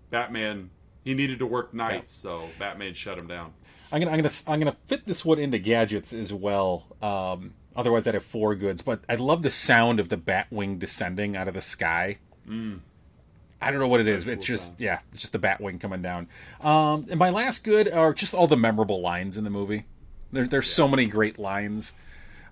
[0.10, 0.70] Batman
[1.03, 3.52] he needed to work nights, so Batman shut him down.
[3.91, 8.08] i'm gonna i'm gonna i'm gonna fit this one into gadgets as well um otherwise
[8.08, 11.54] i'd have four goods but i love the sound of the batwing descending out of
[11.54, 12.18] the sky
[13.62, 14.26] I don't know what it is.
[14.26, 14.80] Very It's just sound.
[14.82, 16.28] yeah, it's just the Batwing coming down.
[16.60, 19.86] Um, and my last good are just all the memorable lines in the movie.
[20.34, 21.94] There, there's so many great lines.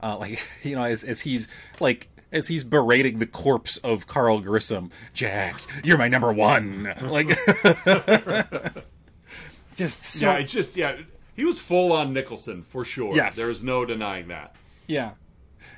[0.01, 1.49] Uh, like you know, as, as he's
[1.81, 6.93] like as he's berating the corpse of Carl Grissom, Jack, you're my number one.
[7.01, 7.27] Like,
[9.75, 10.95] just so yeah, it's just yeah.
[11.35, 13.15] He was full on Nicholson for sure.
[13.15, 13.35] Yes.
[13.35, 14.55] there's no denying that.
[14.91, 15.11] Yeah.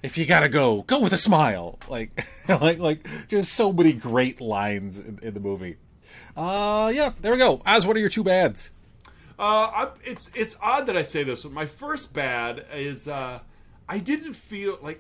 [0.02, 1.78] If you gotta go, go with a smile.
[1.88, 5.78] Like, like, like, there's so many great lines in, in the movie.
[6.36, 7.62] Uh, yeah, there we go.
[7.64, 8.72] Oz, what are your two bads?
[9.38, 11.44] Uh, I, it's it's odd that I say this.
[11.44, 13.42] But my first bad is uh,
[13.88, 15.00] I didn't feel like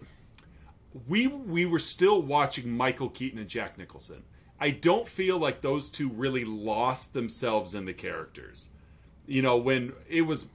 [1.07, 4.23] we we were still watching Michael Keaton and Jack Nicholson.
[4.59, 8.69] I don't feel like those two really lost themselves in the characters.
[9.25, 10.49] You know, when it was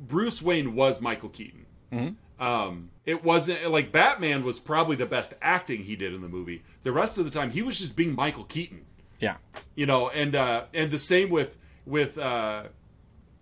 [0.00, 1.66] Bruce Wayne was Michael Keaton.
[2.38, 6.62] Um, it wasn't like Batman was probably the best acting he did in the movie.
[6.82, 8.84] The rest of the time, he was just being Michael Keaton.
[9.18, 9.36] Yeah.
[9.74, 12.64] You know, and uh, and the same with with uh,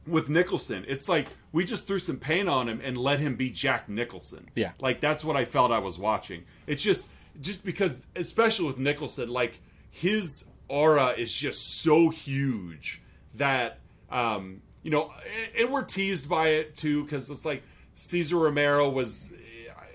[0.07, 0.85] with Nicholson.
[0.89, 4.49] It's like we just threw some paint on him and let him be Jack Nicholson.
[4.55, 4.73] Yeah.
[4.81, 6.45] like that's what I felt I was watching.
[6.67, 7.11] It's just
[7.41, 9.61] just because, especially with Nicholson, like
[9.91, 13.03] his aura is just so huge
[13.35, 13.79] that
[14.11, 17.63] um, you know, and, and we're teased by it too because it's like
[17.97, 19.31] Cesar Romero was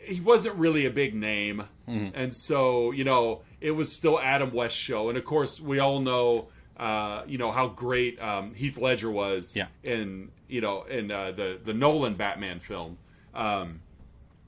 [0.03, 4.75] he wasn't really a big name, and so you know it was still Adam West
[4.75, 6.47] show, and of course we all know
[6.77, 9.67] uh, you know how great um, Heath Ledger was Yeah.
[9.83, 12.97] in you know in uh, the the Nolan Batman film.
[13.33, 13.81] Um,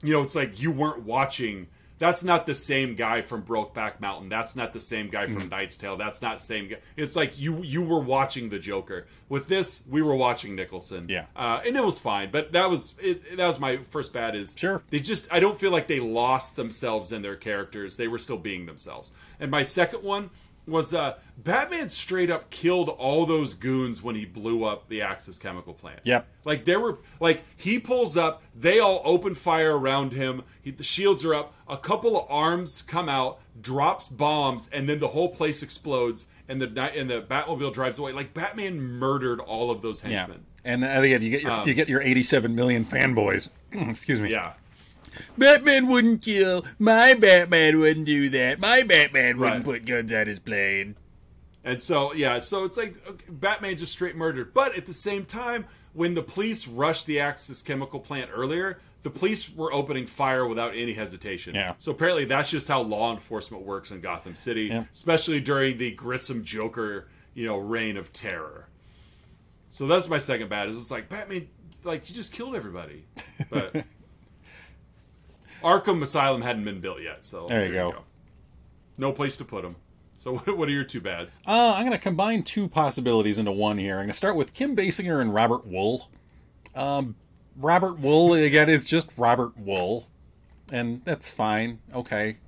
[0.02, 1.68] you know, it's like you weren't watching.
[2.04, 4.28] That's not the same guy from Brokeback Mountain.
[4.28, 5.96] That's not the same guy from Knight's Tale.
[5.96, 6.76] That's not the same guy.
[6.98, 9.06] It's like you you were watching the Joker.
[9.30, 11.06] With this, we were watching Nicholson.
[11.08, 11.24] Yeah.
[11.34, 12.30] uh, and it was fine.
[12.30, 14.36] But that was it, that was my first bad.
[14.36, 14.82] Is Sure.
[14.90, 17.96] they just I don't feel like they lost themselves in their characters.
[17.96, 19.10] They were still being themselves.
[19.40, 20.28] And my second one
[20.66, 25.38] was uh, Batman straight up killed all those goons when he blew up the Axis
[25.38, 26.00] chemical plant.
[26.04, 26.26] Yep.
[26.44, 30.42] Like there were like he pulls up, they all open fire around him.
[30.62, 31.54] He, the shields are up.
[31.68, 36.26] A couple of arms come out, drops bombs, and then the whole place explodes.
[36.48, 38.12] And the and the Batmobile drives away.
[38.12, 40.18] Like Batman murdered all of those Yeah.
[40.18, 40.44] henchmen.
[40.66, 43.50] And again, you get your Um, you get your 87 million fanboys.
[43.72, 44.30] Excuse me.
[44.30, 44.52] Yeah.
[45.38, 46.64] Batman wouldn't kill.
[46.78, 48.58] My Batman wouldn't do that.
[48.60, 50.96] My Batman wouldn't put guns on his plane.
[51.64, 54.52] And so, yeah, so it's like okay, Batman just straight murdered.
[54.52, 55.64] But at the same time,
[55.94, 60.72] when the police rushed the Axis chemical plant earlier, the police were opening fire without
[60.74, 61.54] any hesitation.
[61.54, 61.74] Yeah.
[61.78, 64.84] So apparently, that's just how law enforcement works in Gotham City, Yeah.
[64.92, 68.68] especially during the Grissom Joker, you know, reign of terror.
[69.70, 70.68] So that's my second bad.
[70.68, 71.48] Is it's like Batman,
[71.82, 73.04] like you just killed everybody,
[73.50, 73.74] but
[75.64, 77.24] Arkham Asylum hadn't been built yet.
[77.24, 78.04] So There you go.
[78.98, 79.76] No place to put them.
[80.16, 81.38] So what, what are your two bads?
[81.46, 83.94] Uh, I'm going to combine two possibilities into one here.
[83.94, 86.06] I'm going to start with Kim Basinger and Robert Wuhl.
[86.74, 87.16] Um,
[87.56, 90.04] Robert Wuhl, again, is just Robert Wuhl,
[90.72, 91.78] and that's fine.
[91.94, 92.38] Okay,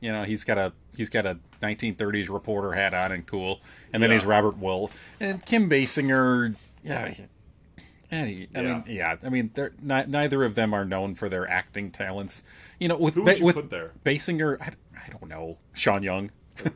[0.00, 3.60] you know he's got a he's got a 1930s reporter hat on and cool,
[3.92, 4.16] and then Yeah.
[4.18, 4.90] he's Robert Wuhl.
[5.18, 7.14] And Kim Basinger, yeah,
[8.10, 11.48] yeah, I mean, yeah, I mean, they're ni- neither of them are known for their
[11.48, 12.42] acting talents.
[12.78, 13.92] You know, with Who would Ba- you with put there?
[14.04, 16.30] Basinger, I, I don't know, Sean Young.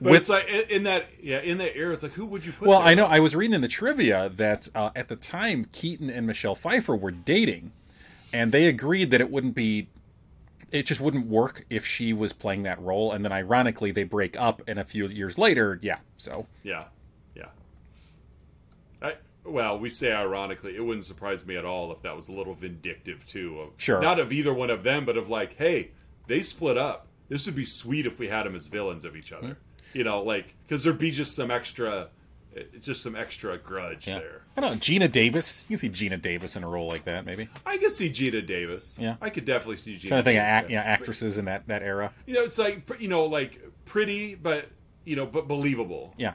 [0.00, 2.68] But it's like in that yeah in that era, it's like who would you put?
[2.68, 2.80] Well?
[2.82, 6.26] I know I was reading in the trivia that uh, at the time Keaton and
[6.26, 7.72] Michelle Pfeiffer were dating,
[8.32, 9.88] and they agreed that it wouldn't be,
[10.72, 13.12] it just wouldn't work if she was playing that role.
[13.12, 15.98] And then ironically, they break up, and a few years later, yeah.
[16.16, 16.84] So Yeah, yeah.
[19.48, 22.54] Well, we say ironically, it wouldn't surprise me at all if that was a little
[22.54, 23.60] vindictive too.
[23.60, 24.00] Of, Sure.
[24.00, 25.90] Not of either one of them, but of like, hey,
[26.26, 27.06] they split up.
[27.28, 29.48] This would be sweet if we had them as villains of each other.
[29.48, 29.98] Hmm.
[29.98, 32.08] You know, like because there'd be just some extra,
[32.52, 34.42] it's just some extra grudge yeah, there.
[34.56, 35.64] I don't know Geena Davis.
[35.68, 37.48] You can see Geena Davis in a role like that, maybe.
[37.64, 38.98] I could see Geena Davis.
[39.00, 39.16] Yeah.
[39.20, 40.08] I could definitely see Geena.
[40.08, 42.12] trying to think of act, yeah, actresses in that that era.
[42.26, 44.66] You know, it's like you know, like pretty, but
[45.04, 46.12] you know, but believable.
[46.18, 46.34] Yeah,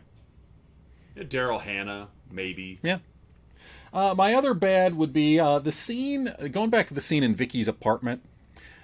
[1.17, 2.79] Daryl Hannah, maybe.
[2.83, 2.99] yeah.
[3.93, 7.35] Uh, my other bad would be uh, the scene going back to the scene in
[7.35, 8.23] Vicki's apartment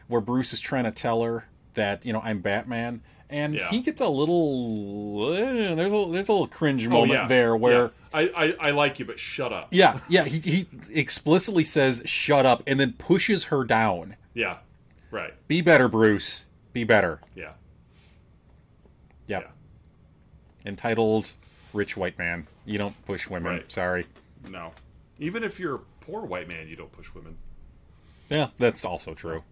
[0.08, 3.70] where Bruce is trying to tell her that you know I'm Batman, and Yeah.
[3.70, 7.56] he gets a little eh, there's a there's a little cringe Oh moment yeah, there
[7.56, 7.90] where Yeah.
[8.14, 9.70] I, I I like you, but shut up.
[9.72, 14.16] yeah yeah, he he explicitly says shut up and then pushes her down.
[14.36, 14.58] Yeah,
[15.10, 15.34] right.
[15.48, 16.46] Be better, Bruce.
[16.72, 17.20] Be better.
[17.36, 17.54] Yeah,
[19.28, 19.52] Yep.
[20.66, 21.34] Entitled
[21.74, 22.48] rich white man.
[22.66, 23.54] You don't push women.
[23.54, 23.72] Right.
[23.72, 24.06] Sorry.
[24.50, 24.72] No,
[25.18, 27.38] even if you're a poor white man, you don't push women.
[28.30, 29.44] Yeah, that's also true.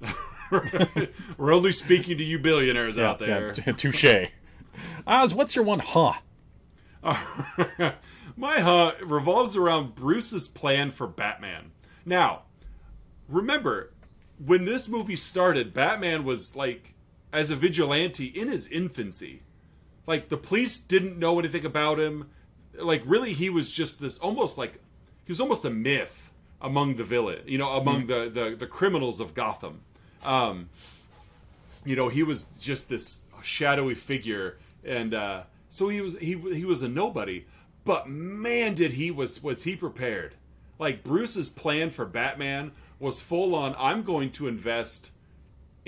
[0.50, 3.52] We're only speaking to you billionaires out there.
[3.66, 4.30] Yeah, touche.
[5.06, 6.12] Oz, what's your one huh?
[8.36, 11.72] My huh revolves around Bruce's plan for Batman.
[12.04, 12.42] Now,
[13.28, 13.92] remember,
[14.44, 16.94] when this movie started, Batman was like,
[17.32, 19.42] as a vigilante, in his infancy.
[20.08, 22.30] Like, the police didn't know anything about him.
[22.74, 24.80] Like, really, he was just this almost like,
[25.24, 29.20] he was almost a myth among the villain, you know, among the, the, the criminals
[29.20, 29.82] of Gotham.
[30.24, 30.70] Um,
[31.84, 36.64] you know, he was just this shadowy figure, and uh, so he was he he
[36.64, 37.46] was a nobody.
[37.84, 40.34] But man, did he was was he prepared?
[40.78, 43.74] Like Bruce's plan for Batman was full on.
[43.78, 45.12] I'm going to invest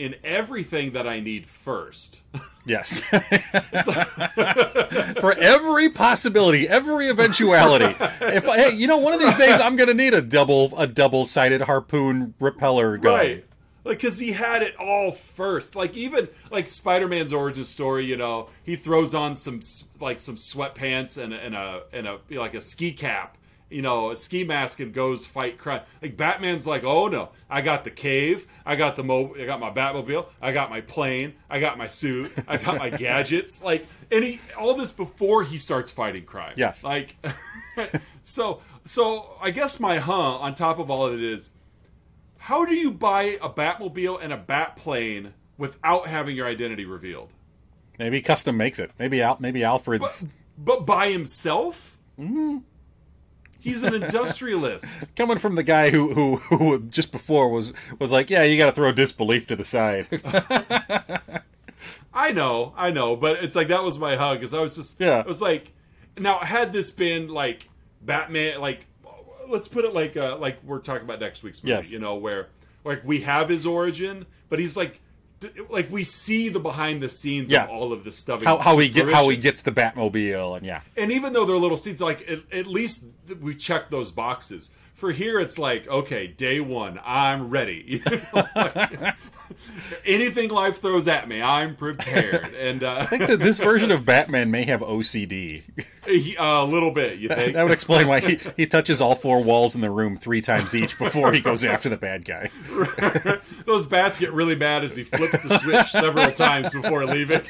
[0.01, 2.22] in everything that I need first.
[2.64, 3.01] Yes.
[5.20, 7.94] For every possibility, every eventuality.
[8.20, 10.72] If I, hey, you know, one of these days I'm going to need a double
[10.78, 13.14] a double sided harpoon repeller gun.
[13.14, 13.44] Right.
[13.85, 15.77] Like, because he had it all first.
[15.77, 19.60] Like, even like Spider-Man's origin story, you know, he throws on some
[20.01, 23.36] like some sweatpants and, and a and a like a ski cap,
[23.70, 25.82] you know, a ski mask, and goes fight crime.
[26.02, 29.60] Like Batman's like, oh no, I got the cave, I got the mo, I got
[29.60, 33.62] my Batmobile, I got my plane, I got my suit, I got my gadgets.
[33.62, 36.55] Like, and he all this before he starts fighting crime.
[36.56, 36.84] Yes.
[36.84, 37.16] Like,
[38.24, 41.52] so so I guess my huh on top of all of it is
[42.38, 47.30] how do you buy a Batmobile and a Batplane without having your identity revealed?
[47.98, 48.90] Maybe custom makes it.
[48.98, 50.22] Maybe Al, maybe Alfred's.
[50.22, 51.98] But, but by himself?
[52.18, 52.59] Mm-hmm.
[53.60, 55.14] He's an industrialist.
[55.16, 58.66] Coming from the guy who, who who just before was was like, yeah, you got
[58.66, 60.06] to throw disbelief to the side.
[62.12, 65.00] I know, I know, but it's like that was my hug because I was just,
[65.00, 65.20] Yeah.
[65.20, 65.72] it was like,
[66.18, 67.68] now had this been like
[68.02, 68.86] Batman, like
[69.48, 71.92] let's put it like uh, like we're talking about next week's movie, Yes.
[71.92, 72.48] you know, where
[72.84, 75.00] like we have his origin, but he's like.
[75.70, 77.70] Like we see the behind the scenes Yes.
[77.70, 78.42] of all of this stuff.
[78.42, 80.82] how how he get how he gets the Batmobile and yeah.
[80.96, 83.06] and even though they're little scenes, like at, at least
[83.40, 84.70] we check those boxes.
[85.01, 87.82] For here, it's like okay, day one, I'm ready.
[87.86, 88.02] You
[88.35, 89.16] know, like,
[90.05, 92.55] anything life throws at me, I'm prepared.
[92.60, 95.62] And uh, I think that this version of Batman may have OCD.
[96.06, 97.55] he- a little bit, you think?
[97.55, 100.74] That would explain why he, he touches all four walls in the room three times
[100.74, 102.51] each before he goes after the bad guy.
[103.64, 107.40] Those bats get really mad as he flips the switch several times before leaving.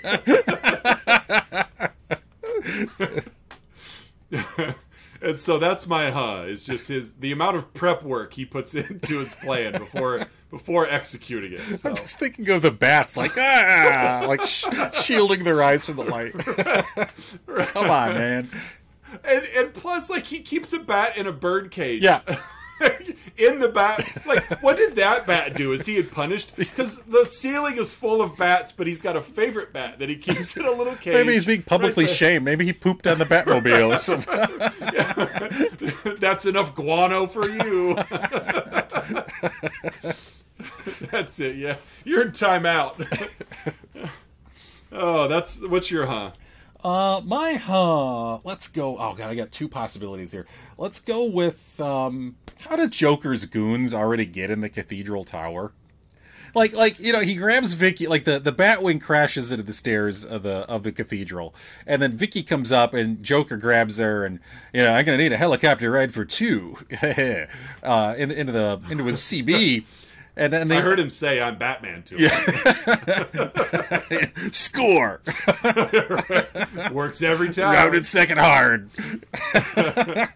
[5.22, 6.44] And so that's my huh.
[6.46, 10.88] It's just his the amount of prep work he puts into his plan before before
[10.88, 11.60] executing it.
[11.60, 11.90] So.
[11.90, 14.64] I'm just thinking of the bats, like ah, like sh-
[15.02, 16.32] shielding their eyes from the light.
[17.72, 18.50] Come on, man.
[19.24, 22.02] And and plus, like he keeps a bat in a bird cage.
[22.02, 22.22] Yeah.
[23.36, 25.72] in the bat, like what did that bat do?
[25.72, 26.56] Is he had punished?
[26.56, 30.16] Because the ceiling is full of bats, but he's got a favorite bat that he
[30.16, 31.14] keeps in a little cage.
[31.14, 32.44] Maybe he's being publicly Right shamed.
[32.44, 34.00] Maybe he pooped on the Batmobile or
[36.00, 36.14] something.
[36.20, 37.94] That's enough guano for you.
[41.10, 41.56] that's it.
[41.56, 43.28] Yeah, you're in timeout.
[44.92, 46.32] oh, that's what's your huh?
[46.82, 48.38] Uh, my huh.
[48.44, 48.96] Let's go.
[48.98, 50.46] Oh god, I got two possibilities here.
[50.78, 55.72] Let's go with um, how did Joker's goons already get in the cathedral tower?
[56.54, 58.06] Like, like you know, he grabs Vicki.
[58.06, 61.54] Like the the Batwing crashes into the stairs of the of the cathedral,
[61.86, 64.40] and then Vicki comes up, and Joker grabs her, and
[64.72, 66.76] you know, I'm gonna need a helicopter ride for two,
[67.82, 69.84] uh, in, into the into his CB.
[70.40, 72.30] And then they I heard him say, "I'm Batman" to him.
[74.52, 75.20] score.
[76.92, 77.74] Works every time.
[77.74, 78.88] Routed second hard.
[79.54, 80.28] and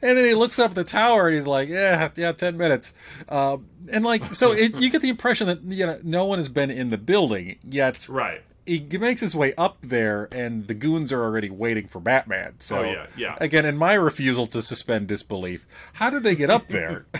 [0.00, 2.94] then he looks up at the tower and he's like, "Yeah, yeah, ten minutes."
[3.28, 6.48] Um, and like, so it, you get the impression that you know no one has
[6.48, 8.08] been in the building yet.
[8.08, 8.42] Right.
[8.78, 12.54] He makes his way up there, and the goons are already waiting for Batman.
[12.60, 13.36] So, Oh, yeah, yeah.
[13.40, 17.06] Again, in my refusal to suspend disbelief, how did they get up there?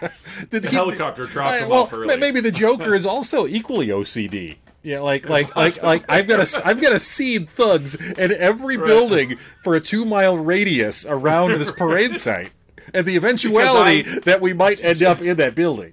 [0.50, 2.16] did The helicopter dropped Uh, them well, off early.
[2.16, 4.56] maybe the Joker is also equally OCD.
[4.82, 8.78] Yeah, like like like like I've got to I've got to seed thugs in every
[8.78, 12.52] building for a two mile radius around this parade site,
[12.94, 15.92] and the eventuality that we might end up in that building.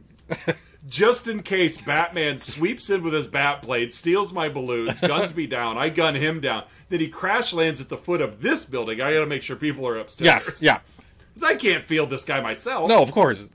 [0.90, 5.48] Just in case Batman sweeps in with his bat blade, steals my balloons, guns me
[5.48, 6.64] down, I gun him down.
[6.90, 9.00] Then he crash lands at the foot of this building.
[9.02, 10.26] I got to make sure people are upstairs.
[10.26, 10.80] Yes, yeah,
[11.36, 12.90] 'Cause I can't field this guy myself.
[12.90, 13.50] no, of course.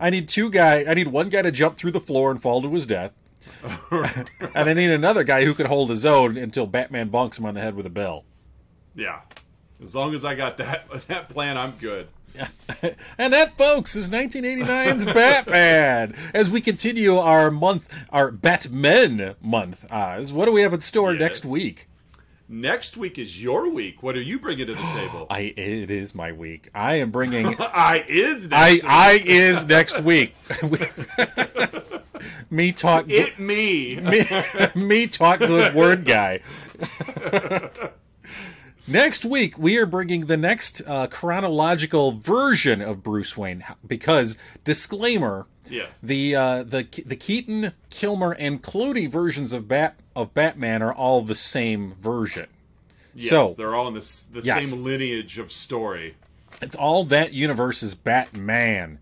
[0.00, 0.84] I need two guy.
[0.88, 3.12] I need one guy to jump through the floor and fall to his death,
[3.92, 7.54] and I need another guy who can hold his own until Batman bonks him on
[7.54, 8.24] the head with a bell.
[8.96, 9.20] Yeah.
[9.82, 12.08] As long as I got that that plan, I'm good.
[13.18, 16.14] And that, folks, is 1989's Batman.
[16.34, 21.12] As we continue our month, our Batmen month, Oz, what do we have in store
[21.12, 21.20] Yes.
[21.20, 21.88] next week?
[22.48, 24.02] Next week is your week.
[24.02, 25.26] What are you bringing to the table?
[25.30, 26.68] I it is my week.
[26.74, 27.54] I am bringing.
[27.60, 30.34] I is I next I is next week.
[32.50, 33.06] me talk.
[33.06, 33.14] week.
[33.28, 33.96] it me.
[34.00, 34.24] me,
[34.74, 36.40] me talk good word guy.
[38.86, 45.46] Next week, we are bringing the next uh, chronological version of Bruce Wayne because disclaimer:
[45.68, 45.86] Yeah.
[46.02, 51.22] the uh, the the Keaton, Kilmer, and Clooney versions of Bat of Batman are all
[51.22, 52.46] the same version.
[53.14, 54.66] Yes, so they're all in this the Yes.
[54.70, 56.14] same lineage of story.
[56.60, 58.98] It's all that universe's Batman.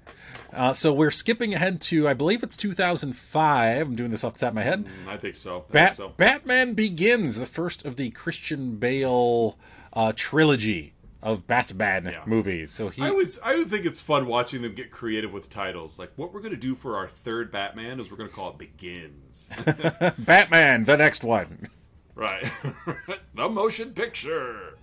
[0.53, 3.87] Uh, so we're skipping ahead to, I believe it's 2005.
[3.89, 4.87] I'm doing this off the top of my head.
[5.09, 5.65] I think so.
[5.71, 6.09] I Bat- think so.
[6.17, 9.57] Batman Begins, the first of the Christian Bale
[9.93, 12.23] uh, trilogy of Batman Yeah.
[12.25, 12.71] movies.
[12.71, 15.99] So he, I always I would think it's fun watching them get creative with titles.
[15.99, 19.51] Like what we're gonna do for our third Batman is we're gonna call it Begins.
[20.19, 21.69] Batman, the next one.
[22.15, 22.51] right.
[23.35, 24.79] the motion picture.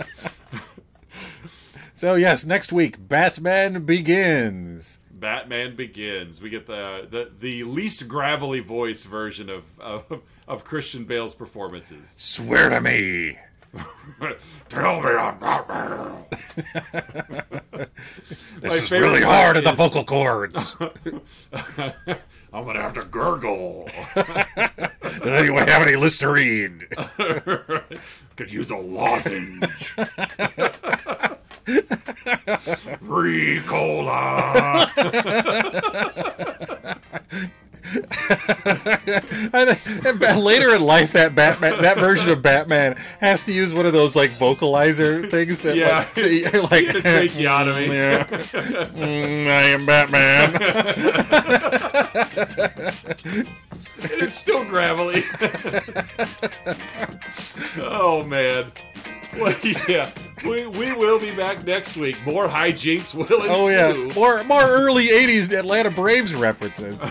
[2.02, 4.98] So yes, next week, Batman Begins.
[5.12, 6.42] Batman Begins.
[6.42, 12.16] We get the, the the least gravelly voice version of, of of Christian Bale's performances.
[12.18, 13.38] Swear to me.
[14.70, 16.26] Tell me I'm Batman.
[18.62, 20.76] This My is really hard at the vocal cords.
[22.54, 23.88] I'm gonna have to gurgle.
[24.16, 26.86] Does anyone have any Listerine?
[28.36, 29.62] Could use a lozenge.
[33.02, 34.90] Ricola.
[39.54, 43.54] I think- and ba- later in life, that Batman, that version of Batman, has to
[43.54, 46.06] use one of those like vocalizer things that, Yeah.
[46.16, 47.88] like, like Tracheotomy.
[47.88, 48.24] Yeah.
[48.26, 50.56] Mm, I am Batman.
[54.04, 55.24] it's still gravelly.
[57.80, 58.72] oh man.
[59.40, 59.56] Well,
[59.88, 60.12] yeah,
[60.44, 62.24] we, we will be back next week.
[62.26, 63.48] More hijinks will ensue.
[63.50, 67.00] Oh yeah, more more early '80s Atlanta Braves references.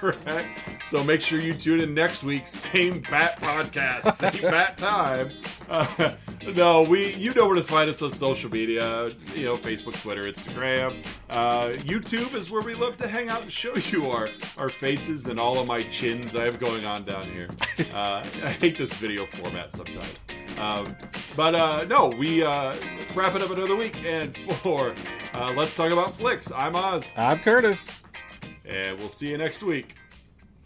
[0.00, 0.46] Right.
[0.84, 2.46] So make sure you tune in next week.
[2.46, 5.30] Same bat podcast, same bat time.
[5.68, 6.12] Uh,
[6.54, 9.08] no, we you know where to find us on social media.
[9.34, 10.94] You know, Facebook, Twitter, Instagram,
[11.30, 15.26] uh, YouTube is where we love to hang out and show you our our faces
[15.26, 17.48] and all of my chins I have going on down here.
[17.92, 20.24] Uh, I hate this video format sometimes.
[20.58, 20.96] Um,
[21.36, 22.76] but uh, no, we uh,
[23.14, 24.04] wrap it up another week.
[24.04, 24.94] And for
[25.34, 26.50] uh, let's talk about flicks.
[26.52, 27.88] I'm Oz, I'm Curtis.
[28.64, 29.94] and we'll see you next week.